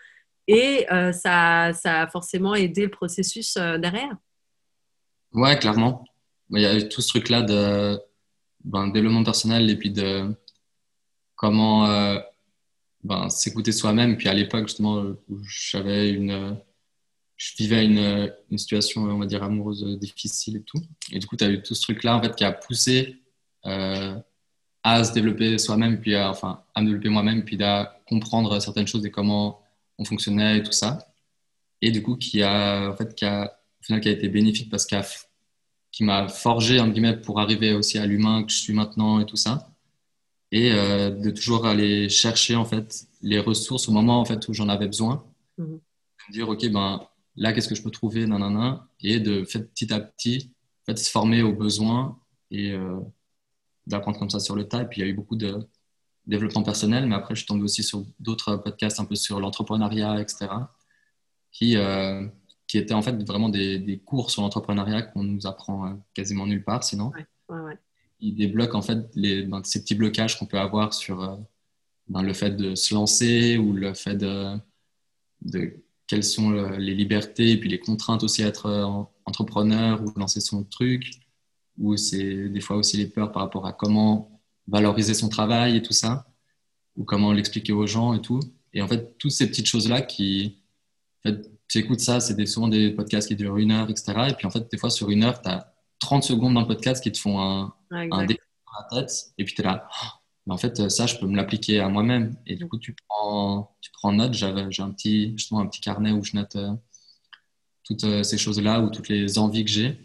Et 0.49 0.90
euh, 0.90 1.12
ça, 1.12 1.75
ça, 1.75 2.01
a 2.01 2.07
forcément 2.09 2.55
aidé 2.55 2.85
le 2.85 2.90
processus 2.90 3.57
euh, 3.59 3.77
derrière. 3.77 4.16
Ouais, 5.33 5.59
clairement. 5.59 6.05
Il 6.51 6.62
y 6.62 6.66
a 6.66 6.83
tout 6.83 7.03
ce 7.03 7.09
truc-là 7.09 7.42
de 7.42 8.01
ben, 8.64 8.88
développement 8.88 9.23
personnel 9.23 9.68
et 9.68 9.77
puis 9.77 9.90
de 9.90 10.35
comment 11.37 11.87
euh, 11.87 12.18
ben, 13.05 13.29
s'écouter 13.29 13.73
soi-même. 13.73 14.16
Puis 14.16 14.31
à 14.31 14.35
l'époque, 14.35 14.68
justement, 14.68 15.03
où 15.29 15.38
j'avais 15.42 16.09
une, 16.09 16.57
je 17.38 17.53
vivais 17.57 17.87
une, 17.87 18.31
une, 18.51 18.59
situation, 18.59 19.03
on 19.05 19.18
va 19.18 19.27
dire, 19.27 19.42
amoureuse 19.42 19.98
difficile 19.98 20.57
et 20.57 20.62
tout. 20.62 20.81
Et 21.12 21.18
du 21.18 21.27
coup, 21.27 21.37
tu 21.37 21.44
as 21.44 21.51
eu 21.51 21.62
tout 21.62 21.74
ce 21.74 21.83
truc-là 21.83 22.16
en 22.16 22.22
fait, 22.22 22.35
qui 22.37 22.44
a 22.44 22.53
poussé 22.53 23.16
à 24.83 25.05
se 25.05 25.12
développer 25.12 25.59
soi-même, 25.59 26.01
puis 26.01 26.14
à, 26.14 26.31
enfin, 26.31 26.62
à 26.74 26.81
me 26.81 26.87
développer 26.87 27.09
moi-même, 27.09 27.44
puis 27.44 27.62
à 27.62 28.01
comprendre 28.07 28.61
certaines 28.61 28.87
choses 28.87 29.05
et 29.07 29.11
comment 29.11 29.61
on 29.98 30.05
fonctionnait 30.05 30.59
et 30.59 30.62
tout 30.62 30.72
ça. 30.72 30.98
Et 31.83 31.90
du 31.90 32.03
coup, 32.03 32.16
qui 32.16 32.42
a, 32.42 32.90
en 32.90 32.96
fait, 32.96 33.14
qui 33.14 33.24
a, 33.24 33.59
au 33.81 33.85
final, 33.85 34.01
qui 34.01 34.09
a 34.09 34.12
été 34.12 34.29
bénéfique 34.29 34.70
parce 34.70 34.87
qu'il 34.87 35.01
qui 35.90 36.05
m'a 36.05 36.29
forgé, 36.29 36.81
en 36.81 36.88
guillemets, 36.88 37.16
pour 37.16 37.40
arriver 37.40 37.72
aussi 37.72 37.98
à 37.98 38.07
l'humain 38.07 38.44
que 38.44 38.53
je 38.53 38.59
suis 38.59 38.72
maintenant 38.72 39.20
et 39.20 39.27
tout 39.27 39.37
ça. 39.37 39.70
Et 40.53 40.72
euh, 40.72 41.11
de 41.11 41.31
toujours 41.31 41.66
aller 41.66 42.09
chercher, 42.09 42.57
en 42.57 42.64
fait, 42.64 43.07
les 43.22 43.38
ressources 43.38 43.88
au 43.88 43.92
moment, 43.92 44.20
en 44.20 44.24
fait, 44.24 44.48
où 44.48 44.55
j'en 44.55 44.68
avais 44.68 44.87
besoin. 44.87 45.24
De 45.59 45.64
me 45.64 46.33
dire, 46.33 46.48
OK, 46.48 46.66
ben, 46.68 47.07
là, 47.38 47.53
qu'est-ce 47.53 47.68
que 47.68 47.74
je 47.74 47.83
peux 47.83 47.90
trouver, 47.90 48.27
nanana, 48.27 48.87
et 49.01 49.20
de, 49.20 49.44
fait, 49.44 49.61
petit 49.61 49.92
à 49.92 50.01
petit, 50.01 50.53
fait, 50.85 50.98
se 50.98 51.11
former 51.11 51.42
aux 51.42 51.55
besoins 51.55 52.18
et 52.51 52.74
d'apprendre 53.87 54.18
comme 54.18 54.31
ça 54.31 54.40
sur 54.40 54.57
le 54.57 54.64
tas. 54.64 54.83
Et 54.83 54.87
puis, 54.87 55.01
il 55.01 55.05
y 55.05 55.07
a 55.07 55.11
eu 55.11 55.14
beaucoup 55.14 55.37
de 55.37 55.59
développement 56.27 56.62
personnel, 56.62 57.07
mais 57.07 57.14
après, 57.14 57.35
je 57.35 57.40
suis 57.40 57.46
tombé 57.46 57.62
aussi 57.62 57.83
sur 57.83 58.05
d'autres 58.18 58.57
podcasts 58.57 59.01
un 59.01 59.05
peu 59.05 59.14
sur 59.14 59.40
l'entrepreneuriat, 59.40 60.20
etc., 60.20 60.46
qui, 61.53 61.77
qui 62.66 62.79
étaient 62.79 62.94
en 62.94 63.03
fait 63.03 63.22
vraiment 63.27 63.48
des, 63.48 63.79
des 63.79 63.98
cours 63.98 64.31
sur 64.31 64.42
l'entrepreneuriat 64.42 65.03
qu'on 65.03 65.24
nous 65.24 65.46
apprend 65.46 65.98
quasiment 66.14 66.46
nulle 66.46 66.64
part 66.64 66.85
sinon. 66.85 67.11
Ouais, 67.48 67.59
ouais, 67.59 67.79
Ils 68.20 68.35
débloquent 68.35 68.79
en 68.79 68.83
fait 68.83 69.09
les, 69.14 69.42
ben, 69.44 69.62
ces 69.64 69.83
petits 69.83 69.94
blocages 69.94 70.38
qu'on 70.38 70.46
peut 70.46 70.59
avoir 70.59 70.92
sur 70.92 71.38
ben, 72.09 72.22
le 72.22 72.33
fait 72.35 72.51
de 72.51 72.74
se 72.74 72.94
lancer 72.94 73.57
ou 73.57 73.72
le 73.72 73.94
fait 73.94 74.16
de, 74.16 74.59
de 75.42 75.83
quelles 76.09 76.25
sont 76.25 76.51
les 76.51 76.94
libertés 76.94 77.53
et 77.53 77.57
puis 77.61 77.68
les 77.68 77.79
contraintes 77.79 78.25
aussi 78.25 78.42
à 78.42 78.49
être 78.49 78.66
euh, 78.66 79.05
entrepreneur 79.27 80.03
ou 80.03 80.18
lancer 80.18 80.40
son 80.40 80.64
truc, 80.64 81.11
ou 81.79 81.97
c'est 81.97 82.49
des 82.49 82.61
fois 82.61 82.77
aussi 82.77 82.97
les 82.97 83.07
peurs 83.07 83.31
par 83.31 83.42
rapport 83.42 83.66
à 83.66 83.73
comment 83.73 84.40
valoriser 84.66 85.14
son 85.14 85.29
travail 85.29 85.77
et 85.77 85.83
tout 85.83 85.92
ça, 85.92 86.27
ou 86.97 87.05
comment 87.05 87.33
l'expliquer 87.33 87.73
aux 87.73 87.87
gens 87.87 88.14
et 88.14 88.23
tout? 88.23 88.40
Et 88.73 88.83
en 88.83 88.88
fait, 88.88 89.16
toutes 89.18 89.31
ces 89.31 89.47
petites 89.49 89.66
choses-là 89.66 90.01
qui, 90.01 90.62
en 91.25 91.31
fait, 91.31 91.51
tu 91.68 91.79
écoutes 91.79 92.01
ça, 92.01 92.21
c'est 92.21 92.47
souvent 92.47 92.68
des 92.68 92.90
podcasts 92.90 93.29
qui 93.29 93.37
durent 93.37 93.59
une 93.59 93.71
heure, 93.71 93.88
etc. 93.90 94.14
Et 94.31 94.33
puis 94.33 94.47
en 94.47 94.51
fait, 94.51 94.71
des 94.71 94.79
fois, 94.79 94.90
sur 94.90 95.11
une 95.11 95.25
heure, 95.25 95.40
tu 95.42 95.49
as 95.51 95.75
30 96.01 96.25
secondes 96.25 96.59
le 96.59 96.66
podcast 96.66 97.03
qui 97.03 97.12
te 97.12 97.18
font 97.18 97.40
un, 97.40 97.75
un 97.90 98.25
déclic 98.25 98.40
dans 98.66 98.97
la 98.97 99.03
tête, 99.03 99.12
et 99.37 99.44
puis 99.44 99.55
tu 99.55 99.61
es 99.61 99.64
là, 99.64 99.87
mais 99.87 100.17
en 100.48 100.56
fait, 100.56 100.88
ça, 100.88 101.06
je 101.06 101.16
peux 101.16 101.26
me 101.26 101.37
l'appliquer 101.37 101.80
à 101.80 101.88
moi-même. 101.88 102.37
Et 102.46 102.56
du 102.56 102.66
coup, 102.68 102.78
tu 102.78 102.94
prends, 103.06 103.76
tu 103.80 103.90
prends 103.92 104.12
note. 104.12 104.32
J'ai 104.32 104.46
un 104.46 104.90
petit, 104.90 105.32
justement 105.37 105.61
un 105.61 105.66
petit 105.66 105.80
carnet 105.80 106.12
où 106.12 106.24
je 106.24 106.37
note 106.37 106.56
euh, 106.56 106.72
toutes 107.84 108.04
euh, 108.04 108.22
ces 108.22 108.38
choses-là 108.38 108.80
ou 108.80 108.90
toutes 108.90 109.08
les 109.08 109.38
envies 109.38 109.64
que 109.64 109.70
j'ai. 109.70 109.98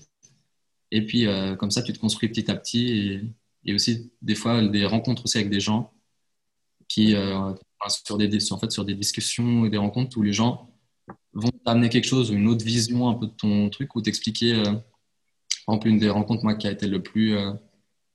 Et 0.91 1.05
puis, 1.05 1.27
euh, 1.27 1.55
comme 1.55 1.71
ça, 1.71 1.81
tu 1.81 1.93
te 1.93 1.99
construis 1.99 2.29
petit 2.29 2.51
à 2.51 2.55
petit. 2.55 2.87
Et, 2.91 3.21
et, 3.65 3.73
aussi, 3.73 4.11
des 4.21 4.35
fois, 4.35 4.61
des 4.67 4.85
rencontres 4.85 5.23
aussi 5.25 5.37
avec 5.37 5.49
des 5.49 5.59
gens 5.59 5.93
qui, 6.89 7.15
sur, 8.05 8.17
des, 8.17 8.51
en 8.51 8.59
fait, 8.59 8.71
sur 8.71 8.85
des 8.85 8.95
discussions 8.95 9.65
et 9.65 9.69
des 9.69 9.77
rencontres 9.77 10.17
où 10.17 10.21
les 10.21 10.33
gens 10.33 10.69
vont 11.33 11.51
t'amener 11.65 11.89
quelque 11.89 12.05
chose 12.05 12.31
ou 12.31 12.35
une 12.35 12.47
autre 12.47 12.65
vision 12.65 13.09
un 13.09 13.15
peu 13.15 13.27
de 13.27 13.31
ton 13.31 13.69
truc 13.69 13.95
ou 13.95 14.01
t'expliquer. 14.01 14.61
en 15.67 15.79
plus, 15.79 15.91
une 15.91 15.99
des 15.99 16.09
rencontres, 16.09 16.43
moi, 16.43 16.55
qui 16.55 16.67
a 16.67 16.71
été 16.71 16.87
le 16.87 17.01
plus 17.01 17.35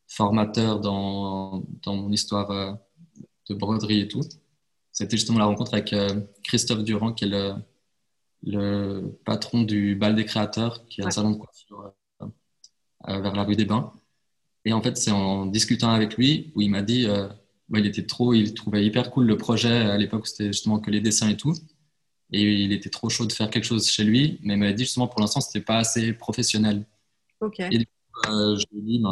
formateur 0.08 0.80
dans, 0.80 1.62
dans 1.82 1.94
mon 1.94 2.10
histoire 2.10 2.50
euh, 2.50 2.72
de 3.48 3.54
broderie 3.54 4.00
et 4.00 4.08
tout. 4.08 4.22
C'était 4.90 5.16
justement 5.16 5.38
la 5.38 5.44
rencontre 5.44 5.74
avec 5.74 5.92
euh, 5.92 6.22
Christophe 6.42 6.82
Durand, 6.82 7.12
qui 7.12 7.24
est 7.24 7.28
le, 7.28 7.54
le, 8.42 9.20
patron 9.24 9.62
du 9.62 9.94
Bal 9.94 10.16
des 10.16 10.24
créateurs, 10.24 10.86
qui 10.86 11.02
est 11.02 11.04
un 11.04 11.10
salon 11.10 11.32
de 11.32 11.36
coiffure 11.36 11.92
euh, 12.22 13.20
vers 13.20 13.34
la 13.34 13.44
rue 13.44 13.54
des 13.54 13.66
Bains. 13.66 13.92
Et 14.64 14.72
en 14.72 14.82
fait, 14.82 14.96
c'est 14.96 15.12
en 15.12 15.46
discutant 15.46 15.90
avec 15.90 16.16
lui 16.16 16.52
où 16.54 16.62
il 16.62 16.70
m'a 16.70 16.82
dit, 16.82 17.06
il 17.72 17.86
était 17.86 18.04
trop, 18.04 18.34
il 18.34 18.52
trouvait 18.54 18.84
hyper 18.84 19.10
cool 19.10 19.26
le 19.26 19.36
projet 19.36 19.72
à 19.72 19.96
l'époque, 19.96 20.26
c'était 20.26 20.48
justement 20.48 20.80
que 20.80 20.90
les 20.90 21.00
dessins 21.00 21.28
et 21.28 21.36
tout. 21.36 21.54
Et 22.32 22.42
il 22.42 22.72
était 22.72 22.90
trop 22.90 23.08
chaud 23.08 23.24
de 23.24 23.32
faire 23.32 23.48
quelque 23.48 23.64
chose 23.64 23.88
chez 23.88 24.04
lui, 24.04 24.40
mais 24.42 24.54
il 24.54 24.58
m'a 24.58 24.72
dit 24.72 24.84
justement 24.84 25.06
pour 25.06 25.20
l'instant, 25.20 25.40
c'était 25.40 25.64
pas 25.64 25.78
assez 25.78 26.12
professionnel. 26.12 26.84
Ok. 27.40 27.60
Et 27.60 27.78
du 27.78 27.86
coup, 27.86 28.20
je 28.26 28.64
lui 28.72 28.80
ai 28.80 28.82
dit, 28.82 29.02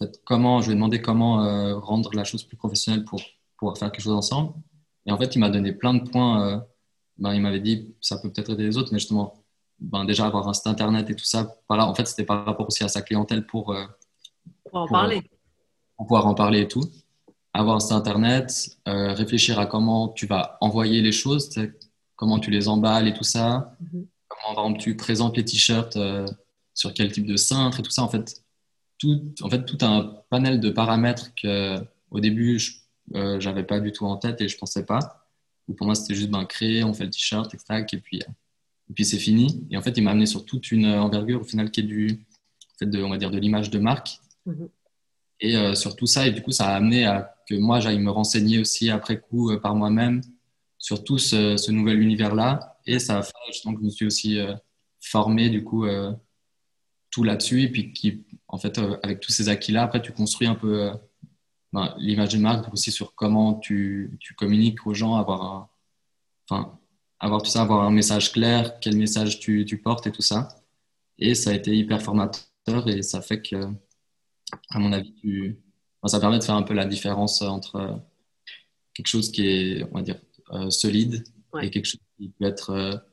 ben, 0.00 0.10
comment, 0.24 0.60
je 0.60 0.66
lui 0.66 0.72
ai 0.72 0.74
demandé 0.74 1.00
comment 1.00 1.44
euh, 1.44 1.78
rendre 1.78 2.10
la 2.14 2.24
chose 2.24 2.42
plus 2.42 2.56
professionnelle 2.56 3.04
pour 3.04 3.20
pouvoir 3.58 3.78
faire 3.78 3.92
quelque 3.92 4.02
chose 4.02 4.14
ensemble. 4.14 4.52
Et 5.06 5.12
en 5.12 5.18
fait, 5.18 5.34
il 5.34 5.38
m'a 5.38 5.50
donné 5.50 5.72
plein 5.72 5.94
de 5.94 6.08
points. 6.08 6.48
Euh, 6.48 6.58
ben, 7.18 7.32
il 7.32 7.40
m'avait 7.40 7.60
dit, 7.60 7.94
ça 8.00 8.18
peut 8.18 8.32
peut-être 8.32 8.52
aider 8.52 8.64
les 8.64 8.76
autres, 8.76 8.92
mais 8.92 8.98
justement, 8.98 9.44
ben, 9.78 10.04
déjà 10.04 10.26
avoir 10.26 10.48
un 10.48 10.52
site 10.52 10.66
internet 10.66 11.08
et 11.10 11.16
tout 11.16 11.24
ça, 11.24 11.56
en 11.68 11.94
fait, 11.94 12.06
c'était 12.06 12.24
par 12.24 12.44
rapport 12.44 12.66
aussi 12.66 12.82
à 12.82 12.88
sa 12.88 13.02
clientèle 13.02 13.46
pour, 13.46 13.72
euh, 13.72 13.84
pour 14.70 14.80
en 14.80 14.88
parler. 14.88 15.22
Pour 15.96 16.06
pouvoir 16.06 16.26
en 16.26 16.34
parler 16.34 16.62
et 16.62 16.68
tout. 16.68 16.84
Avoir 17.52 17.76
un 17.76 17.80
site 17.80 17.92
internet, 17.92 18.78
réfléchir 18.84 19.60
à 19.60 19.66
comment 19.66 20.08
tu 20.08 20.26
vas 20.26 20.58
envoyer 20.60 21.02
les 21.02 21.12
choses, 21.12 21.50
comment 22.16 22.40
tu 22.40 22.50
les 22.50 22.66
emballes 22.66 23.06
et 23.06 23.14
tout 23.14 23.22
ça. 23.22 23.76
Mm-hmm. 23.80 24.06
Comment, 24.26 24.54
par 24.56 24.64
exemple, 24.64 24.80
tu 24.80 24.96
présentes 24.96 25.36
les 25.36 25.44
t-shirts, 25.44 25.96
sur 26.74 26.92
quel 26.92 27.12
type 27.12 27.26
de 27.26 27.36
cintre 27.36 27.78
et 27.78 27.82
tout 27.84 27.92
ça. 27.92 28.02
En 28.02 28.08
fait, 28.08 28.43
tout, 28.98 29.34
en 29.42 29.50
fait, 29.50 29.64
tout 29.64 29.78
un 29.82 30.22
panel 30.30 30.60
de 30.60 30.70
paramètres 30.70 31.34
que 31.34 31.78
au 32.10 32.20
début, 32.20 32.58
je 32.58 32.72
n'avais 33.12 33.60
euh, 33.60 33.64
pas 33.64 33.80
du 33.80 33.92
tout 33.92 34.06
en 34.06 34.16
tête 34.16 34.40
et 34.40 34.48
je 34.48 34.56
pensais 34.56 34.86
pas. 34.86 35.26
pour 35.76 35.86
moi, 35.86 35.94
c'était 35.94 36.14
juste 36.14 36.30
ben, 36.30 36.44
créer, 36.44 36.84
on 36.84 36.94
fait 36.94 37.04
le 37.04 37.10
t-shirt, 37.10 37.52
etc. 37.52 37.84
Et 37.92 37.98
puis, 37.98 38.18
et 38.18 38.92
puis 38.94 39.04
c'est 39.04 39.18
fini. 39.18 39.66
Et 39.70 39.76
en 39.76 39.82
fait, 39.82 39.96
il 39.96 40.02
m'a 40.02 40.12
amené 40.12 40.26
sur 40.26 40.44
toute 40.44 40.70
une 40.70 40.86
envergure 40.86 41.40
au 41.40 41.44
final 41.44 41.70
qui 41.70 41.80
est 41.80 41.84
du, 41.84 42.24
en 42.74 42.78
fait, 42.78 42.86
de, 42.86 43.02
on 43.02 43.10
va 43.10 43.18
dire, 43.18 43.30
de 43.30 43.38
l'image 43.38 43.70
de 43.70 43.78
marque. 43.78 44.18
Mhm. 44.46 44.68
Et 45.40 45.56
euh, 45.56 45.74
sur 45.74 45.96
tout 45.96 46.06
ça, 46.06 46.26
et 46.26 46.30
du 46.30 46.42
coup, 46.42 46.52
ça 46.52 46.68
a 46.68 46.76
amené 46.76 47.04
à 47.04 47.34
que 47.48 47.54
moi, 47.56 47.80
j'aille 47.80 47.98
me 47.98 48.10
renseigner 48.10 48.58
aussi 48.58 48.90
après 48.90 49.20
coup 49.20 49.50
euh, 49.50 49.60
par 49.60 49.74
moi-même 49.74 50.22
sur 50.78 51.02
tout 51.02 51.18
ce, 51.18 51.56
ce 51.56 51.72
nouvel 51.72 52.00
univers-là. 52.00 52.78
Et 52.86 52.98
ça 52.98 53.18
a 53.18 53.22
fait 53.22 53.32
justement 53.48 53.74
que 53.74 53.80
je 53.80 53.86
me 53.86 53.90
suis 53.90 54.06
aussi 54.06 54.38
formé, 55.00 55.48
du 55.48 55.64
coup, 55.64 55.86
tout 57.10 57.24
là-dessus. 57.24 57.62
Et 57.62 57.68
puis, 57.70 57.94
qui, 57.94 58.22
en 58.54 58.58
fait, 58.58 58.78
euh, 58.78 58.96
avec 59.02 59.18
tous 59.18 59.32
ces 59.32 59.48
acquis-là, 59.48 59.82
après, 59.82 60.00
tu 60.00 60.12
construis 60.12 60.46
un 60.46 60.54
peu 60.54 60.82
euh, 60.82 60.94
ben, 61.72 61.92
l'image 61.98 62.34
de 62.34 62.38
marque 62.38 62.72
aussi 62.72 62.92
sur 62.92 63.14
comment 63.16 63.54
tu, 63.54 64.16
tu 64.20 64.34
communiques 64.34 64.86
aux 64.86 64.94
gens, 64.94 65.16
avoir, 65.16 65.42
un, 65.42 65.68
enfin, 66.48 66.78
avoir 67.18 67.42
tout 67.42 67.50
ça, 67.50 67.62
avoir 67.62 67.82
un 67.82 67.90
message 67.90 68.32
clair, 68.32 68.78
quel 68.80 68.96
message 68.96 69.40
tu, 69.40 69.64
tu, 69.64 69.78
portes 69.82 70.06
et 70.06 70.12
tout 70.12 70.22
ça. 70.22 70.48
Et 71.18 71.34
ça 71.34 71.50
a 71.50 71.54
été 71.54 71.76
hyper 71.76 72.00
formateur 72.00 72.44
et 72.86 73.02
ça 73.02 73.20
fait 73.22 73.42
que, 73.42 73.56
à 74.70 74.78
mon 74.78 74.92
avis, 74.92 75.14
tu, 75.14 75.58
ça 76.06 76.20
permet 76.20 76.38
de 76.38 76.44
faire 76.44 76.54
un 76.54 76.62
peu 76.62 76.74
la 76.74 76.86
différence 76.86 77.42
entre 77.42 78.00
quelque 78.94 79.08
chose 79.08 79.32
qui 79.32 79.48
est, 79.48 79.84
on 79.90 79.96
va 79.96 80.02
dire, 80.02 80.20
euh, 80.52 80.70
solide 80.70 81.24
et 81.60 81.70
quelque 81.70 81.86
chose 81.86 82.00
qui 82.18 82.28
peut 82.28 82.44
être 82.44 83.04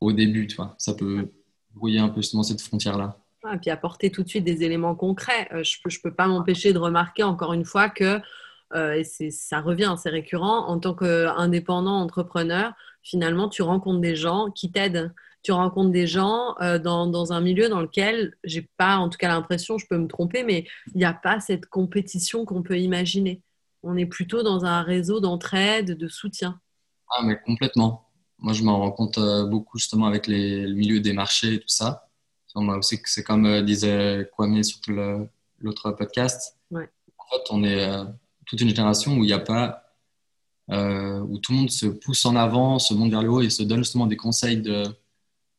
au 0.00 0.12
début, 0.12 0.46
tu 0.46 0.56
vois. 0.56 0.76
Ça 0.78 0.94
peut 0.94 1.32
brouiller 1.72 1.98
un 1.98 2.08
peu 2.08 2.20
justement 2.22 2.44
cette 2.44 2.60
frontière-là 2.60 3.25
et 3.52 3.58
puis 3.58 3.70
apporter 3.70 4.10
tout 4.10 4.22
de 4.22 4.28
suite 4.28 4.44
des 4.44 4.62
éléments 4.62 4.94
concrets. 4.94 5.48
Euh, 5.52 5.62
je 5.62 5.78
ne 5.84 5.90
peux, 6.02 6.14
pas 6.14 6.26
m'empêcher 6.26 6.72
de 6.72 6.78
remarquer 6.78 7.22
encore 7.22 7.52
une 7.52 7.64
fois 7.64 7.88
que, 7.88 8.20
euh, 8.74 8.92
et 8.92 9.30
ça 9.30 9.60
revient, 9.60 9.94
c'est 9.96 10.10
récurrent, 10.10 10.66
en 10.68 10.78
tant 10.78 10.94
qu'indépendant, 10.94 12.00
entrepreneur, 12.00 12.72
finalement, 13.02 13.48
tu 13.48 13.62
rencontres 13.62 14.00
des 14.00 14.16
gens 14.16 14.50
qui 14.50 14.70
t'aident. 14.70 15.12
Tu 15.42 15.52
rencontres 15.52 15.92
des 15.92 16.08
gens 16.08 16.56
euh, 16.60 16.78
dans, 16.78 17.06
dans, 17.06 17.32
un 17.32 17.40
milieu 17.40 17.68
dans 17.68 17.80
lequel 17.80 18.34
j'ai 18.42 18.68
pas, 18.76 18.96
en 18.96 19.08
tout 19.08 19.18
cas, 19.18 19.28
l'impression, 19.28 19.78
je 19.78 19.86
peux 19.88 19.98
me 19.98 20.08
tromper, 20.08 20.42
mais 20.42 20.66
il 20.94 20.98
n'y 20.98 21.04
a 21.04 21.14
pas 21.14 21.38
cette 21.38 21.66
compétition 21.66 22.44
qu'on 22.44 22.62
peut 22.62 22.78
imaginer. 22.78 23.42
On 23.84 23.96
est 23.96 24.06
plutôt 24.06 24.42
dans 24.42 24.64
un 24.64 24.82
réseau 24.82 25.20
d'entraide, 25.20 25.96
de 25.96 26.08
soutien. 26.08 26.58
Ah, 27.10 27.22
mais 27.22 27.38
complètement. 27.46 28.08
Moi, 28.38 28.52
je 28.52 28.64
m'en 28.64 28.80
rends 28.80 28.90
compte 28.90 29.20
beaucoup 29.48 29.78
justement 29.78 30.06
avec 30.06 30.26
les, 30.26 30.66
le 30.66 30.74
milieu 30.74 30.98
des 30.98 31.12
marchés 31.12 31.54
et 31.54 31.60
tout 31.60 31.68
ça 31.68 32.05
aussi, 32.56 33.00
c'est 33.04 33.22
comme 33.22 33.46
euh, 33.46 33.62
disait 33.62 34.28
Kwame 34.32 34.62
sur 34.62 34.80
l'autre 35.60 35.90
podcast. 35.92 36.56
En 36.72 36.78
fait, 36.78 37.42
on 37.50 37.64
est 37.64 37.88
euh, 37.88 38.04
toute 38.46 38.60
une 38.60 38.68
génération 38.68 39.14
où 39.14 39.24
il 39.24 39.26
n'y 39.26 39.32
a 39.32 39.38
pas, 39.38 39.94
euh, 40.70 41.20
où 41.20 41.38
tout 41.38 41.52
le 41.52 41.58
monde 41.58 41.70
se 41.70 41.86
pousse 41.86 42.24
en 42.24 42.36
avant, 42.36 42.78
se 42.78 42.94
monte 42.94 43.10
vers 43.10 43.22
le 43.22 43.30
haut 43.30 43.40
et 43.40 43.50
se 43.50 43.62
donne 43.62 43.78
justement 43.78 44.06
des 44.06 44.16
conseils 44.16 44.58
de 44.58 44.84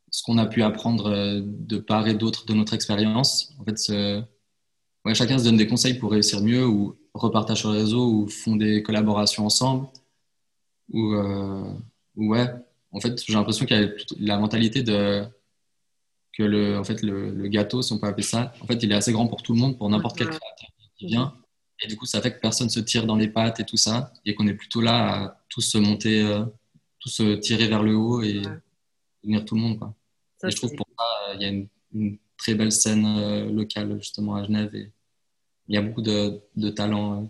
ce 0.09 0.23
qu'on 0.23 0.37
a 0.37 0.45
pu 0.45 0.63
apprendre 0.63 1.41
de 1.41 1.77
part 1.77 2.07
et 2.07 2.13
d'autre 2.13 2.45
de 2.45 2.53
notre 2.53 2.73
expérience. 2.73 3.53
En 3.59 3.65
fait, 3.65 3.91
ouais, 5.05 5.13
chacun 5.13 5.37
se 5.37 5.43
donne 5.43 5.57
des 5.57 5.67
conseils 5.67 5.95
pour 5.95 6.11
réussir 6.11 6.41
mieux 6.41 6.65
ou 6.65 6.95
repartage 7.13 7.59
sur 7.59 7.71
le 7.71 7.79
réseau 7.79 8.09
ou 8.09 8.27
font 8.29 8.55
des 8.55 8.81
collaborations 8.83 9.45
ensemble. 9.45 9.87
Ou, 10.93 11.13
ouais, 12.15 12.47
en 12.93 12.99
fait, 13.01 13.21
j'ai 13.25 13.33
l'impression 13.33 13.65
qu'il 13.65 13.77
y 13.77 13.83
a 13.83 13.89
la 14.19 14.39
mentalité 14.39 14.81
de 14.81 15.27
que 16.37 16.43
le, 16.43 16.77
en 16.77 16.83
fait, 16.83 17.01
le, 17.01 17.47
gâteau, 17.47 17.81
si 17.81 17.91
on 17.93 17.99
peut 17.99 18.07
appeler 18.07 18.23
ça, 18.23 18.53
en 18.61 18.67
fait, 18.67 18.75
il 18.83 18.91
est 18.91 18.95
assez 18.95 19.11
grand 19.11 19.27
pour 19.27 19.41
tout 19.41 19.53
le 19.53 19.59
monde, 19.59 19.77
pour 19.77 19.89
n'importe 19.89 20.17
quel 20.17 20.27
créateur 20.27 20.69
qui 20.97 21.07
vient. 21.07 21.33
Et 21.81 21.87
du 21.87 21.97
coup, 21.97 22.05
ça 22.05 22.21
fait 22.21 22.31
que 22.31 22.39
personne 22.39 22.69
se 22.69 22.79
tire 22.79 23.05
dans 23.05 23.15
les 23.15 23.27
pattes 23.27 23.59
et 23.59 23.65
tout 23.65 23.77
ça, 23.77 24.13
et 24.25 24.35
qu'on 24.35 24.47
est 24.47 24.53
plutôt 24.53 24.81
là 24.81 25.23
à 25.23 25.43
tous 25.49 25.61
se 25.61 25.77
monter, 25.77 26.21
euh, 26.21 26.45
tous 26.99 27.09
se 27.09 27.35
tirer 27.35 27.67
vers 27.67 27.81
le 27.81 27.95
haut 27.95 28.21
et 28.21 28.41
venir 29.23 29.45
tout 29.45 29.55
le 29.55 29.61
monde. 29.61 29.79
Quoi. 29.79 29.95
et 30.43 30.51
je 30.51 30.55
trouve 30.55 30.75
pour 30.75 30.87
ça, 30.97 31.33
il 31.35 31.41
y 31.41 31.45
a 31.45 31.49
une, 31.49 32.17
très 32.37 32.53
belle 32.53 32.71
scène 32.71 33.03
euh, 33.17 33.51
locale 33.51 33.97
justement 33.97 34.35
à 34.35 34.43
Genève 34.43 34.75
et 34.75 34.91
il 35.67 35.73
y 35.73 35.77
a 35.79 35.81
beaucoup 35.81 36.03
de, 36.03 36.39
de 36.55 36.69
talents 36.69 37.23
euh, 37.23 37.25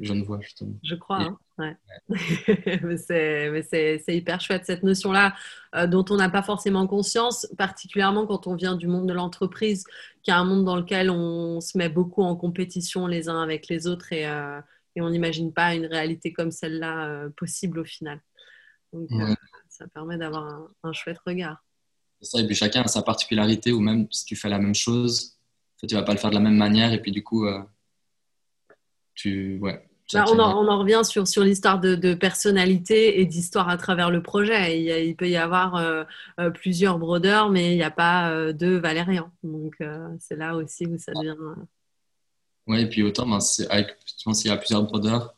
genevois 0.00 0.40
justement. 0.40 0.74
Je 0.82 0.94
crois. 0.94 1.22
Hein. 1.22 1.38
Ouais. 1.58 1.76
mais 2.82 3.62
c'est 3.62 4.16
hyper 4.16 4.40
chouette 4.40 4.64
cette 4.66 4.82
notion-là 4.82 5.34
euh, 5.74 5.86
dont 5.86 6.04
on 6.10 6.16
n'a 6.16 6.28
pas 6.28 6.42
forcément 6.42 6.86
conscience, 6.86 7.46
particulièrement 7.56 8.26
quand 8.26 8.46
on 8.46 8.54
vient 8.54 8.76
du 8.76 8.88
monde 8.88 9.08
de 9.08 9.12
l'entreprise, 9.12 9.84
qui 10.22 10.30
est 10.30 10.34
un 10.34 10.44
monde 10.44 10.64
dans 10.64 10.76
lequel 10.76 11.10
on 11.10 11.60
se 11.60 11.78
met 11.78 11.88
beaucoup 11.88 12.22
en 12.22 12.36
compétition 12.36 13.06
les 13.06 13.28
uns 13.28 13.40
avec 13.40 13.68
les 13.68 13.86
autres 13.86 14.12
et, 14.12 14.26
euh, 14.26 14.60
et 14.96 15.00
on 15.00 15.10
n'imagine 15.10 15.52
pas 15.52 15.74
une 15.74 15.86
réalité 15.86 16.32
comme 16.32 16.50
celle-là 16.50 17.08
euh, 17.08 17.30
possible 17.36 17.78
au 17.78 17.84
final. 17.84 18.20
Donc 18.92 19.08
ça 19.68 19.86
permet 19.88 20.16
d'avoir 20.16 20.46
un, 20.46 20.68
un, 20.84 20.92
chouette 20.92 21.18
regard. 21.26 21.62
Ça, 22.22 22.40
et 22.40 22.46
puis 22.46 22.54
chacun 22.54 22.82
a 22.82 22.88
sa 22.88 23.02
particularité, 23.02 23.72
ou 23.72 23.80
même 23.80 24.06
si 24.10 24.24
tu 24.24 24.36
fais 24.36 24.48
la 24.48 24.58
même 24.58 24.74
chose, 24.74 25.36
tu 25.86 25.94
vas 25.94 26.02
pas 26.02 26.12
le 26.12 26.18
faire 26.18 26.30
de 26.30 26.36
la 26.36 26.40
même 26.40 26.56
manière 26.56 26.92
et 26.92 27.02
puis 27.02 27.12
du 27.12 27.22
coup, 27.22 27.46
tu, 29.16 29.58
ouais, 29.60 29.82
bah, 30.12 30.24
on, 30.28 30.38
en, 30.38 30.78
revient 30.78 31.00
sur, 31.04 31.26
sur 31.26 31.42
l'histoire 31.42 31.80
de, 31.80 32.14
personnalité 32.14 33.20
et 33.20 33.26
d'histoire 33.26 33.68
à 33.68 33.76
travers 33.76 34.10
le 34.10 34.22
projet. 34.22 34.80
Il, 35.08 35.16
peut 35.16 35.28
y 35.28 35.36
avoir 35.36 35.74
euh, 35.76 36.04
euh, 36.38 36.50
plusieurs 36.50 36.98
brodeurs, 36.98 37.50
mais 37.50 37.72
il 37.72 37.76
n'y 37.76 37.82
a 37.82 37.90
pas 37.90 38.30
euh, 38.30 38.52
deux 38.52 38.78
Valérian. 38.78 39.30
Donc, 39.42 39.76
c'est 40.20 40.36
là 40.36 40.54
aussi 40.54 40.86
où 40.86 40.96
ça 40.98 41.12
devient. 41.12 41.34
Oui, 42.68 42.80
et 42.82 42.86
puis 42.88 43.02
autant, 43.02 43.26
ben, 43.26 43.38
avec, 43.70 43.96
s'il 44.32 44.50
y 44.50 44.54
a 44.54 44.56
plusieurs 44.56 44.84
brodeurs, 44.84 45.34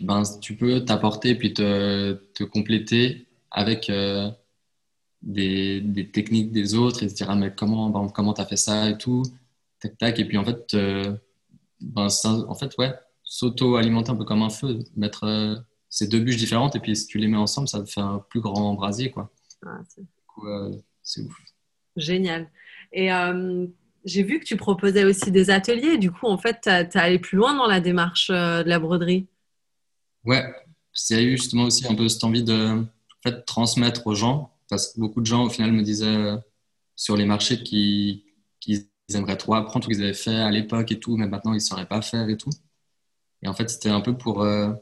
ben, 0.00 0.22
tu 0.40 0.56
peux 0.56 0.84
t'apporter 0.84 1.30
et 1.30 1.34
puis 1.34 1.52
te, 1.52 2.14
te, 2.34 2.44
compléter 2.44 3.26
avec 3.50 3.92
des, 5.22 5.80
des, 5.80 6.10
techniques 6.10 6.52
des 6.52 6.74
autres 6.74 7.02
et 7.02 7.08
se 7.10 7.14
dire 7.14 7.30
ah, 7.30 7.36
mais 7.36 7.54
comment 7.54 7.90
ben, 7.90 8.08
comment 8.08 8.32
tu 8.32 8.40
as 8.40 8.46
fait 8.46 8.56
ça 8.56 8.88
et 8.88 8.96
tout. 8.96 9.24
Tac, 9.80 9.98
tac. 9.98 10.18
Et 10.18 10.24
puis 10.24 10.38
en 10.38 10.44
fait, 10.44 10.74
ben, 11.80 12.08
en 12.24 12.54
fait, 12.54 12.76
ouais 12.78 12.94
s'auto-alimenter 13.24 14.10
un 14.10 14.16
peu 14.16 14.24
comme 14.24 14.42
un 14.42 14.50
feu, 14.50 14.78
mettre 14.96 15.24
euh, 15.24 15.56
ces 15.88 16.06
deux 16.06 16.20
bûches 16.20 16.36
différentes 16.36 16.76
et 16.76 16.80
puis 16.80 16.94
si 16.94 17.06
tu 17.06 17.18
les 17.18 17.26
mets 17.26 17.36
ensemble, 17.36 17.68
ça 17.68 17.84
fait 17.84 18.00
un 18.00 18.24
plus 18.30 18.40
grand 18.40 18.74
brasier. 18.74 19.10
Quoi. 19.10 19.32
Ah, 19.66 19.80
euh, 20.44 20.70
c'est 21.02 21.22
ouf. 21.22 21.36
Génial. 21.96 22.48
Et 22.92 23.12
euh, 23.12 23.66
j'ai 24.04 24.22
vu 24.22 24.38
que 24.38 24.44
tu 24.44 24.56
proposais 24.56 25.04
aussi 25.04 25.30
des 25.30 25.50
ateliers. 25.50 25.98
Du 25.98 26.12
coup, 26.12 26.26
en 26.26 26.38
fait, 26.38 26.60
tu 26.62 26.68
as, 26.68 27.00
allé 27.00 27.18
plus 27.18 27.36
loin 27.36 27.56
dans 27.56 27.66
la 27.66 27.80
démarche 27.80 28.30
de 28.30 28.68
la 28.68 28.78
broderie? 28.78 29.26
Ouais, 30.24 30.44
il 31.10 31.16
y 31.16 31.18
a 31.18 31.22
eu 31.22 31.36
justement 31.36 31.64
aussi 31.64 31.86
un 31.86 31.94
peu 31.94 32.08
cette 32.08 32.24
envie 32.24 32.44
de 32.44 32.80
en 32.80 32.86
fait, 33.22 33.44
transmettre 33.44 34.06
aux 34.06 34.14
gens. 34.14 34.52
Parce 34.68 34.92
que 34.92 35.00
beaucoup 35.00 35.20
de 35.20 35.26
gens, 35.26 35.44
au 35.44 35.50
final, 35.50 35.72
me 35.72 35.82
disaient 35.82 36.34
sur 36.96 37.16
les 37.16 37.26
marchés 37.26 37.62
qu'ils 39.06 39.16
aimeraient 39.16 39.36
trop 39.36 39.54
apprendre 39.54 39.84
ce 39.84 39.90
qu'ils 39.90 40.02
avaient 40.02 40.14
fait 40.14 40.36
à 40.36 40.50
l'époque 40.50 40.92
et 40.92 41.00
tout, 41.00 41.16
mais 41.16 41.26
maintenant 41.26 41.52
ils 41.52 41.56
ne 41.56 41.60
sauraient 41.60 41.88
pas 41.88 42.02
faire 42.02 42.28
et 42.28 42.36
tout. 42.36 42.50
Et 43.44 43.48
en 43.48 43.54
fait, 43.54 43.68
c'était 43.70 43.90
un 43.90 44.00
peu 44.00 44.16
pour, 44.16 44.42
euh, 44.42 44.72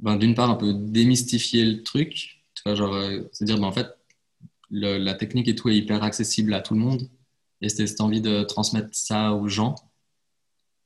ben, 0.00 0.16
d'une 0.16 0.34
part, 0.34 0.50
un 0.50 0.56
peu 0.56 0.72
démystifier 0.74 1.64
le 1.64 1.82
truc. 1.82 2.42
Tu 2.54 2.62
vois, 2.64 2.74
genre, 2.74 2.94
euh, 2.94 3.22
c'est-à-dire, 3.32 3.58
ben, 3.58 3.66
en 3.66 3.72
fait, 3.72 3.88
la 4.70 5.14
technique 5.14 5.48
et 5.48 5.54
tout 5.54 5.68
est 5.68 5.76
hyper 5.76 6.02
accessible 6.02 6.54
à 6.54 6.60
tout 6.62 6.74
le 6.74 6.80
monde. 6.80 7.08
Et 7.60 7.68
c'était 7.68 7.86
cette 7.86 8.00
envie 8.00 8.20
de 8.22 8.42
transmettre 8.44 8.88
ça 8.92 9.32
aux 9.34 9.48
gens. 9.48 9.76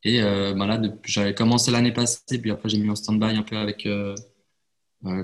Et 0.03 0.23
euh, 0.23 0.55
ben 0.55 0.67
là, 0.67 0.81
j'avais 1.05 1.35
commencé 1.35 1.71
l'année 1.71 1.93
passée, 1.93 2.41
puis 2.41 2.51
après, 2.51 2.69
j'ai 2.69 2.79
mis 2.79 2.91
en 2.91 2.97
stand-by 2.97 3.37
un 3.37 3.43
peu 3.43 3.57
avec 3.57 3.89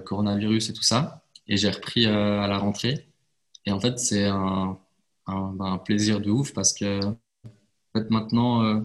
coronavirus 0.04 0.70
et 0.70 0.72
tout 0.72 0.82
ça. 0.82 1.24
Et 1.46 1.56
j'ai 1.56 1.70
repris 1.70 2.06
à 2.06 2.46
la 2.46 2.58
rentrée. 2.58 3.08
Et 3.66 3.72
en 3.72 3.80
fait, 3.80 3.98
c'est 3.98 4.24
un, 4.26 4.78
ben, 5.26 5.56
un, 5.60 5.78
plaisir 5.78 6.20
de 6.20 6.30
ouf 6.30 6.52
parce 6.52 6.72
que 6.72 7.00
en 7.94 8.00
fait, 8.00 8.10
maintenant, 8.10 8.82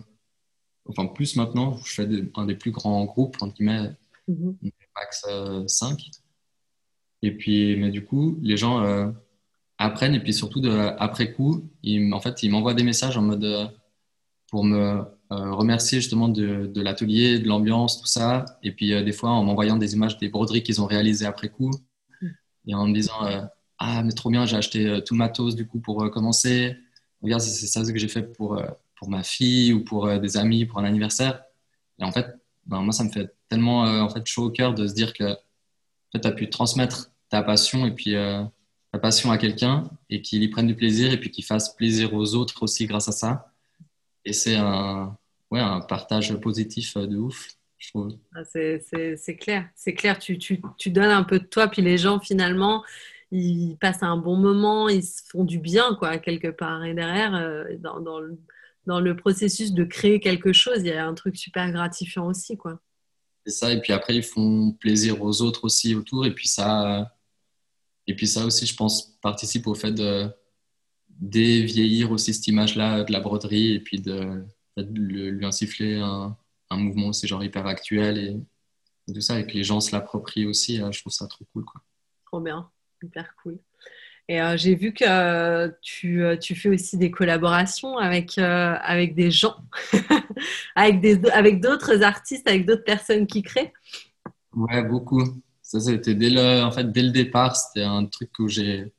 enfin 0.88 1.06
plus 1.06 1.36
maintenant, 1.36 1.78
je 1.84 1.94
fais 1.94 2.08
un 2.36 2.46
des 2.46 2.56
plus 2.56 2.72
grands 2.72 3.06
groupes, 3.06 3.38
entre 3.42 3.54
guillemets, 3.54 3.92
mhm. 4.28 4.58
max 4.96 5.26
5. 5.68 5.92
Euh, 5.92 6.04
et 7.22 7.32
puis, 7.32 7.76
mais 7.78 7.90
du 7.90 8.06
coup, 8.06 8.38
les 8.42 8.58
gens 8.58 8.84
euh, 8.84 9.10
apprennent, 9.78 10.16
et 10.16 10.20
puis 10.20 10.34
surtout, 10.34 10.62
de, 10.62 10.70
après 11.00 11.34
coup, 11.34 11.70
ils, 11.84 12.14
en 12.14 12.20
fait, 12.20 12.44
ils 12.44 12.50
m'envoient 12.50 12.74
des 12.74 12.84
messages 12.84 13.18
en 13.18 13.22
mode 13.22 13.44
euh, 13.44 13.68
pour 14.50 14.64
me 14.64 15.04
remercier 15.30 16.00
justement 16.00 16.30
de, 16.30 16.68
de 16.68 16.82
l'atelier, 16.82 17.40
de 17.40 17.48
l'ambiance, 17.50 18.00
tout 18.00 18.08
ça. 18.08 18.46
Et 18.64 18.72
puis, 18.72 18.90
des 19.04 19.12
fois, 19.12 19.32
en 19.32 19.44
m'envoyant 19.44 19.76
des 19.76 19.94
images 19.94 20.18
des 20.18 20.30
broderies 20.30 20.64
qu'ils 20.64 20.82
ont 20.82 20.86
réalisées 20.86 21.26
après 21.26 21.50
coup, 21.50 21.72
mhm. 22.22 22.34
et 22.68 22.76
en 22.76 22.88
me 22.88 22.94
disant 22.94 23.50
Ah, 23.78 24.04
mais 24.04 24.14
trop 24.14 24.30
bien, 24.30 24.46
j'ai 24.46 24.56
acheté 24.56 25.02
tout 25.06 25.16
le 25.16 25.18
matos 25.18 25.56
du 25.56 25.68
coup 25.68 25.82
pour 25.82 26.10
commencer. 26.12 26.78
Regarde, 27.22 27.42
c'est 27.42 27.68
ça 27.68 27.84
ce 27.84 27.92
que 27.92 28.00
j'ai 28.00 28.08
fait 28.08 28.22
pour 28.22 28.58
pour 28.98 29.10
ma 29.10 29.24
fille 29.24 29.74
ou 29.74 29.84
pour 29.84 30.08
euh, 30.08 30.20
des 30.20 30.38
amis 30.38 30.66
pour 30.66 30.80
un 30.80 30.84
anniversaire. 30.84 31.44
Et 32.00 32.04
en 32.04 32.12
fait, 32.12 32.36
ben, 32.66 32.82
moi, 32.82 32.92
ça 32.92 33.04
me 33.04 33.10
fait 33.10 33.34
tellement 33.48 33.86
euh, 33.86 34.02
en 34.02 34.10
fait, 34.10 34.26
chaud 34.26 34.46
au 34.46 34.52
cœur 34.52 34.74
de 34.74 34.88
se 34.88 34.94
dire 34.94 35.14
que 35.14 35.36
tu 36.14 36.28
as 36.28 36.32
pu 36.32 36.50
transmettre 36.50 37.12
ta 37.30 37.44
passion 37.44 37.86
et 37.86 37.92
puis 37.92 38.16
euh, 38.16 38.44
ta 38.92 39.00
passion 39.00 39.32
à 39.32 39.38
quelqu'un 39.38 39.90
et 40.10 40.22
qu'il 40.22 40.42
y 40.44 40.48
prenne 40.48 40.68
du 40.68 40.76
plaisir 40.76 41.14
et 41.14 41.20
puis 41.20 41.32
qu'il 41.32 41.46
fasse 41.46 41.76
plaisir 41.76 42.14
aux 42.14 42.36
autres 42.36 42.64
aussi 42.64 42.88
grâce 42.88 43.08
à 43.08 43.12
ça. 43.12 43.54
Et 44.26 44.34
c'est 44.34 44.56
un, 44.56 45.16
ouais, 45.52 45.60
un 45.60 45.80
partage 45.82 46.36
positif 46.40 46.98
de 46.98 47.16
ouf. 47.16 47.48
Ah, 48.36 48.44
c'est 48.44 49.38
clair, 49.40 49.70
c'est 49.76 49.94
clair. 49.94 50.18
Tu, 50.18 50.40
tu, 50.40 50.60
tu, 50.78 50.90
donnes 50.90 51.12
un 51.12 51.24
peu 51.24 51.40
de 51.40 51.46
toi, 51.46 51.68
puis 51.68 51.84
les 51.84 51.98
gens 51.98 52.20
finalement, 52.20 52.84
ils 53.32 53.78
passent 53.80 54.04
un 54.04 54.18
bon 54.18 54.36
moment, 54.36 54.90
ils 54.90 55.04
se 55.04 55.22
font 55.30 55.44
du 55.44 55.60
bien, 55.60 55.96
quoi, 55.96 56.18
quelque 56.18 56.48
part. 56.48 56.84
Et 56.84 56.96
derrière, 56.96 57.32
dans, 57.80 58.20
dans 58.88 59.02
le 59.02 59.16
processus 59.16 59.74
de 59.74 59.84
créer 59.84 60.20
quelque 60.20 60.54
chose, 60.54 60.80
il 60.80 60.88
y 60.88 60.94
a 60.94 61.06
un 61.06 61.14
truc 61.14 61.38
super 61.38 61.72
gratifiant 61.72 62.26
aussi, 62.26 62.58
quoi. 62.58 62.82
C'est 63.46 63.52
ça, 63.52 63.72
et 63.72 63.82
puis 63.82 63.94
après, 63.94 64.16
ils 64.16 64.24
font 64.24 64.72
plaisir 64.72 65.22
aux 65.22 65.42
autres 65.42 65.66
aussi 65.66 65.94
autour, 65.94 66.26
et 66.26 66.34
puis 66.34 66.48
ça, 66.48 67.14
et 68.08 68.16
puis 68.16 68.28
ça 68.28 68.46
aussi, 68.46 68.66
je 68.66 68.76
pense, 68.76 69.18
participe 69.22 69.68
au 69.68 69.76
fait 69.76 69.92
de 69.92 70.30
dévieillir 71.10 72.12
aussi 72.12 72.34
cette 72.34 72.48
image-là 72.48 73.04
de 73.04 73.12
la 73.12 73.20
broderie, 73.20 73.74
et 73.74 73.80
puis 73.82 74.00
de, 74.02 74.46
lui 74.78 75.46
insuffler 75.46 75.96
un, 75.98 76.38
un, 76.70 76.78
mouvement 76.78 77.08
aussi 77.08 77.28
genre 77.28 77.44
hyper 77.44 77.68
actuel, 77.68 78.18
et, 78.18 79.14
tout 79.14 79.22
ça, 79.22 79.40
et 79.40 79.46
que 79.46 79.54
les 79.54 79.64
gens 79.64 79.82
se 79.82 79.92
l'approprient 79.92 80.46
aussi, 80.46 80.78
je 80.78 81.00
trouve 81.02 81.14
ça 81.14 81.28
trop 81.28 81.46
cool, 81.52 81.66
quoi. 81.66 81.82
Trop 82.26 82.40
bien, 82.40 82.70
hyper 83.04 83.36
cool. 83.44 83.60
Et 84.30 84.42
euh, 84.42 84.58
j'ai 84.58 84.76
vu 84.76 84.94
que 84.94 85.06
euh, 85.08 85.70
tu, 85.82 86.22
euh, 86.22 86.36
tu, 86.36 86.54
fais 86.54 86.68
aussi 86.68 86.98
des 86.98 87.10
collaborations 87.12 87.98
avec, 87.98 88.38
avec 88.38 89.16
des 89.16 89.32
gens, 89.32 89.56
avec, 90.76 91.00
des, 91.00 91.26
avec 91.30 91.62
d'autres 91.62 92.04
artistes, 92.04 92.48
avec 92.48 92.66
d'autres 92.66 92.84
personnes 92.84 93.26
qui 93.26 93.42
créent. 93.42 93.72
Ouais, 94.54 94.84
beaucoup. 94.84 95.24
Ça, 95.62 95.80
c'était 95.80 96.14
dès 96.14 96.30
le, 96.30 96.64
en 96.64 96.72
fait, 96.72 96.92
dès 96.92 97.04
le 97.04 97.12
départ, 97.12 97.56
c'était 97.56 97.84
un 97.84 98.06
truc 98.06 98.32
où 98.40 98.50
j'ai 98.50 98.92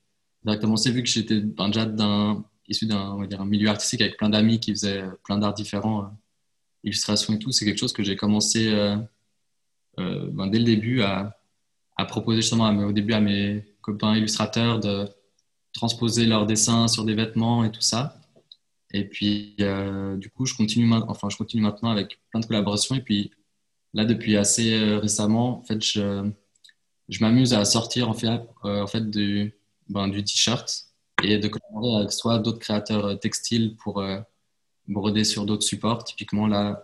directement 0.45 0.77
vu 0.87 1.03
que 1.03 1.09
j'étais 1.09 1.41
ben, 1.41 1.67
déjà 1.67 1.85
d'un, 1.85 2.43
issu 2.67 2.87
d'un 2.87 3.19
un 3.21 3.45
milieu 3.45 3.69
artistique 3.69 4.01
avec 4.01 4.17
plein 4.17 4.31
d'amis 4.31 4.61
qui 4.61 4.71
faisaient 4.71 5.05
plein 5.25 5.37
d'arts 5.37 5.55
différents, 5.55 6.11
illustrations 6.85 7.35
et 7.35 7.39
tout. 7.39 7.53
C'est 7.53 7.67
quelque 7.67 7.79
chose 7.79 7.93
que 7.93 8.03
j'ai 8.03 8.17
commencé 8.17 8.71
ben, 9.99 10.47
dès 10.47 10.59
le 10.59 10.65
début 10.65 11.03
à, 11.03 11.39
à 11.99 12.07
proposer 12.07 12.41
justement 12.41 12.69
au 12.69 12.93
début 12.93 13.13
à 13.13 13.21
mes 13.21 13.65
copains 13.83 14.17
illustrateurs 14.17 14.81
de 14.81 15.09
transposer 15.79 16.27
leurs 16.27 16.47
dessins 16.47 16.89
sur 16.89 17.05
des 17.05 17.15
vêtements 17.15 17.65
et 17.65 17.71
tout 17.71 17.81
ça. 17.81 18.21
Et 18.93 19.05
puis, 19.05 19.55
euh, 19.61 20.17
du 20.17 20.31
coup, 20.31 20.47
je 20.47 20.55
continue, 20.55 20.91
enfin, 21.09 21.29
je 21.29 21.37
continue 21.37 21.63
maintenant 21.63 21.91
avec 21.91 22.19
plein 22.31 22.41
de 22.41 22.47
collaborations. 22.47 22.95
Et 22.97 23.03
puis, 23.03 23.31
là, 23.95 24.05
depuis 24.05 24.37
assez 24.37 24.75
euh, 24.75 24.99
récemment, 24.99 25.61
en 25.61 25.63
fait, 25.63 25.83
je, 25.83 26.31
je 27.09 27.21
m'amuse 27.21 27.55
à 27.55 27.65
sortir 27.65 28.09
en 28.09 28.15
fait, 28.15 28.29
euh, 28.65 28.83
en 28.83 28.87
fait 28.87 29.09
du, 29.11 29.55
ben, 29.89 30.09
du 30.09 30.25
t-shirt 30.25 30.87
et 31.23 31.39
de 31.39 31.49
collaborer 31.49 32.01
avec 32.01 32.13
soit 32.13 32.39
d'autres 32.39 32.61
créateurs 32.61 33.19
textiles 33.21 33.77
pour 33.77 34.03
broder 34.87 35.25
sur 35.25 35.47
d'autres 35.47 35.65
supports. 35.65 36.05
Typiquement, 36.05 36.47
là, 36.47 36.83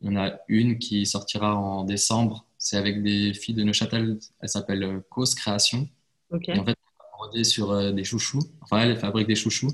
il 0.00 0.12
y 0.12 0.16
en 0.16 0.20
a 0.20 0.38
une 0.48 0.78
qui 0.78 1.06
sortira 1.06 1.54
en 1.54 1.84
décembre. 1.84 2.44
C'est 2.58 2.76
avec 2.76 3.02
des 3.02 3.34
filles 3.34 3.54
de 3.54 3.62
Neuchâtel. 3.62 4.18
Elle 4.40 4.48
s'appelle 4.48 5.02
Cause 5.10 5.34
Création. 5.34 5.88
Et 6.48 6.58
en 6.58 6.64
fait, 6.64 6.76
brodé 7.18 7.44
sur 7.44 7.72
euh, 7.72 7.92
des 7.92 8.04
chouchous. 8.04 8.42
Enfin, 8.60 8.80
elle 8.80 8.96
fabrique 8.96 9.26
des 9.26 9.34
chouchous. 9.34 9.72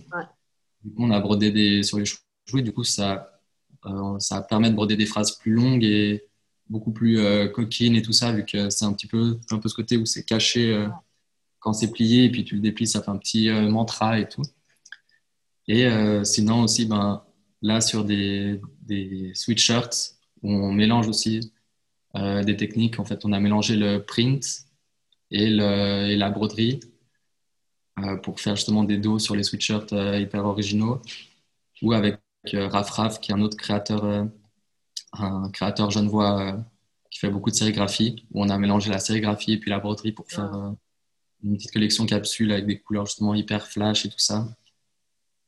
Du 0.83 0.91
coup, 0.93 1.05
on 1.05 1.11
a 1.11 1.21
brodé 1.21 1.51
des, 1.51 1.83
sur 1.83 1.99
les 1.99 2.07
chouchous 2.07 2.59
et 2.59 2.63
du 2.63 2.73
coup, 2.73 2.85
ça, 2.85 3.41
euh, 3.87 4.19
ça 4.19 4.41
permet 4.43 4.71
de 4.71 4.75
broder 4.75 4.97
des 4.97 5.07
phrases 5.07 5.33
plus 5.33 5.53
longues 5.53 5.85
et 5.85 6.25
beaucoup 6.69 6.93
plus 6.93 7.19
euh, 7.19 7.49
coquines 7.49 7.97
et 7.97 8.03
tout 8.03 8.13
ça, 8.13 8.33
vu 8.33 8.45
que 8.45 8.71
c'est 8.71 8.85
un 8.87 8.93
petit 8.93 9.07
peu, 9.07 9.39
un 9.51 9.59
peu 9.59 9.69
ce 9.69 9.75
côté 9.75 9.97
où 9.97 10.07
c'est 10.07 10.25
caché 10.25 10.87
quand 11.59 11.75
c'est 11.75 11.91
plié 11.91 12.25
et 12.25 12.31
puis 12.31 12.45
tu 12.45 12.57
le 12.57 12.61
déplies, 12.61 12.87
ça 12.87 13.03
fait 13.03 13.11
un 13.11 13.17
petit 13.17 13.49
mantra 13.51 14.19
et 14.19 14.29
tout. 14.29 14.43
Et 15.67 15.89
sinon 16.25 16.65
aussi, 16.65 16.85
ben, 16.85 17.23
là, 17.63 17.81
sur 17.81 18.05
des, 18.05 18.61
des 18.83 19.33
sweatshirts, 19.35 20.17
on 20.43 20.73
mélange 20.73 21.09
aussi 21.09 21.53
des 22.15 22.57
techniques. 22.57 23.01
En 23.01 23.07
fait, 23.07 23.25
on 23.25 23.33
a 23.33 23.41
mélangé 23.41 23.77
le 23.77 24.05
print 24.05 24.45
et, 25.31 25.49
le, 25.49 26.11
et 26.11 26.17
la 26.17 26.29
broderie. 26.29 26.81
Euh, 28.01 28.17
pour 28.17 28.41
faire 28.41 28.57
justement 28.57 28.83
des 28.83 28.99
dos 28.99 29.21
sur 29.21 29.37
les 29.37 29.45
sweatshirts 29.45 29.93
euh, 29.93 30.19
hyper 30.19 30.45
originaux, 30.45 31.01
ou 31.81 31.93
avec 31.93 32.19
euh, 32.53 32.67
Raf 32.67 32.91
Raf, 32.91 33.21
qui 33.21 33.31
est 33.31 33.35
un 33.35 33.41
autre 33.41 33.57
créateur, 33.57 34.27
un 35.13 35.51
créateur 35.53 35.93
genevois 35.93 36.59
qui 37.09 37.21
fait 37.21 37.31
beaucoup 37.31 37.51
de 37.51 37.55
sérigraphie, 37.55 38.27
où 38.33 38.43
on 38.43 38.49
a 38.49 38.59
mélangé 38.59 38.91
la 38.91 38.99
sérigraphie 38.99 39.53
et 39.53 39.59
puis 39.59 39.71
la 39.71 39.79
broderie 39.79 40.11
pour 40.11 40.27
faire 40.29 40.75
une 41.45 41.57
petite 41.57 41.71
collection 41.71 42.05
capsule 42.05 42.51
avec 42.51 42.67
des 42.67 42.81
couleurs 42.81 43.07
justement 43.07 43.33
hyper 43.33 43.69
flash 43.69 44.05
et 44.07 44.09
tout 44.09 44.19
ça. 44.19 44.49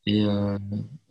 Et, 0.07 0.25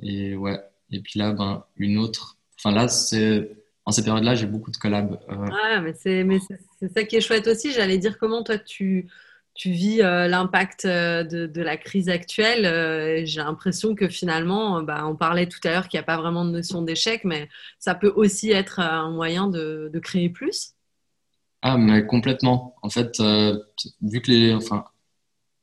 et 0.02 0.38
ouais. 0.38 0.62
Et 0.92 1.02
puis 1.02 1.20
là, 1.20 1.34
ben, 1.34 1.66
une 1.76 1.98
autre. 1.98 2.38
Enfin 2.58 2.72
là, 2.72 2.88
c'est 2.88 3.52
en 3.84 3.92
ces 3.92 4.06
périodes-là, 4.06 4.36
j'ai 4.36 4.46
beaucoup 4.46 4.72
de 4.72 4.78
collabs. 4.78 5.20
Ah, 5.28 5.82
mais 5.82 5.94
c'est 5.94 6.26
ça 6.94 7.04
qui 7.04 7.18
est 7.18 7.22
chouette 7.22 7.48
aussi. 7.48 7.74
J'allais 7.74 7.98
dire 7.98 8.18
comment 8.18 8.42
toi 8.42 8.58
tu 8.58 9.10
tu 9.56 9.72
vis 9.72 10.02
euh, 10.02 10.28
l'impact 10.28 10.84
euh, 10.84 11.24
de, 11.24 11.62
la 11.62 11.78
crise 11.78 12.10
actuelle. 12.10 12.66
Euh, 12.66 13.22
j'ai 13.26 13.40
l'impression 13.40 13.96
que 13.96 14.10
finalement, 14.10 14.84
bah, 14.84 15.08
on 15.08 15.16
parlait 15.16 15.48
tout 15.48 15.60
à 15.64 15.72
l'heure 15.72 15.88
qu'il 15.88 15.98
n'y 15.98 16.04
a 16.04 16.06
pas 16.06 16.18
vraiment 16.18 16.44
de 16.46 16.52
notion 16.52 16.82
d'échec, 16.82 17.24
mais 17.24 17.50
ça 17.80 17.96
peut 17.96 18.12
aussi 18.16 18.52
être 18.52 18.80
un 18.80 19.10
moyen 19.10 19.48
de, 19.48 19.90
créer 20.04 20.30
plus. 20.30 20.74
Ah, 21.62 21.78
mais 21.78 22.06
complètement. 22.06 22.76
En 22.82 22.90
fait, 22.90 23.18
vu 24.02 24.22
que 24.22 24.30
les, 24.30 24.54
enfin, 24.54 24.86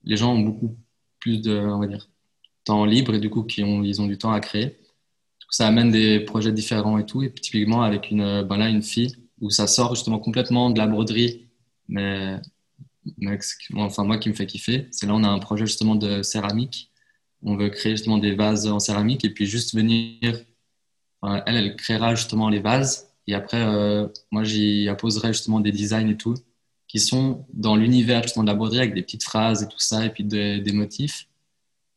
les 0.04 0.16
gens 0.16 0.34
ont 0.34 0.40
beaucoup 0.40 0.76
plus 1.20 1.40
de 1.42 1.56
on 1.56 1.78
va 1.78 1.86
dire, 1.86 2.08
temps 2.64 2.84
libre 2.86 3.14
et 3.14 3.20
du 3.20 3.30
coup, 3.30 3.44
qui 3.44 3.62
ont, 3.62 3.82
ils 3.82 4.00
ont 4.00 4.06
du 4.06 4.18
temps 4.18 4.32
à 4.32 4.40
créer, 4.40 4.78
ça 5.50 5.66
amène 5.68 5.90
des 5.90 6.20
projets 6.20 6.50
différents 6.50 6.98
et 6.98 7.04
tout. 7.04 7.22
Et 7.22 7.32
typiquement, 7.32 7.82
avec 7.82 8.10
une, 8.10 8.42
ben 8.42 8.56
là, 8.56 8.70
une 8.70 8.82
fille, 8.82 9.14
où 9.40 9.50
ça 9.50 9.66
sort 9.66 9.94
justement 9.94 10.18
complètement 10.18 10.70
de 10.70 10.78
la 10.78 10.86
broderie, 10.86 11.50
mais 11.88 12.40
enfin 13.76 14.04
moi 14.04 14.18
qui 14.18 14.28
me 14.28 14.34
fait 14.34 14.46
kiffer, 14.46 14.88
c'est 14.90 15.06
là 15.06 15.14
on 15.14 15.24
a 15.24 15.28
un 15.28 15.38
projet 15.38 15.66
justement 15.66 15.94
de 15.94 16.22
céramique. 16.22 16.90
On 17.42 17.56
veut 17.56 17.70
créer 17.70 17.92
justement 17.92 18.18
des 18.18 18.34
vases 18.34 18.66
en 18.68 18.78
céramique 18.78 19.24
et 19.24 19.30
puis 19.30 19.46
juste 19.46 19.74
venir. 19.74 20.18
elle, 21.22 21.42
elle 21.46 21.76
créera 21.76 22.14
justement 22.14 22.48
les 22.48 22.60
vases 22.60 23.12
et 23.26 23.34
après 23.34 23.62
euh, 23.62 24.08
moi 24.30 24.44
j'y 24.44 24.88
apposerai 24.88 25.32
justement 25.32 25.60
des 25.60 25.72
designs 25.72 26.08
et 26.08 26.16
tout 26.16 26.34
qui 26.88 27.00
sont 27.00 27.46
dans 27.54 27.76
l'univers 27.76 28.22
justement 28.22 28.44
de 28.44 28.48
la 28.48 28.54
broderie 28.54 28.80
avec 28.80 28.94
des 28.94 29.02
petites 29.02 29.24
phrases 29.24 29.62
et 29.62 29.68
tout 29.68 29.78
ça 29.78 30.04
et 30.04 30.10
puis 30.10 30.24
des, 30.24 30.72
motifs, 30.72 31.26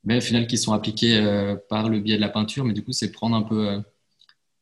mais 0.05 0.17
au 0.17 0.21
final 0.21 0.47
qui 0.47 0.57
sont 0.57 0.71
appliqués 0.71 1.17
euh, 1.17 1.57
par 1.69 1.89
le 1.89 1.99
biais 1.99 2.15
de 2.15 2.21
la 2.21 2.29
peinture. 2.29 2.63
Mais 2.63 2.73
du 2.73 2.83
coup 2.83 2.93
c'est 2.93 3.11
prendre 3.11 3.35
un 3.35 3.41
peu 3.41 3.67
euh, 3.67 3.79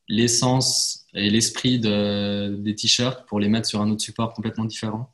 l'essence 0.08 1.06
et 1.14 1.30
l'esprit 1.30 1.80
de, 1.80 2.56
des 2.58 2.76
t-shirts 2.76 3.28
pour 3.28 3.40
les 3.40 3.48
mettre 3.48 3.68
sur 3.68 3.82
un 3.82 3.92
autre 3.92 4.02
support 4.02 4.34
complètement 4.34 4.66
différent 4.66 5.13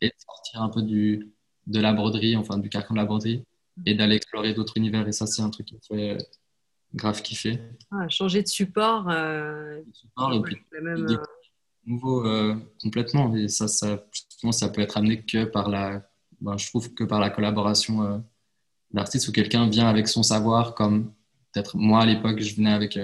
et 0.00 0.12
sortir 0.18 0.62
un 0.62 0.68
peu 0.68 0.82
du, 0.82 1.32
de 1.66 1.80
la 1.80 1.92
broderie, 1.92 2.36
enfin 2.36 2.58
du 2.58 2.68
carcan 2.68 2.94
de 2.94 2.98
la 2.98 3.04
broderie, 3.04 3.44
et 3.86 3.94
d'aller 3.94 4.16
explorer 4.16 4.54
d'autres 4.54 4.76
univers. 4.76 5.06
Et 5.08 5.12
ça, 5.12 5.26
c'est 5.26 5.42
un 5.42 5.50
truc 5.50 5.66
qui 5.66 5.74
me 5.74 5.80
fait 5.80 6.18
grave 6.94 7.22
kiffer. 7.22 7.60
Ah, 7.90 8.08
changer 8.08 8.42
de 8.42 8.48
support. 8.48 9.08
Euh... 9.08 9.80
support 9.92 10.32
et 10.34 10.42
puis 10.42 10.56
même, 10.72 11.06
euh, 11.08 11.16
nouveau 11.86 12.26
euh, 12.26 12.56
complètement. 12.82 13.34
Et 13.36 13.48
ça, 13.48 13.68
ça, 13.68 14.04
ça 14.50 14.68
peut 14.68 14.80
être 14.80 14.96
amené 14.96 15.22
que 15.22 15.44
par 15.44 15.68
la, 15.68 16.02
ben, 16.40 16.56
je 16.56 16.66
trouve 16.68 16.92
que 16.94 17.04
par 17.04 17.20
la 17.20 17.30
collaboration 17.30 18.24
d'artistes 18.92 19.28
où 19.28 19.32
quelqu'un 19.32 19.68
vient 19.68 19.88
avec 19.88 20.08
son 20.08 20.22
savoir, 20.22 20.74
comme 20.74 21.12
peut-être 21.52 21.76
moi 21.76 22.02
à 22.02 22.06
l'époque, 22.06 22.40
je 22.40 22.54
venais 22.56 22.72
avec 22.72 22.98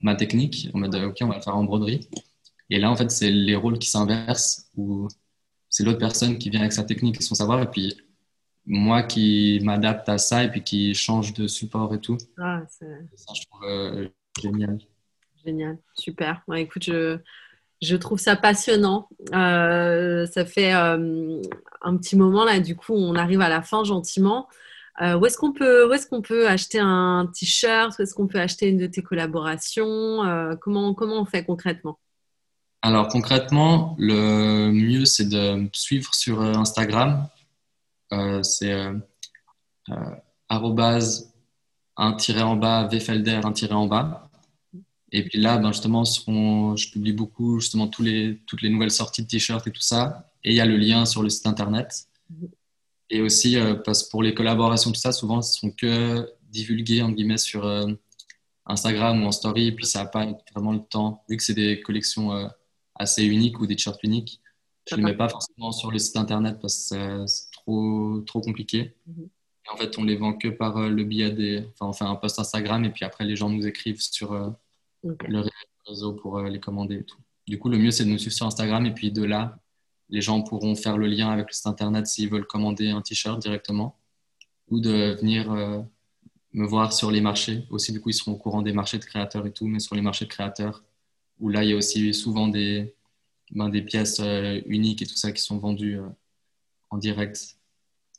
ma 0.00 0.14
technique, 0.14 0.68
on 0.74 0.78
m'a 0.78 0.88
dit 0.88 1.02
ok, 1.02 1.18
on 1.22 1.28
va 1.28 1.36
le 1.36 1.42
faire 1.42 1.56
en 1.56 1.64
broderie. 1.64 2.08
Et 2.70 2.78
là, 2.78 2.90
en 2.90 2.96
fait, 2.96 3.10
c'est 3.10 3.30
les 3.30 3.54
rôles 3.54 3.78
qui 3.78 3.88
s'inversent 3.88 4.70
où 4.76 5.08
c'est 5.76 5.84
l'autre 5.84 5.98
personne 5.98 6.38
qui 6.38 6.48
vient 6.48 6.60
avec 6.60 6.72
sa 6.72 6.84
technique 6.84 7.18
et 7.18 7.22
son 7.22 7.34
savoir, 7.34 7.62
et 7.62 7.70
puis 7.70 8.00
moi 8.64 9.02
qui 9.02 9.60
m'adapte 9.62 10.08
à 10.08 10.16
ça 10.16 10.42
et 10.42 10.50
puis 10.50 10.64
qui 10.64 10.94
change 10.94 11.34
de 11.34 11.46
support 11.46 11.92
et 11.92 12.00
tout. 12.00 12.16
Ah, 12.38 12.62
ça, 12.66 12.86
je 13.34 13.42
trouve 13.44 13.62
euh, 13.64 14.08
génial. 14.40 14.78
Génial, 15.44 15.76
super. 15.94 16.42
écoute, 16.54 16.82
je, 16.84 17.18
je, 17.82 17.94
trouve 17.94 18.18
ça 18.18 18.36
passionnant. 18.36 19.10
Euh, 19.34 20.24
ça 20.24 20.46
fait 20.46 20.74
euh, 20.74 21.42
un 21.82 21.96
petit 21.98 22.16
moment 22.16 22.46
là, 22.46 22.58
du 22.58 22.74
coup, 22.74 22.94
on 22.94 23.14
arrive 23.14 23.42
à 23.42 23.50
la 23.50 23.60
fin 23.60 23.84
gentiment. 23.84 24.48
où 24.98 25.26
est-ce 25.26 25.36
qu'on 25.36 25.52
peut, 25.52 25.86
où 25.86 25.92
est-ce 25.92 26.06
qu'on 26.06 26.22
peut 26.22 26.48
acheter 26.48 26.78
un 26.78 27.30
t-shirt? 27.34 27.98
Où 27.98 28.02
est-ce 28.02 28.14
qu'on 28.14 28.28
peut 28.28 28.40
acheter 28.40 28.70
une 28.70 28.78
de 28.78 28.86
tes 28.86 29.02
collaborations? 29.02 30.56
Comment, 30.58 30.94
comment 30.94 31.20
on 31.20 31.26
fait 31.26 31.44
concrètement? 31.44 31.98
Alors 32.86 33.08
concrètement, 33.08 33.96
le 33.98 34.70
mieux 34.70 35.06
c'est 35.06 35.28
de 35.28 35.68
suivre 35.72 36.14
sur 36.14 36.40
euh, 36.40 36.52
Instagram. 36.54 37.28
Euh, 38.12 38.44
c'est 38.44 38.72
euh, 38.72 38.94
euh 39.90 41.00
un 41.96 42.12
tiré 42.12 42.42
en 42.42 42.54
bas, 42.54 42.86
Vfelder 42.86 43.40
un 43.42 43.50
tiré 43.50 43.74
en 43.74 43.88
bas. 43.88 44.30
Et 45.10 45.24
puis 45.24 45.40
là, 45.40 45.58
ben 45.58 45.72
justement, 45.72 46.04
je 46.04 46.92
publie 46.92 47.12
beaucoup 47.12 47.58
justement 47.58 47.88
toutes 47.88 48.06
les 48.06 48.70
nouvelles 48.70 48.92
sorties 48.92 49.22
de 49.22 49.26
t-shirts 49.26 49.66
et 49.66 49.72
tout 49.72 49.80
ça. 49.80 50.30
Et 50.44 50.50
il 50.52 50.56
y 50.56 50.60
a 50.60 50.66
le 50.66 50.76
lien 50.76 51.06
sur 51.06 51.24
le 51.24 51.28
site 51.28 51.48
internet. 51.48 52.06
Et 53.10 53.20
aussi, 53.20 53.56
parce 53.84 54.04
que 54.04 54.10
pour 54.10 54.22
les 54.22 54.34
collaborations, 54.34 54.92
tout 54.92 55.00
ça, 55.00 55.10
souvent, 55.10 55.42
ce 55.42 55.58
sont 55.58 55.70
que 55.70 56.30
divulgués 56.50 57.02
en 57.02 57.10
guillemets 57.10 57.38
sur 57.38 57.66
Instagram 58.66 59.24
ou 59.24 59.26
en 59.26 59.32
story. 59.32 59.68
Et 59.68 59.72
puis 59.72 59.86
ça 59.86 60.00
n'a 60.00 60.06
pas 60.06 60.26
vraiment 60.54 60.72
le 60.72 60.80
temps, 60.80 61.24
vu 61.28 61.36
que 61.36 61.42
c'est 61.42 61.54
des 61.54 61.80
collections 61.80 62.48
assez 62.98 63.24
uniques 63.24 63.60
ou 63.60 63.66
des 63.66 63.76
t-shirts 63.76 64.02
uniques. 64.02 64.40
Je 64.88 64.94
ne 64.94 65.00
les 65.00 65.06
mets 65.06 65.16
pas 65.16 65.28
forcément 65.28 65.72
sur 65.72 65.90
le 65.90 65.98
site 65.98 66.16
internet 66.16 66.58
parce 66.60 66.90
que 66.90 67.26
c'est 67.26 67.50
trop, 67.50 68.20
trop 68.26 68.40
compliqué. 68.40 68.94
Mhm. 69.06 69.28
Et 69.66 69.72
en 69.72 69.76
fait, 69.76 69.98
on 69.98 70.04
les 70.04 70.16
vend 70.16 70.34
que 70.34 70.48
par 70.48 70.76
euh, 70.76 70.88
le 70.88 71.04
biais 71.04 71.30
des. 71.30 71.64
Enfin, 71.72 71.86
on 71.86 71.92
fait 71.92 72.04
un 72.04 72.14
post 72.14 72.38
Instagram 72.38 72.84
et 72.84 72.90
puis 72.90 73.04
après, 73.04 73.24
les 73.24 73.36
gens 73.36 73.48
nous 73.48 73.66
écrivent 73.66 74.00
sur 74.00 74.32
euh, 74.32 74.50
le 75.02 75.42
réseau 75.86 76.12
pour 76.12 76.38
euh, 76.38 76.48
les 76.48 76.60
commander 76.60 76.96
et 76.96 77.04
tout. 77.04 77.18
Du 77.48 77.58
coup, 77.58 77.68
le 77.68 77.78
mieux, 77.78 77.90
c'est 77.90 78.04
de 78.04 78.10
nous 78.10 78.18
suivre 78.18 78.34
sur 78.34 78.46
Instagram 78.46 78.86
et 78.86 78.94
puis 78.94 79.10
de 79.10 79.24
là, 79.24 79.58
les 80.08 80.20
gens 80.20 80.42
pourront 80.42 80.76
faire 80.76 80.96
le 80.96 81.06
lien 81.06 81.30
avec 81.30 81.48
le 81.48 81.52
site 81.52 81.66
internet 81.66 82.06
s'ils 82.06 82.28
veulent 82.28 82.46
commander 82.46 82.90
un 82.90 83.02
t-shirt 83.02 83.40
directement 83.40 83.98
ou 84.68 84.80
de 84.80 85.16
venir 85.20 85.52
me 86.52 86.66
voir 86.66 86.92
sur 86.92 87.10
les 87.10 87.20
marchés. 87.20 87.64
Aussi, 87.70 87.92
du 87.92 88.00
coup, 88.00 88.10
ils 88.10 88.14
seront 88.14 88.32
au 88.32 88.36
courant 88.36 88.62
des 88.62 88.72
marchés 88.72 88.98
de 88.98 89.04
créateurs 89.04 89.46
et 89.46 89.52
tout, 89.52 89.66
mais 89.66 89.78
sur 89.78 89.94
les 89.94 90.02
marchés 90.02 90.24
de 90.24 90.30
créateurs, 90.30 90.82
où 91.38 91.48
là, 91.48 91.64
il 91.64 91.70
y 91.70 91.72
a 91.72 91.76
aussi 91.76 92.12
souvent 92.14 92.48
des, 92.48 92.94
ben, 93.52 93.68
des 93.68 93.82
pièces 93.82 94.20
euh, 94.20 94.60
uniques 94.66 95.02
et 95.02 95.06
tout 95.06 95.16
ça 95.16 95.32
qui 95.32 95.42
sont 95.42 95.58
vendues 95.58 96.00
euh, 96.00 96.08
en 96.90 96.98
direct. 96.98 97.56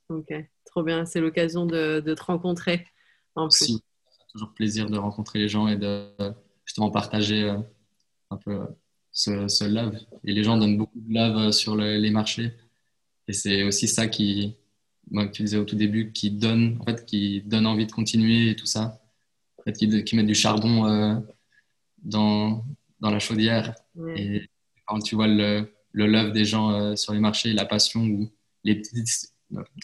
Ok, 0.09 0.33
trop 0.65 0.83
bien. 0.83 1.05
C'est 1.05 1.19
l'occasion 1.19 1.65
de, 1.65 1.99
de, 1.99 2.13
te 2.13 2.23
rencontrer. 2.23 2.87
En 3.35 3.49
plus. 3.49 3.79
Toujours 4.31 4.53
plaisir 4.53 4.89
de 4.89 4.97
rencontrer 4.97 5.39
les 5.39 5.49
gens 5.49 5.67
et 5.67 5.75
de 5.75 6.07
justement 6.65 6.91
partager 6.91 7.43
euh, 7.43 7.57
un 8.29 8.37
peu 8.37 8.59
ce, 9.11 9.47
ce, 9.47 9.65
love. 9.65 9.97
Et 10.23 10.33
les 10.33 10.43
gens 10.43 10.57
donnent 10.57 10.77
beaucoup 10.77 10.99
de 10.99 11.13
love 11.13 11.51
sur 11.51 11.75
les 11.75 12.09
marchés. 12.09 12.53
Et 13.27 13.33
c'est 13.33 13.63
aussi 13.63 13.87
ça 13.87 14.07
qui, 14.07 14.55
ben, 15.11 15.27
que 15.27 15.33
tu 15.33 15.43
disais 15.43 15.57
au 15.57 15.65
tout 15.65 15.75
début, 15.75 16.13
qui 16.13 16.31
donne, 16.31 16.77
en 16.79 16.85
fait, 16.85 17.05
qui 17.05 17.41
donne 17.41 17.65
envie 17.65 17.85
de 17.85 17.91
continuer 17.91 18.51
et 18.51 18.55
tout 18.55 18.65
ça. 18.65 19.01
En 19.57 19.63
fait, 19.63 19.73
qui, 19.73 20.03
qui 20.05 20.15
met 20.15 20.23
du 20.23 20.35
charbon 20.35 21.21
dans, 22.03 22.63
dans 22.99 23.11
la 23.11 23.19
chaudière. 23.19 23.75
Et 24.15 24.49
quand 24.85 24.99
tu 24.99 25.15
vois 25.15 25.27
le, 25.27 25.71
le 25.91 26.07
love 26.07 26.31
des 26.31 26.45
gens 26.45 26.71
euh, 26.71 26.95
sur 26.95 27.13
les 27.13 27.19
marchés, 27.19 27.53
la 27.53 27.65
passion 27.65 28.01
ou 28.03 28.31
les 28.63 28.75
petites, 28.75 29.33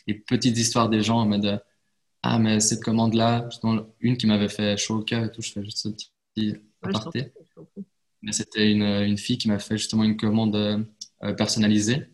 les 0.08 0.14
petites 0.16 0.58
histoires 0.58 0.90
des 0.90 1.02
gens 1.02 1.20
en 1.20 1.26
mode 1.26 1.64
Ah, 2.22 2.40
mais 2.40 2.60
cette 2.60 2.84
commande-là, 2.84 3.50
une 4.00 4.18
qui 4.18 4.28
m'avait 4.28 4.50
fait 4.50 4.78
chaud 4.78 5.00
au 5.00 5.04
cœur 5.04 5.24
et 5.24 5.32
tout, 5.32 5.42
je 5.42 5.52
fais 5.52 5.64
juste 5.64 5.78
ce 5.78 5.90
petit 5.90 6.56
aparté. 6.82 7.32
Mais 8.22 8.32
c'était 8.32 8.72
une, 8.72 8.84
une, 8.84 9.18
fille 9.18 9.38
qui 9.38 9.50
m'a 9.50 9.60
fait 9.60 9.78
justement 9.78 10.04
une 10.04 10.16
commande 10.16 10.56
euh, 10.56 11.34
personnalisée 11.34 12.08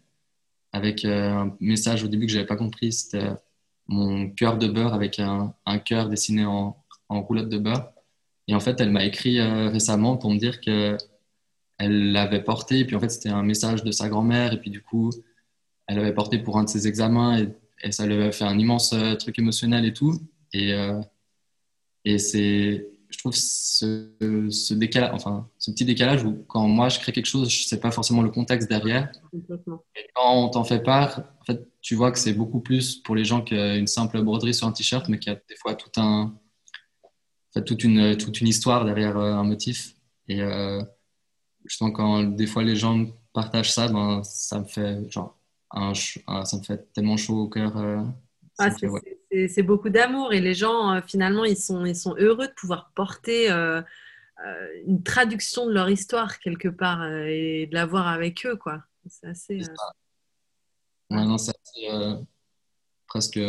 avec 0.72 1.06
euh, 1.06 1.32
un 1.32 1.58
message 1.60 2.04
au 2.04 2.08
début 2.08 2.26
que 2.26 2.32
j'avais 2.32 2.46
pas 2.46 2.56
compris. 2.56 2.94
C'était 2.94 3.30
mon 3.88 4.30
cœur 4.30 4.58
de 4.58 4.68
beurre 4.68 4.94
avec 4.94 5.20
un, 5.20 5.54
un 5.66 5.80
cœur 5.80 6.10
dessiné 6.10 6.46
en, 6.46 6.78
en 7.10 7.22
roulotte 7.22 7.50
de 7.50 7.58
beurre. 7.58 7.92
Et 8.50 8.56
en 8.56 8.60
fait, 8.60 8.82
elle 8.82 8.90
m'a 8.90 9.06
écrit 9.06 9.40
euh, 9.40 9.70
récemment 9.70 10.18
pour 10.18 10.32
me 10.32 10.40
dire 10.40 10.60
que 10.60 10.98
elle 11.78 12.12
l'avait 12.12 12.44
porté. 12.44 12.80
Et 12.80 12.86
puis 12.86 12.96
en 12.96 13.00
fait, 13.00 13.10
c'était 13.10 13.30
un 13.30 13.44
message 13.44 13.84
de 13.84 13.92
sa 13.92 14.10
grand-mère. 14.10 14.54
Et 14.54 14.60
puis 14.60 14.72
du 14.72 14.82
coup, 14.82 15.12
elle 15.88 15.98
l'avait 15.98 16.16
porté 16.16 16.40
pour 16.40 16.58
un 16.58 16.64
de 16.64 16.70
ses 16.70 16.88
examens 16.88 17.40
et, 17.40 17.92
ça 17.92 18.06
lui 18.06 18.16
avait 18.16 18.32
fait 18.34 18.44
un 18.44 18.58
immense 18.58 18.92
euh, 18.94 19.14
truc 19.16 19.38
émotionnel 19.38 19.86
et 19.86 19.94
tout. 19.94 20.20
Et, 20.52 20.74
euh, 20.74 21.00
et 22.06 22.18
c'est, 22.18 22.90
je 23.10 23.18
trouve, 23.20 23.34
ce, 23.36 24.50
ce, 24.50 24.74
décalage, 24.74 25.12
enfin, 25.14 25.48
ce 25.60 25.70
petit 25.70 25.86
décalage 25.86 26.24
où 26.24 26.44
quand 26.48 26.68
moi 26.68 26.90
je 26.90 27.00
crée 27.00 27.12
quelque 27.12 27.28
chose, 27.28 27.50
je 27.50 27.64
sais 27.66 27.80
pas 27.80 27.92
forcément 27.92 28.24
le 28.24 28.32
contexte 28.32 28.68
derrière. 28.68 29.12
Et 29.96 30.08
quand 30.16 30.44
on 30.44 30.50
t'en 30.50 30.64
fait 30.64 30.82
part, 30.82 31.22
en 31.40 31.46
fait, 31.46 31.68
tu 31.82 31.94
vois 31.94 32.12
que 32.12 32.18
c'est 32.18 32.34
beaucoup 32.34 32.62
plus 32.62 32.96
pour 32.96 33.16
les 33.16 33.24
gens 33.24 33.42
qu'une 33.42 33.88
simple 33.88 34.22
broderie 34.24 34.56
sur 34.56 34.68
un 34.68 34.72
t-shirt, 34.72 35.08
mais 35.08 35.20
qu'il 35.20 35.32
y 35.32 35.36
a 35.36 35.40
des 35.48 35.56
fois 35.56 35.76
tout 35.76 36.02
un 36.02 36.34
toute 37.66 37.84
une, 37.84 38.18
toute 38.18 38.42
une 38.42 38.48
histoire 38.48 38.86
derrière 38.86 39.18
euh, 39.18 39.34
un 39.34 39.44
motif. 39.44 39.96
Et 40.28 40.42
euh, 40.42 40.82
justement, 41.66 41.92
quand 41.92 42.24
des 42.24 42.48
fois 42.48 42.64
les 42.64 42.76
gens 42.76 43.06
partagent 43.34 43.72
ça, 43.72 43.88
ben, 43.88 44.22
ça 44.24 44.60
me 44.60 44.66
fait 44.66 45.10
genre 45.10 45.38
un, 45.72 45.94
ça 45.94 46.58
me 46.58 46.64
fait 46.64 46.92
tellement 46.94 47.18
chaud 47.18 47.44
au 47.44 47.50
cœur. 47.50 47.78
Euh, 47.78 48.04
ah, 48.60 48.70
c'est 49.48 49.64
beaucoup 49.64 49.90
d'amour 49.90 50.34
et 50.34 50.42
les 50.42 50.54
gens 50.54 51.02
finalement 51.08 51.46
ils 51.46 51.56
sont, 51.56 51.86
ils 51.86 51.96
sont 51.96 52.16
heureux 52.18 52.48
de 52.48 52.54
pouvoir 52.54 52.92
porter 52.94 53.50
une 54.86 55.02
traduction 55.02 55.66
de 55.66 55.72
leur 55.72 55.90
histoire 55.90 56.40
quelque 56.40 56.68
part 56.68 57.06
et 57.06 57.68
de 57.68 57.74
l'avoir 57.74 58.08
avec 58.08 58.46
eux 58.46 58.58
quoi. 58.58 58.84
C'est 59.08 59.28
assez. 59.28 59.62
c'est 61.38 61.54
presque 63.08 63.40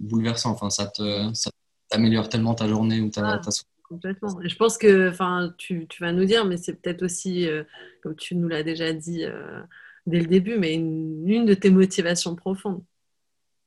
bouleversant. 0.00 0.50
Enfin, 0.50 0.70
ça 0.70 0.86
te, 0.86 1.32
ça 1.32 1.50
améliore 1.90 2.28
tellement 2.28 2.54
ta 2.54 2.68
journée 2.68 3.00
ou 3.00 3.10
ta, 3.10 3.26
ah, 3.26 3.40
Complètement. 3.88 4.40
Et 4.42 4.48
je 4.48 4.56
pense 4.56 4.78
que, 4.78 5.12
tu, 5.56 5.86
tu, 5.86 6.02
vas 6.02 6.12
nous 6.12 6.24
dire, 6.24 6.44
mais 6.44 6.56
c'est 6.56 6.74
peut-être 6.74 7.02
aussi, 7.02 7.48
euh, 7.48 7.62
comme 8.02 8.16
tu 8.16 8.34
nous 8.34 8.48
l'as 8.48 8.64
déjà 8.64 8.92
dit 8.92 9.24
euh, 9.24 9.62
dès 10.06 10.20
le 10.20 10.26
début, 10.26 10.58
mais 10.58 10.74
une, 10.74 11.28
une, 11.28 11.46
de 11.46 11.54
tes 11.54 11.70
motivations 11.70 12.34
profondes. 12.34 12.82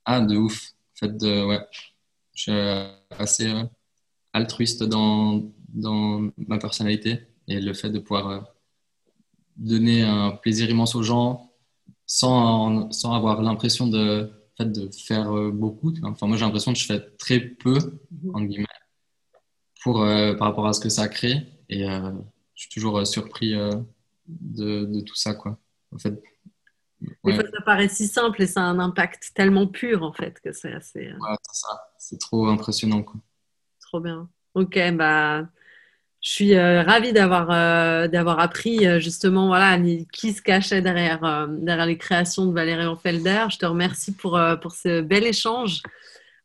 Ah, 0.03 0.19
de 0.19 0.35
ouf. 0.35 0.71
En 0.95 1.07
fait, 1.07 1.17
de, 1.17 1.45
ouais. 1.45 1.65
Je 2.33 2.41
suis 2.41 2.51
assez 3.17 3.53
altruiste 4.33 4.83
dans, 4.83 5.51
dans 5.69 6.29
ma 6.37 6.57
personnalité 6.57 7.27
et 7.47 7.59
le 7.59 7.73
fait 7.73 7.89
de 7.89 7.99
pouvoir 7.99 8.53
donner 9.57 10.03
un 10.03 10.31
plaisir 10.31 10.69
immense 10.69 10.95
aux 10.95 11.03
gens 11.03 11.51
sans, 12.05 12.91
sans 12.91 13.13
avoir 13.13 13.41
l'impression 13.41 13.87
de, 13.87 14.31
fait, 14.59 14.71
de 14.71 14.89
faire 14.91 15.31
beaucoup. 15.51 15.93
Enfin, 16.03 16.27
moi, 16.27 16.37
j'ai 16.37 16.45
l'impression 16.45 16.73
que 16.73 16.79
je 16.79 16.85
fais 16.85 17.01
très 17.17 17.39
peu, 17.39 17.77
mhm. 18.11 18.35
en 18.35 18.41
guillemets, 18.41 18.65
pour, 19.83 20.03
par 20.37 20.47
rapport 20.47 20.67
à 20.67 20.73
ce 20.73 20.79
que 20.79 20.89
ça 20.89 21.07
crée. 21.07 21.47
Et 21.69 21.85
je 21.85 22.21
suis 22.55 22.69
toujours 22.69 23.05
surpris 23.07 23.53
de, 24.27 24.85
de, 24.85 25.01
tout 25.01 25.15
ça, 25.15 25.33
quoi. 25.33 25.57
En 25.91 25.97
fait, 25.97 26.21
des 27.01 27.33
fois, 27.33 27.43
ça 27.43 27.61
paraît 27.65 27.87
si 27.87 28.07
simple 28.07 28.41
et 28.41 28.47
ça 28.47 28.61
a 28.61 28.65
un 28.65 28.79
impact 28.79 29.31
tellement 29.33 29.67
pur, 29.67 30.03
en 30.03 30.11
fait, 30.11 30.39
que 30.41 30.51
c'est 30.51 30.73
assez. 30.73 31.07
Euh, 31.07 31.17
ouais, 31.19 31.35
c'est 31.43 31.61
ça. 31.61 31.81
C'est 31.97 32.19
trop 32.19 32.47
impressionnant, 32.47 33.03
quoi. 33.03 33.19
Trop 33.81 33.99
bien. 33.99 34.29
Ok, 34.53 34.77
bah. 34.93 35.47
Je 36.21 36.31
suis 36.31 36.55
euh, 36.55 36.83
ravie 36.83 37.13
d'avoir 37.13 37.49
euh, 37.49 38.09
d'avoir 38.09 38.39
appris 38.39 38.99
justement 38.99 39.47
voilà 39.47 39.79
qui 40.11 40.33
se 40.33 40.41
cachait 40.41 40.81
derrière 40.81 41.47
derrière 41.49 41.85
les 41.85 41.97
créations 41.97 42.45
de 42.45 42.53
Valérie 42.53 42.85
Felder. 43.01 43.45
Je 43.49 43.57
te 43.57 43.65
remercie 43.65 44.13
pour 44.13 44.39
pour 44.61 44.73
ce 44.73 45.01
bel 45.01 45.25
échange. 45.25 45.81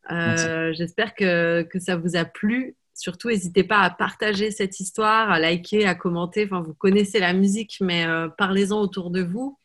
J'espère 0.09 1.13
que, 1.13 1.63
que 1.63 1.79
ça 1.79 1.97
vous 1.97 2.15
a 2.15 2.25
plu. 2.25 2.75
Surtout, 2.93 3.27
n'hésitez 3.27 3.65
pas 3.65 3.79
à 3.79 3.89
partager 3.89 4.51
cette 4.51 4.79
histoire, 4.79 5.29
à 5.29 5.39
liker, 5.39 5.85
à 5.85 5.95
commenter. 5.95 6.45
Enfin, 6.45 6.61
vous 6.61 6.73
connaissez 6.73 7.19
la 7.19 7.33
musique, 7.33 7.77
mais 7.81 8.05
parlez-en 8.37 8.79
autour 8.79 9.09
de 9.09 9.21
vous. 9.23 9.59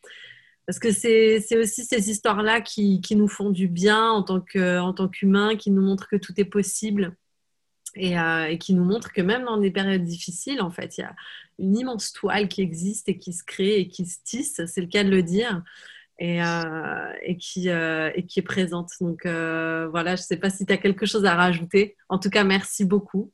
Parce 0.65 0.79
que 0.79 0.91
c'est 0.91 1.57
aussi 1.57 1.85
ces 1.85 2.09
histoires-là 2.09 2.59
qui, 2.59 2.99
qui, 3.01 3.15
nous 3.15 3.29
font 3.29 3.49
du 3.49 3.67
bien 3.69 4.09
en 4.09 4.23
tant 4.23 4.41
qu'humains, 4.41 5.55
qui 5.55 5.71
nous 5.71 5.81
montrent 5.81 6.09
que 6.09 6.17
tout 6.17 6.33
est 6.37 6.45
possible 6.45 7.15
et, 7.95 8.17
euh, 8.17 8.45
et, 8.45 8.57
qui 8.57 8.73
nous 8.73 8.83
montrent 8.83 9.11
que 9.11 9.21
même 9.21 9.45
dans 9.45 9.57
des 9.57 9.71
périodes 9.71 10.03
difficiles, 10.03 10.61
en 10.61 10.71
fait, 10.71 10.97
il 10.97 11.01
y 11.01 11.03
a 11.03 11.15
une 11.59 11.77
immense 11.77 12.13
toile 12.13 12.47
qui 12.47 12.61
existe 12.61 13.09
et 13.09 13.17
qui 13.17 13.33
se 13.33 13.43
crée 13.43 13.79
et 13.79 13.87
qui 13.87 14.05
se 14.05 14.17
tisse, 14.23 14.61
c'est 14.65 14.81
le 14.81 14.87
cas 14.87 15.03
de 15.03 15.09
le 15.09 15.23
dire, 15.23 15.63
et, 16.19 16.43
euh, 16.43 17.13
et, 17.23 17.37
qui, 17.37 17.69
euh, 17.69 18.11
et 18.15 18.25
qui 18.25 18.39
est 18.39 18.43
présente. 18.43 18.89
Donc 18.99 19.21
voilà, 19.25 20.15
je 20.15 20.21
ne 20.21 20.25
sais 20.25 20.37
pas 20.37 20.49
si 20.49 20.65
tu 20.65 20.73
as 20.73 20.77
quelque 20.77 21.05
chose 21.05 21.25
à 21.25 21.35
rajouter. 21.35 21.97
En 22.09 22.17
tout 22.17 22.29
cas, 22.29 22.43
merci 22.43 22.85
beaucoup. 22.85 23.31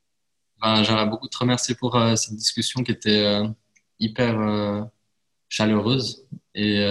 Ben, 0.62 0.84
J'aimerais 0.84 1.08
beaucoup 1.08 1.28
te 1.28 1.38
remercier 1.38 1.76
pour 1.76 2.00
cette 2.16 2.36
discussion 2.36 2.84
qui 2.84 2.92
était 2.92 3.42
hyper 4.00 4.90
chaleureuse 5.50 6.26
et 6.56 6.84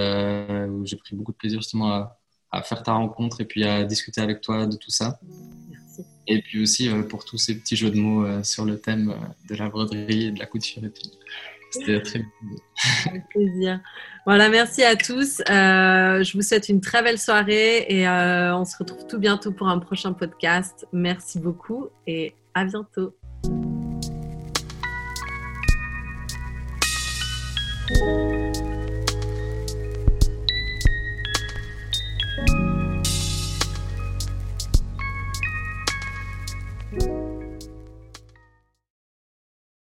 où 0.68 0.86
j'ai 0.86 0.96
pris 0.96 1.16
beaucoup 1.16 1.32
de 1.32 1.36
plaisir 1.36 1.60
justement 1.60 1.92
à, 1.92 2.20
à, 2.52 2.62
faire 2.62 2.82
ta 2.82 2.92
rencontre 2.92 3.40
et 3.40 3.44
puis 3.44 3.64
à 3.64 3.84
discuter 3.84 4.20
avec 4.20 4.40
toi 4.40 4.66
de 4.66 4.76
tout 4.76 4.90
ça. 4.90 5.18
Merci. 5.98 6.10
Et 6.26 6.42
puis 6.42 6.62
aussi 6.62 6.88
euh, 6.88 7.02
pour 7.02 7.24
tous 7.24 7.38
ces 7.38 7.58
petits 7.58 7.76
jeux 7.76 7.90
de 7.90 7.98
mots 7.98 8.24
euh, 8.24 8.42
sur 8.42 8.64
le 8.64 8.78
thème 8.78 9.14
de 9.48 9.54
la 9.54 9.68
broderie 9.68 10.26
et 10.26 10.30
de 10.30 10.38
la 10.38 10.46
couture 10.46 10.84
et 10.84 10.90
tout. 10.90 11.10
C'était 11.70 12.00
très 12.00 12.18
bien. 12.20 12.28
Avec 13.06 13.28
plaisir. 13.28 13.80
Voilà, 14.24 14.48
merci 14.48 14.82
à 14.82 14.96
tous. 14.96 15.42
je 15.46 16.36
vous 16.36 16.42
souhaite 16.42 16.68
une 16.68 16.80
très 16.80 17.02
belle 17.02 17.18
soirée 17.18 17.86
et 17.88 18.08
on 18.08 18.64
se 18.64 18.76
retrouve 18.78 19.06
tout 19.06 19.18
bientôt 19.18 19.52
pour 19.52 19.68
un 19.68 19.78
prochain 19.78 20.12
podcast. 20.12 20.86
Merci 20.92 21.38
beaucoup 21.38 21.88
et 22.06 22.34
à 22.54 22.64
bientôt. 22.64 23.14